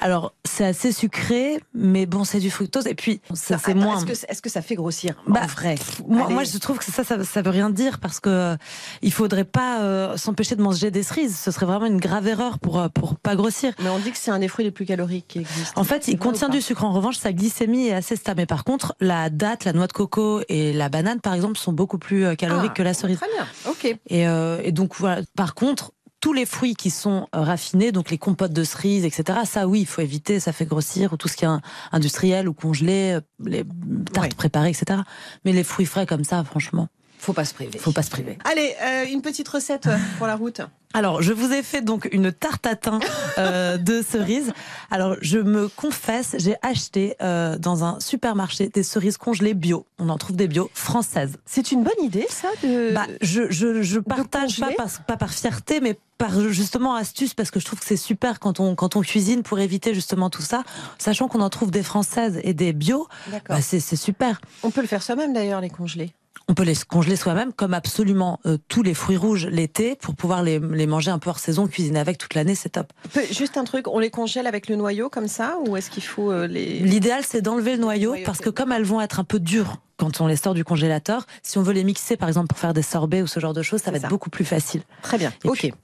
Alors, 0.00 0.32
c'est 0.44 0.64
assez 0.64 0.92
sucré, 0.92 1.60
mais 1.74 2.06
bon, 2.06 2.24
c'est 2.24 2.38
du 2.38 2.50
fructose. 2.50 2.86
Et 2.86 2.94
puis, 2.94 3.20
ça, 3.34 3.58
c'est 3.58 3.74
moins. 3.74 3.98
Est-ce 3.98 4.06
que, 4.24 4.30
est-ce 4.32 4.40
que 4.42 4.48
ça 4.48 4.62
fait 4.62 4.74
grossir 4.76 5.14
Bah, 5.26 5.40
En 5.42 5.46
vrai? 5.46 5.74
Moi, 6.06 6.44
je 6.44 6.56
trouve 6.58 6.78
que 6.78 6.84
ça, 6.84 7.04
ça, 7.04 7.22
ça 7.24 7.42
veut 7.42 7.50
rien 7.50 7.70
dire 7.70 7.98
parce 7.98 8.20
que 8.20 8.30
euh, 8.30 8.56
il 9.02 9.12
faudrait 9.12 9.44
pas 9.44 9.80
euh, 9.80 10.16
s'empêcher 10.16 10.56
de 10.56 10.62
manger 10.62 10.90
des 10.90 11.02
cerises. 11.02 11.36
Ce 11.36 11.50
serait 11.50 11.66
vraiment 11.66 11.86
une 11.86 12.00
grave 12.00 12.26
erreur 12.28 12.58
pour 12.58 12.78
euh, 12.78 12.88
pour 12.88 13.16
pas 13.18 13.36
grossir. 13.36 13.74
Mais 13.82 13.88
on 13.90 13.98
dit 13.98 14.10
que 14.12 14.18
c'est 14.18 14.30
un 14.30 14.38
des 14.38 14.48
fruits 14.48 14.64
les 14.64 14.70
plus 14.70 14.86
caloriques 14.86 15.26
qui 15.28 15.40
existent. 15.40 15.78
En 15.80 15.84
fait, 15.84 16.04
C'est 16.04 16.12
il 16.12 16.18
contient 16.18 16.48
du 16.48 16.60
sucre. 16.62 16.84
En 16.84 16.92
revanche, 16.92 17.16
sa 17.18 17.32
glycémie 17.32 17.88
est 17.88 17.94
assez 17.94 18.16
stable. 18.16 18.40
Mais 18.40 18.46
par 18.46 18.64
contre, 18.64 18.94
la 19.00 19.28
date, 19.28 19.64
la 19.64 19.72
noix 19.72 19.86
de 19.86 19.92
coco 19.92 20.40
et 20.48 20.72
la 20.72 20.88
banane, 20.88 21.20
par 21.20 21.34
exemple, 21.34 21.58
sont 21.58 21.72
beaucoup 21.72 21.98
plus 21.98 22.24
euh, 22.24 22.34
caloriques 22.36 22.70
Ah, 22.74 22.76
que 22.76 22.82
la 22.82 22.94
cerise. 22.94 23.18
Très 23.18 23.28
bien. 23.34 23.46
Ok. 23.68 23.84
Et, 24.06 24.26
euh, 24.28 24.60
et 24.62 24.72
donc 24.72 24.94
voilà. 24.96 25.22
Par 25.36 25.54
contre. 25.54 25.92
Tous 26.20 26.32
les 26.32 26.44
fruits 26.44 26.74
qui 26.74 26.90
sont 26.90 27.28
euh, 27.34 27.40
raffinés, 27.40 27.92
donc 27.92 28.10
les 28.10 28.18
compotes 28.18 28.52
de 28.52 28.64
cerises, 28.64 29.04
etc. 29.04 29.40
Ça, 29.44 29.66
oui, 29.66 29.80
il 29.80 29.86
faut 29.86 30.02
éviter. 30.02 30.38
Ça 30.38 30.52
fait 30.52 30.66
grossir. 30.66 31.14
Ou 31.14 31.16
tout 31.16 31.28
ce 31.28 31.36
qui 31.36 31.44
est 31.44 31.48
industriel 31.92 32.48
ou 32.48 32.52
congelé, 32.52 33.12
euh, 33.14 33.20
les 33.44 33.64
tartes 34.12 34.34
préparées, 34.34 34.70
etc. 34.70 35.00
Mais 35.44 35.52
les 35.52 35.64
fruits 35.64 35.86
frais 35.86 36.06
comme 36.06 36.24
ça, 36.24 36.44
franchement, 36.44 36.88
Faut 37.20 37.32
pas 37.34 37.44
se 37.44 37.52
priver. 37.54 37.78
faut 37.78 37.92
pas 37.92 38.02
se 38.02 38.10
priver. 38.10 38.38
Allez, 38.50 38.74
euh, 38.82 39.04
une 39.12 39.20
petite 39.20 39.46
recette 39.48 39.86
euh, 39.86 39.96
pour 40.18 40.26
la 40.26 40.36
route. 40.36 40.62
Alors, 40.94 41.22
je 41.22 41.32
vous 41.32 41.52
ai 41.52 41.62
fait 41.62 41.82
donc 41.82 42.08
une 42.10 42.32
tarte 42.32 42.66
à 42.66 42.74
thym 42.74 42.98
euh, 43.38 43.76
de 43.76 44.02
cerises. 44.02 44.52
Alors, 44.90 45.14
je 45.20 45.38
me 45.38 45.68
confesse, 45.68 46.34
j'ai 46.38 46.56
acheté 46.62 47.14
euh, 47.22 47.58
dans 47.58 47.84
un 47.84 48.00
supermarché 48.00 48.70
des 48.70 48.82
cerises 48.82 49.16
congelées 49.16 49.54
bio. 49.54 49.86
On 50.00 50.08
en 50.08 50.18
trouve 50.18 50.34
des 50.34 50.48
bio 50.48 50.68
françaises. 50.74 51.36
C'est 51.46 51.70
une 51.70 51.84
bonne 51.84 52.02
idée, 52.02 52.26
ça 52.28 52.48
de. 52.64 52.92
Bah, 52.92 53.06
je, 53.20 53.42
je, 53.50 53.82
je 53.82 54.00
partage 54.00 54.58
pas 54.58 54.66
congeler 54.66 54.76
par, 54.76 54.88
pas 55.06 55.16
par 55.16 55.30
fierté, 55.30 55.80
mais 55.80 55.96
par 56.18 56.40
justement 56.48 56.96
astuce, 56.96 57.34
parce 57.34 57.52
que 57.52 57.60
je 57.60 57.66
trouve 57.66 57.78
que 57.78 57.86
c'est 57.86 57.96
super 57.96 58.40
quand 58.40 58.58
on, 58.58 58.74
quand 58.74 58.96
on 58.96 59.02
cuisine 59.02 59.42
pour 59.44 59.60
éviter 59.60 59.94
justement 59.94 60.28
tout 60.28 60.42
ça. 60.42 60.64
Sachant 60.98 61.28
qu'on 61.28 61.40
en 61.40 61.50
trouve 61.50 61.70
des 61.70 61.84
françaises 61.84 62.40
et 62.42 62.52
des 62.52 62.72
bio, 62.72 63.06
D'accord. 63.28 63.56
bah, 63.56 63.62
c'est 63.62 63.78
c'est 63.78 63.94
super. 63.94 64.40
On 64.64 64.70
peut 64.72 64.80
le 64.80 64.88
faire 64.88 65.02
soi-même 65.04 65.32
d'ailleurs, 65.34 65.60
les 65.60 65.70
congelés. 65.70 66.14
On 66.50 66.54
peut 66.54 66.64
les 66.64 66.74
congeler 66.74 67.14
soi-même, 67.14 67.52
comme 67.52 67.74
absolument 67.74 68.40
euh, 68.44 68.58
tous 68.66 68.82
les 68.82 68.92
fruits 68.92 69.16
rouges 69.16 69.46
l'été, 69.46 69.94
pour 69.94 70.16
pouvoir 70.16 70.42
les, 70.42 70.58
les 70.58 70.88
manger 70.88 71.12
un 71.12 71.20
peu 71.20 71.30
hors 71.30 71.38
saison, 71.38 71.68
cuisiner 71.68 72.00
avec 72.00 72.18
toute 72.18 72.34
l'année, 72.34 72.56
c'est 72.56 72.70
top. 72.70 72.92
Juste 73.30 73.56
un 73.56 73.62
truc, 73.62 73.86
on 73.86 74.00
les 74.00 74.10
congèle 74.10 74.48
avec 74.48 74.68
le 74.68 74.74
noyau 74.74 75.08
comme 75.10 75.28
ça 75.28 75.58
ou 75.64 75.76
est-ce 75.76 75.90
qu'il 75.90 76.02
faut 76.02 76.32
euh, 76.32 76.48
les. 76.48 76.80
L'idéal, 76.80 77.22
c'est 77.24 77.40
d'enlever 77.40 77.76
le 77.76 77.82
noyau 77.82 78.10
Noyau, 78.10 78.24
parce 78.26 78.40
que 78.40 78.50
comme 78.50 78.72
elles 78.72 78.82
vont 78.82 79.00
être 79.00 79.20
un 79.20 79.24
peu 79.24 79.38
dures 79.38 79.76
quand 80.00 80.20
on 80.20 80.26
les 80.26 80.36
sort 80.36 80.54
du 80.54 80.64
congélateur, 80.64 81.26
si 81.42 81.58
on 81.58 81.62
veut 81.62 81.72
les 81.74 81.84
mixer, 81.84 82.16
par 82.16 82.28
exemple, 82.28 82.48
pour 82.48 82.58
faire 82.58 82.72
des 82.74 82.82
sorbets 82.82 83.22
ou 83.22 83.26
ce 83.26 83.38
genre 83.38 83.52
de 83.54 83.62
choses, 83.62 83.82
ça 83.82 83.90
va 83.90 83.98
être 83.98 84.08
beaucoup 84.08 84.30
plus 84.30 84.44
facile. 84.46 84.82
Très 85.02 85.18
bien. 85.18 85.32
Et 85.44 85.48
ok. 85.48 85.58
puis- 85.58 85.74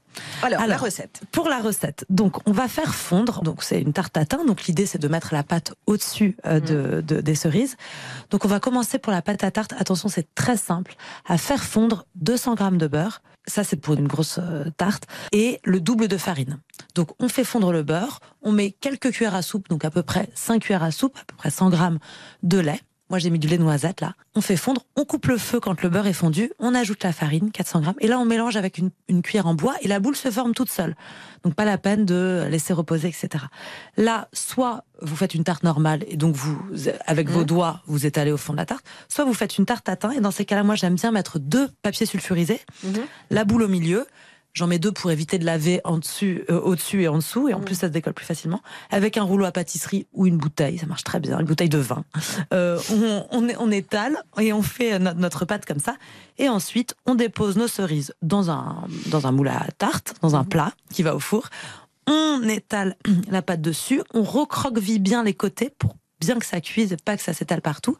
Alors, 0.42 0.66
la 0.66 0.79
recette. 0.79 1.20
Pour 1.31 1.50
la 1.50 1.59
recette, 1.61 2.07
donc 2.09 2.38
on 2.48 2.52
va 2.52 2.68
faire 2.68 2.94
fondre. 2.94 3.42
Donc 3.42 3.62
c'est 3.62 3.79
une 3.83 3.92
tarte 3.92 4.16
à 4.16 4.24
thym. 4.24 4.46
Donc 4.46 4.64
l'idée 4.64 4.87
c'est 4.87 4.98
de 4.98 5.09
mettre 5.09 5.35
la 5.35 5.42
pâte 5.42 5.74
au-dessus 5.87 6.38
euh, 6.46 6.59
de, 6.59 7.02
de- 7.02 7.20
des 7.20 7.35
cerises. 7.35 7.76
Donc 8.31 8.46
on 8.46 8.48
va 8.48 8.59
commencer 8.59 8.98
pour 8.98 9.12
la 9.12 9.20
pâte 9.20 9.44
à 9.44 9.50
tarte. 9.50 9.74
Attention, 9.79 10.09
c'est 10.09 10.35
très 10.35 10.57
simple. 10.57 10.94
À 11.26 11.37
faire 11.37 11.62
fondre 11.62 12.07
200 12.14 12.55
grammes 12.55 12.79
de 12.79 12.87
beurre. 12.87 13.20
Ça 13.46 13.62
c'est 13.62 13.76
pour 13.76 13.92
une 13.94 14.09
grosse 14.09 14.38
euh, 14.42 14.64
tarte 14.79 15.05
et 15.33 15.61
le 15.64 15.81
double 15.81 16.09
de 16.09 16.16
farine. 16.16 16.59
Donc 16.94 17.11
on 17.20 17.29
fait 17.29 17.44
fondre 17.44 17.70
le 17.70 17.83
beurre. 17.83 18.20
On 18.40 18.52
met 18.52 18.70
quelques 18.70 19.11
cuillères 19.12 19.35
à 19.35 19.42
soupe, 19.42 19.68
donc 19.68 19.85
à 19.85 19.90
peu 19.90 20.02
près 20.02 20.31
5 20.35 20.62
cuillères 20.62 20.83
à 20.83 20.92
soupe, 20.92 21.16
à 21.20 21.24
peu 21.26 21.37
près 21.37 21.50
100 21.50 21.68
grammes 21.68 21.98
de 22.42 22.59
lait. 22.59 22.81
Moi, 23.09 23.21
j'ai 23.21 23.31
mis 23.31 23.38
du 23.38 23.47
lait 23.47 23.57
noisette 23.59 24.01
là. 24.01 24.14
On 24.35 24.40
fait 24.40 24.57
fondre, 24.57 24.85
on 24.97 25.05
coupe 25.05 25.27
le 25.27 25.38
feu 25.38 25.61
quand 25.61 25.81
le 25.83 25.88
beurre 25.88 26.09
est 26.09 26.12
fondu, 26.12 26.51
on 26.59 26.75
ajoute 26.75 27.05
la 27.05 27.12
farine, 27.12 27.53
400 27.53 27.81
grammes, 27.83 27.95
et 28.01 28.09
là 28.09 28.19
on 28.19 28.25
mélange 28.25 28.57
avec 28.57 28.79
une, 28.79 28.90
une 29.09 29.23
cuillère 29.23 29.47
en 29.47 29.55
bois 29.55 29.77
et 29.83 29.88
la 29.88 30.01
boule 30.01 30.16
se 30.16 30.29
forme 30.31 30.55
toute 30.55 30.71
seule. 30.71 30.97
Donc 31.45 31.55
pas 31.55 31.64
la 31.64 31.79
peine 31.79 32.05
de 32.05 32.47
laisser 32.51 32.73
reposer, 32.73 33.07
etc. 33.09 33.45
Là, 33.97 34.29
soit 34.33 34.85
vous 35.03 35.14
faites 35.14 35.35
une 35.35 35.45
tarte 35.45 35.62
normale 35.62 36.05
et 36.09 36.16
donc 36.16 36.35
vous, 36.35 36.59
avec 37.07 37.29
vos 37.31 37.40
Mhm. 37.40 37.47
doigts, 37.47 37.81
vous 37.87 38.07
étalez 38.07 38.33
au 38.33 38.37
fond 38.37 38.53
de 38.55 38.59
la 38.59 38.66
tarte, 38.66 38.85
soit 39.09 39.25
vous 39.25 39.35
faites 39.35 39.57
une 39.57 39.66
tarte 39.66 39.88
à 39.88 39.95
thym 39.97 40.11
et 40.12 40.21
dans 40.21 40.33
ces 40.33 40.45
cas-là, 40.45 40.64
moi 40.64 40.75
j'aime 40.75 40.97
bien 40.97 41.12
mettre 41.12 41.38
deux 41.38 41.69
papiers 41.83 42.07
sulfurisés, 42.07 42.61
Mhm. 42.83 43.03
la 43.31 43.45
boule 43.45 43.62
au 43.62 43.69
milieu. 43.69 44.07
J'en 44.57 44.66
mets 44.66 44.79
deux 44.79 44.90
pour 44.90 45.11
éviter 45.11 45.38
de 45.38 45.45
laver 45.45 45.83
en 45.85 45.99
dessus, 45.99 46.42
euh, 46.49 46.59
au-dessus 46.59 47.03
et 47.03 47.09
en 47.09 47.19
dessous, 47.19 47.47
et 47.51 47.53
en 47.53 47.59
Mhm. 47.59 47.64
plus 47.66 47.75
ça 47.75 47.88
se 47.88 47.92
décolle 47.92 48.14
plus 48.14 48.25
facilement. 48.25 48.62
Avec 48.90 49.19
un 49.19 49.23
rouleau 49.23 49.45
à 49.45 49.53
pâtisserie 49.53 50.07
ou 50.14 50.27
une 50.27 50.38
bouteille, 50.38 50.79
ça 50.79 50.87
marche 50.87 51.05
très 51.05 51.21
bien, 51.21 51.38
une 51.38 51.45
bouteille 51.45 51.69
de 51.69 51.77
vin. 51.77 52.05
Euh, 52.55 52.79
on, 52.90 53.27
on, 53.33 53.47
on 53.59 53.71
étale 53.71 54.16
et 54.40 54.55
on 54.55 54.62
fait 54.62 54.99
no- 54.99 55.12
notre 55.12 55.45
pâte 55.45 55.66
comme 55.66 55.79
ça. 55.79 55.97
Et 56.38 56.49
ensuite, 56.49 56.95
on 57.05 57.14
dépose 57.14 57.57
nos 57.59 57.69
cerises 57.69 58.14
dans 58.23 58.51
un, 58.51 58.85
dans 59.09 59.27
un 59.27 59.33
moule 59.33 59.49
à 59.49 59.66
tarte, 59.77 60.14
dans 60.23 60.37
un 60.37 60.45
plat 60.45 60.73
qui 60.90 61.03
va 61.03 61.14
au 61.14 61.21
four. 61.21 61.51
On 62.07 62.40
étale 62.49 62.97
la 63.31 63.42
pâte 63.42 63.61
dessus, 63.61 64.01
on 64.14 64.23
recroqueville 64.23 65.03
bien 65.03 65.23
les 65.23 65.35
côtés 65.35 65.71
pour 65.79 65.97
bien 66.20 66.38
que 66.38 66.46
ça 66.46 66.61
cuise 66.61 66.96
pas 67.05 67.16
que 67.16 67.22
ça 67.22 67.33
s'étale 67.33 67.62
partout. 67.62 67.96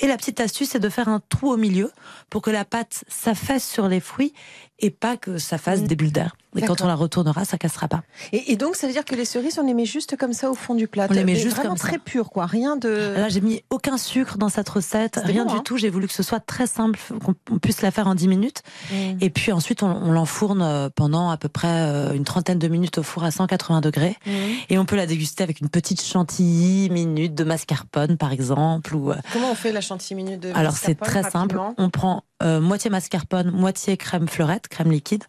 Et 0.00 0.06
la 0.06 0.16
petite 0.16 0.40
astuce, 0.40 0.70
c'est 0.70 0.80
de 0.80 0.88
faire 0.88 1.08
un 1.08 1.20
trou 1.20 1.52
au 1.52 1.56
milieu 1.56 1.90
pour 2.30 2.42
que 2.42 2.50
la 2.50 2.64
pâte 2.64 3.04
s'affaisse 3.08 3.68
sur 3.68 3.88
les 3.88 4.00
fruits 4.00 4.32
et 4.78 4.90
pas 4.90 5.16
que 5.16 5.38
ça 5.38 5.58
fasse 5.58 5.82
des 5.82 5.96
bulles 5.96 6.12
d'air. 6.12 6.36
Et 6.56 6.62
quand 6.62 6.82
on 6.82 6.86
la 6.86 6.94
retournera, 6.94 7.44
ça 7.44 7.56
cassera 7.56 7.88
pas. 7.88 8.02
Et, 8.32 8.52
et 8.52 8.56
donc, 8.56 8.76
ça 8.76 8.86
veut 8.86 8.92
dire 8.92 9.04
que 9.04 9.14
les 9.14 9.24
cerises, 9.24 9.58
on 9.58 9.66
les 9.66 9.74
met 9.74 9.86
juste 9.86 10.16
comme 10.16 10.32
ça 10.32 10.50
au 10.50 10.54
fond 10.54 10.74
du 10.74 10.86
plat. 10.86 11.06
On 11.08 11.12
les 11.12 11.24
met 11.24 11.32
Mais 11.32 11.38
juste 11.38 11.56
vraiment 11.56 11.70
comme 11.70 11.78
ça. 11.78 11.88
très 11.88 11.98
pur, 11.98 12.30
quoi. 12.30 12.46
Rien 12.46 12.76
de. 12.76 13.14
Là, 13.16 13.28
j'ai 13.28 13.40
mis 13.40 13.62
aucun 13.70 13.96
sucre 13.96 14.36
dans 14.38 14.48
cette 14.48 14.68
recette, 14.68 15.20
rien 15.24 15.44
bon, 15.44 15.52
du 15.52 15.58
hein 15.58 15.62
tout. 15.64 15.76
J'ai 15.78 15.90
voulu 15.90 16.06
que 16.06 16.12
ce 16.12 16.22
soit 16.22 16.40
très 16.40 16.66
simple, 16.66 16.98
qu'on 17.24 17.34
on 17.50 17.58
puisse 17.58 17.82
la 17.82 17.90
faire 17.90 18.06
en 18.06 18.14
10 18.14 18.28
minutes. 18.28 18.62
Mm. 18.90 18.94
Et 19.20 19.30
puis 19.30 19.52
ensuite, 19.52 19.82
on, 19.82 19.90
on 19.90 20.12
l'enfourne 20.12 20.62
euh, 20.62 20.88
pendant 20.94 21.30
à 21.30 21.36
peu 21.36 21.48
près 21.48 21.68
euh, 21.68 22.12
une 22.12 22.24
trentaine 22.24 22.58
de 22.58 22.68
minutes 22.68 22.98
au 22.98 23.02
four 23.02 23.24
à 23.24 23.30
180 23.30 23.80
degrés. 23.80 24.16
Mm. 24.26 24.30
Et 24.70 24.78
on 24.78 24.84
peut 24.84 24.96
la 24.96 25.06
déguster 25.06 25.42
avec 25.42 25.60
une 25.60 25.68
petite 25.68 26.02
chantilly 26.02 26.90
minute 26.90 27.34
de 27.34 27.44
mascarpone, 27.44 28.16
par 28.16 28.32
exemple. 28.32 28.94
Ou, 28.94 29.10
euh, 29.10 29.16
Comment 29.32 29.50
on 29.50 29.54
fait 29.54 29.72
la 29.72 29.80
chantilly 29.80 30.14
minute 30.22 30.40
de 30.40 30.52
alors 30.54 30.76
c'est 30.76 30.94
très 30.94 31.22
simple. 31.28 31.58
On 31.78 31.90
prend 31.90 32.24
euh, 32.42 32.60
moitié 32.60 32.90
mascarpone, 32.90 33.50
moitié 33.50 33.96
crème 33.96 34.26
fleurette, 34.26 34.66
crème 34.66 34.90
liquide, 34.90 35.24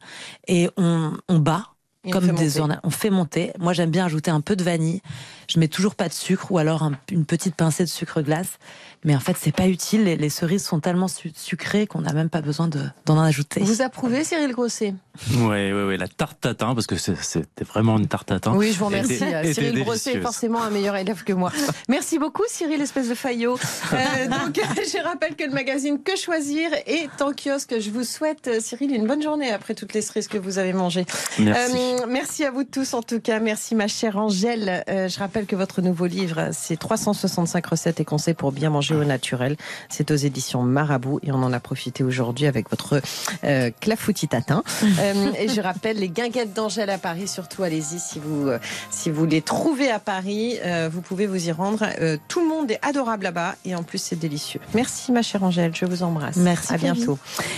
et 0.47 0.69
on, 0.77 1.12
on 1.27 1.39
bat. 1.39 1.67
Et 2.05 2.09
on 2.09 2.11
comme 2.11 2.25
fait 2.25 2.33
des 2.33 2.59
orna- 2.59 2.81
on 2.83 2.89
fait 2.89 3.09
monter. 3.09 3.53
Moi, 3.59 3.71
j'aime 3.71 3.89
bien 3.89 4.05
ajouter 4.05 4.29
un 4.29 4.41
peu 4.41 4.57
de 4.57 4.63
vanille. 4.63 5.01
Je 5.49 5.59
mets 5.59 5.67
toujours 5.67 5.95
pas 5.95 6.07
de 6.07 6.13
sucre 6.13 6.51
ou 6.51 6.57
alors 6.57 6.83
un- 6.83 6.93
une 7.11 7.25
petite 7.25 7.55
pincée 7.55 7.83
de 7.83 7.89
sucre 7.89 8.21
glace. 8.21 8.57
Mais 9.05 9.15
en 9.17 9.19
fait, 9.19 9.35
c'est 9.37 9.53
pas 9.53 9.67
utile. 9.67 10.05
Les, 10.05 10.15
les 10.15 10.29
cerises 10.29 10.63
sont 10.63 10.79
tellement 10.79 11.09
su- 11.09 11.33
sucrées 11.35 11.87
qu'on 11.87 11.99
n'a 12.01 12.13
même 12.13 12.29
pas 12.29 12.39
besoin 12.39 12.69
de- 12.69 12.85
d'en 13.05 13.19
ajouter. 13.21 13.59
Vous 13.59 13.81
approuvez, 13.81 14.23
Cyril 14.23 14.53
Grosset? 14.53 14.93
Ouais, 15.39 15.73
ouais, 15.73 15.83
ouais, 15.83 15.97
la 15.97 16.07
tarte 16.07 16.39
tatin, 16.39 16.73
parce 16.73 16.87
que 16.87 16.95
c'est- 16.95 17.21
c'était 17.21 17.65
vraiment 17.65 17.97
une 17.97 18.07
tarte 18.07 18.29
tatin. 18.29 18.53
Oui, 18.55 18.71
je 18.71 18.79
vous 18.79 18.85
remercie. 18.85 19.15
Était- 19.15 19.33
Euh, 19.35 19.41
était 19.43 19.53
Cyril 19.55 19.83
Grosset 19.83 20.13
est 20.13 20.21
forcément 20.21 20.63
un 20.63 20.69
meilleur 20.69 20.95
élève 20.95 21.25
que 21.25 21.33
moi. 21.33 21.51
Merci 21.89 22.17
beaucoup, 22.17 22.43
Cyril, 22.47 22.79
espèce 22.79 23.09
de 23.09 23.13
faillot. 23.13 23.57
Euh, 23.91 23.97
donc, 24.27 24.55
je 24.93 25.03
rappelle 25.03 25.35
que 25.35 25.43
le 25.43 25.51
magazine 25.51 26.01
Que 26.01 26.15
Choisir 26.15 26.69
est 26.87 27.21
en 27.21 27.33
kiosque. 27.33 27.75
Je 27.81 27.89
vous 27.89 28.05
souhaite, 28.05 28.47
euh, 28.47 28.59
Cyril, 28.61 28.95
une 28.95 29.05
bonne 29.05 29.21
journée 29.21 29.51
après 29.51 29.75
toutes 29.75 29.93
les 29.93 30.01
cerises 30.01 30.29
que 30.29 30.37
vous 30.37 30.59
avez 30.59 30.71
mangées. 30.71 31.05
Merci. 31.39 31.75
Euh, 31.75 32.05
merci 32.07 32.45
à 32.45 32.51
vous 32.51 32.63
tous, 32.63 32.93
en 32.93 33.01
tout 33.01 33.19
cas. 33.19 33.39
Merci, 33.41 33.75
ma 33.75 33.89
chère 33.89 34.15
Angèle. 34.17 34.85
Euh, 34.87 35.09
je 35.09 35.19
rappelle 35.19 35.32
que 35.41 35.55
votre 35.55 35.81
nouveau 35.81 36.05
livre, 36.05 36.49
c'est 36.51 36.77
365 36.77 37.65
recettes 37.65 37.99
et 37.99 38.05
conseils 38.05 38.33
pour 38.33 38.51
bien 38.51 38.69
manger 38.69 38.95
au 38.95 39.03
naturel. 39.03 39.57
C'est 39.89 40.11
aux 40.11 40.15
éditions 40.15 40.61
Marabout 40.61 41.19
et 41.23 41.31
on 41.31 41.41
en 41.43 41.51
a 41.51 41.59
profité 41.59 42.03
aujourd'hui 42.03 42.45
avec 42.45 42.69
votre 42.69 43.01
euh, 43.43 43.71
clafoutis 43.81 44.27
tatin. 44.27 44.63
Euh, 44.99 45.31
et 45.39 45.49
je 45.49 45.59
rappelle 45.59 45.97
les 45.97 46.09
guinguettes 46.09 46.53
d'Angèle 46.53 46.89
à 46.89 46.97
Paris, 46.97 47.27
surtout 47.27 47.63
allez-y 47.63 47.99
si 47.99 48.19
vous 48.19 48.47
euh, 48.47 48.59
si 48.91 49.09
vous 49.09 49.25
les 49.25 49.41
trouvez 49.41 49.89
à 49.89 49.99
Paris, 49.99 50.57
euh, 50.63 50.89
vous 50.91 51.01
pouvez 51.01 51.27
vous 51.27 51.47
y 51.47 51.51
rendre. 51.51 51.85
Tout 52.27 52.41
le 52.41 52.47
monde 52.47 52.69
est 52.69 52.79
adorable 52.81 53.23
là-bas 53.23 53.55
et 53.65 53.75
en 53.75 53.83
plus 53.83 53.97
c'est 53.97 54.15
délicieux. 54.15 54.61
Merci 54.73 55.11
ma 55.11 55.21
chère 55.21 55.43
Angèle, 55.43 55.71
je 55.73 55.85
vous 55.85 56.03
embrasse. 56.03 56.37
Merci, 56.37 56.73
À 56.73 56.77
bientôt. 56.77 57.17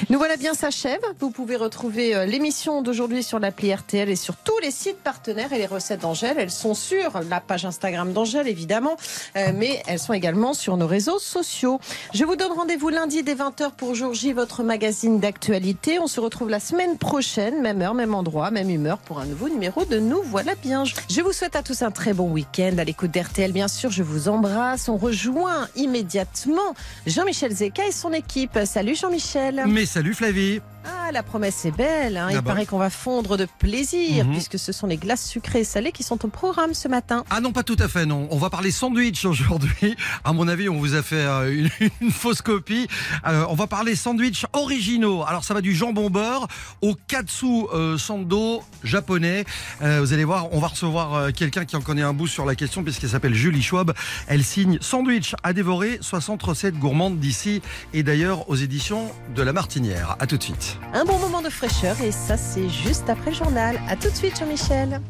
Nous 0.09 0.17
voilà 0.17 0.37
bien 0.37 0.53
s'achève. 0.53 1.01
Vous 1.19 1.29
pouvez 1.29 1.55
retrouver 1.55 2.25
l'émission 2.25 2.81
d'aujourd'hui 2.81 3.23
sur 3.23 3.39
l'appli 3.39 3.73
RTL 3.73 4.09
et 4.09 4.15
sur 4.15 4.35
tous 4.37 4.57
les 4.61 4.71
sites 4.71 4.99
partenaires 5.03 5.51
et 5.51 5.57
les 5.57 5.65
recettes 5.65 6.01
d'Angèle. 6.01 6.37
Elles 6.37 6.51
sont 6.51 6.73
sur 6.73 7.19
la 7.29 7.41
page 7.41 7.64
Instagram 7.65 8.13
d'Angèle 8.13 8.47
évidemment, 8.47 8.97
euh, 9.35 9.51
mais 9.53 9.81
elles 9.87 9.99
sont 9.99 10.13
également 10.13 10.53
sur 10.53 10.77
nos 10.77 10.87
réseaux 10.87 11.19
sociaux. 11.19 11.79
Je 12.13 12.23
vous 12.23 12.35
donne 12.35 12.51
rendez-vous 12.51 12.89
lundi 12.89 13.23
dès 13.23 13.35
20h 13.35 13.71
pour 13.77 13.95
Jour 13.95 14.13
J, 14.13 14.33
votre 14.33 14.63
magazine 14.63 15.19
d'actualité. 15.19 15.99
On 15.99 16.07
se 16.07 16.19
retrouve 16.19 16.49
la 16.49 16.59
semaine 16.59 16.97
prochaine, 16.97 17.61
même 17.61 17.81
heure, 17.81 17.93
même 17.93 18.13
endroit, 18.13 18.51
même 18.51 18.69
humeur 18.69 18.97
pour 18.99 19.19
un 19.19 19.25
nouveau 19.25 19.49
numéro 19.49 19.85
de 19.85 19.99
Nous 19.99 20.21
voilà 20.23 20.55
bien. 20.55 20.83
Je 21.09 21.21
vous 21.21 21.31
souhaite 21.31 21.55
à 21.55 21.63
tous 21.63 21.81
un 21.81 21.91
très 21.91 22.13
bon 22.13 22.31
week-end 22.31 22.77
à 22.77 22.83
l'écoute 22.83 23.11
d'RTL. 23.11 23.51
Bien 23.51 23.67
sûr, 23.67 23.91
je 23.91 24.03
vous 24.03 24.27
embrasse. 24.27 24.89
On 24.89 24.97
rejoint 24.97 25.67
immédiatement 25.75 26.75
Jean-Michel 27.05 27.51
Zeka 27.51 27.87
et 27.87 27.91
son 27.91 28.13
équipe. 28.13 28.59
Salut 28.65 28.95
Jean-Michel. 28.95 29.63
Mais 29.67 29.85
salut 29.85 30.13
Flavie 30.13 30.61
Ah, 30.85 31.11
la 31.11 31.23
promesse 31.23 31.65
est 31.65 31.71
belle. 31.71 32.17
hein. 32.17 32.27
Il 32.31 32.37
Ah 32.37 32.41
bah. 32.41 32.51
paraît 32.51 32.65
qu'on 32.65 32.77
va 32.77 32.89
fondre 32.89 33.37
de 33.37 33.47
plaisir 33.59 34.25
Mhm. 34.25 34.31
puisque 34.33 34.59
ce 34.59 34.71
sont 34.71 34.87
les 34.87 34.97
glaces 34.97 35.25
sucrées 35.27 35.59
et 35.61 35.63
salées 35.63 35.91
qui 35.91 36.03
sont 36.03 36.23
au 36.25 36.27
programme 36.29 36.73
ce 36.73 36.87
matin. 36.87 37.23
Ah 37.29 37.41
non, 37.41 37.51
pas 37.51 37.63
tout 37.63 37.75
à 37.79 37.87
fait, 37.87 38.05
non. 38.05 38.27
On 38.31 38.37
va 38.37 38.49
parler 38.49 38.71
sandwich 38.71 39.25
aujourd'hui. 39.25 39.95
À 40.23 40.33
mon 40.33 40.47
avis, 40.47 40.69
on 40.69 40.77
vous 40.77 40.95
a 40.95 41.01
fait 41.01 41.15
euh, 41.15 41.51
une, 41.53 41.69
une 42.01 42.11
fausse 42.11 42.41
copie. 42.41 42.87
Euh, 43.27 43.45
on 43.49 43.55
va 43.55 43.67
parler 43.67 43.95
sandwich 43.95 44.45
originaux. 44.53 45.23
Alors, 45.27 45.43
ça 45.43 45.53
va 45.53 45.61
du 45.61 45.73
jambon 45.75 46.09
beurre 46.09 46.47
au 46.81 46.95
katsu 47.07 47.45
euh, 47.73 47.97
sando 47.97 48.63
japonais. 48.83 49.45
Euh, 49.81 49.99
vous 50.01 50.13
allez 50.13 50.23
voir, 50.25 50.47
on 50.53 50.59
va 50.59 50.67
recevoir 50.67 51.31
quelqu'un 51.33 51.65
qui 51.65 51.75
en 51.75 51.81
connaît 51.81 52.01
un 52.01 52.13
bout 52.13 52.27
sur 52.27 52.45
la 52.45 52.55
question 52.55 52.83
puisqu'elle 52.83 53.09
s'appelle 53.09 53.33
Julie 53.35 53.61
Schwab. 53.63 53.93
Elle 54.27 54.43
signe 54.43 54.77
Sandwich 54.81 55.35
à 55.43 55.53
dévorer, 55.53 55.97
60 56.01 56.41
recettes 56.43 56.77
gourmandes 56.77 57.19
d'ici 57.19 57.61
et 57.93 58.03
d'ailleurs 58.03 58.49
aux 58.49 58.55
éditions 58.55 59.11
de 59.35 59.41
La 59.41 59.53
Martinière. 59.53 60.15
À 60.19 60.27
tout 60.27 60.37
de 60.37 60.43
suite. 60.43 60.74
Un 60.93 61.05
bon 61.05 61.17
moment 61.19 61.41
de 61.41 61.49
fraîcheur 61.49 61.99
et 62.01 62.11
ça 62.11 62.37
c'est 62.37 62.69
juste 62.69 63.09
après 63.09 63.31
le 63.31 63.35
journal. 63.35 63.79
À 63.89 63.95
tout 63.95 64.09
de 64.09 64.15
suite 64.15 64.37
Jean-Michel. 64.39 65.01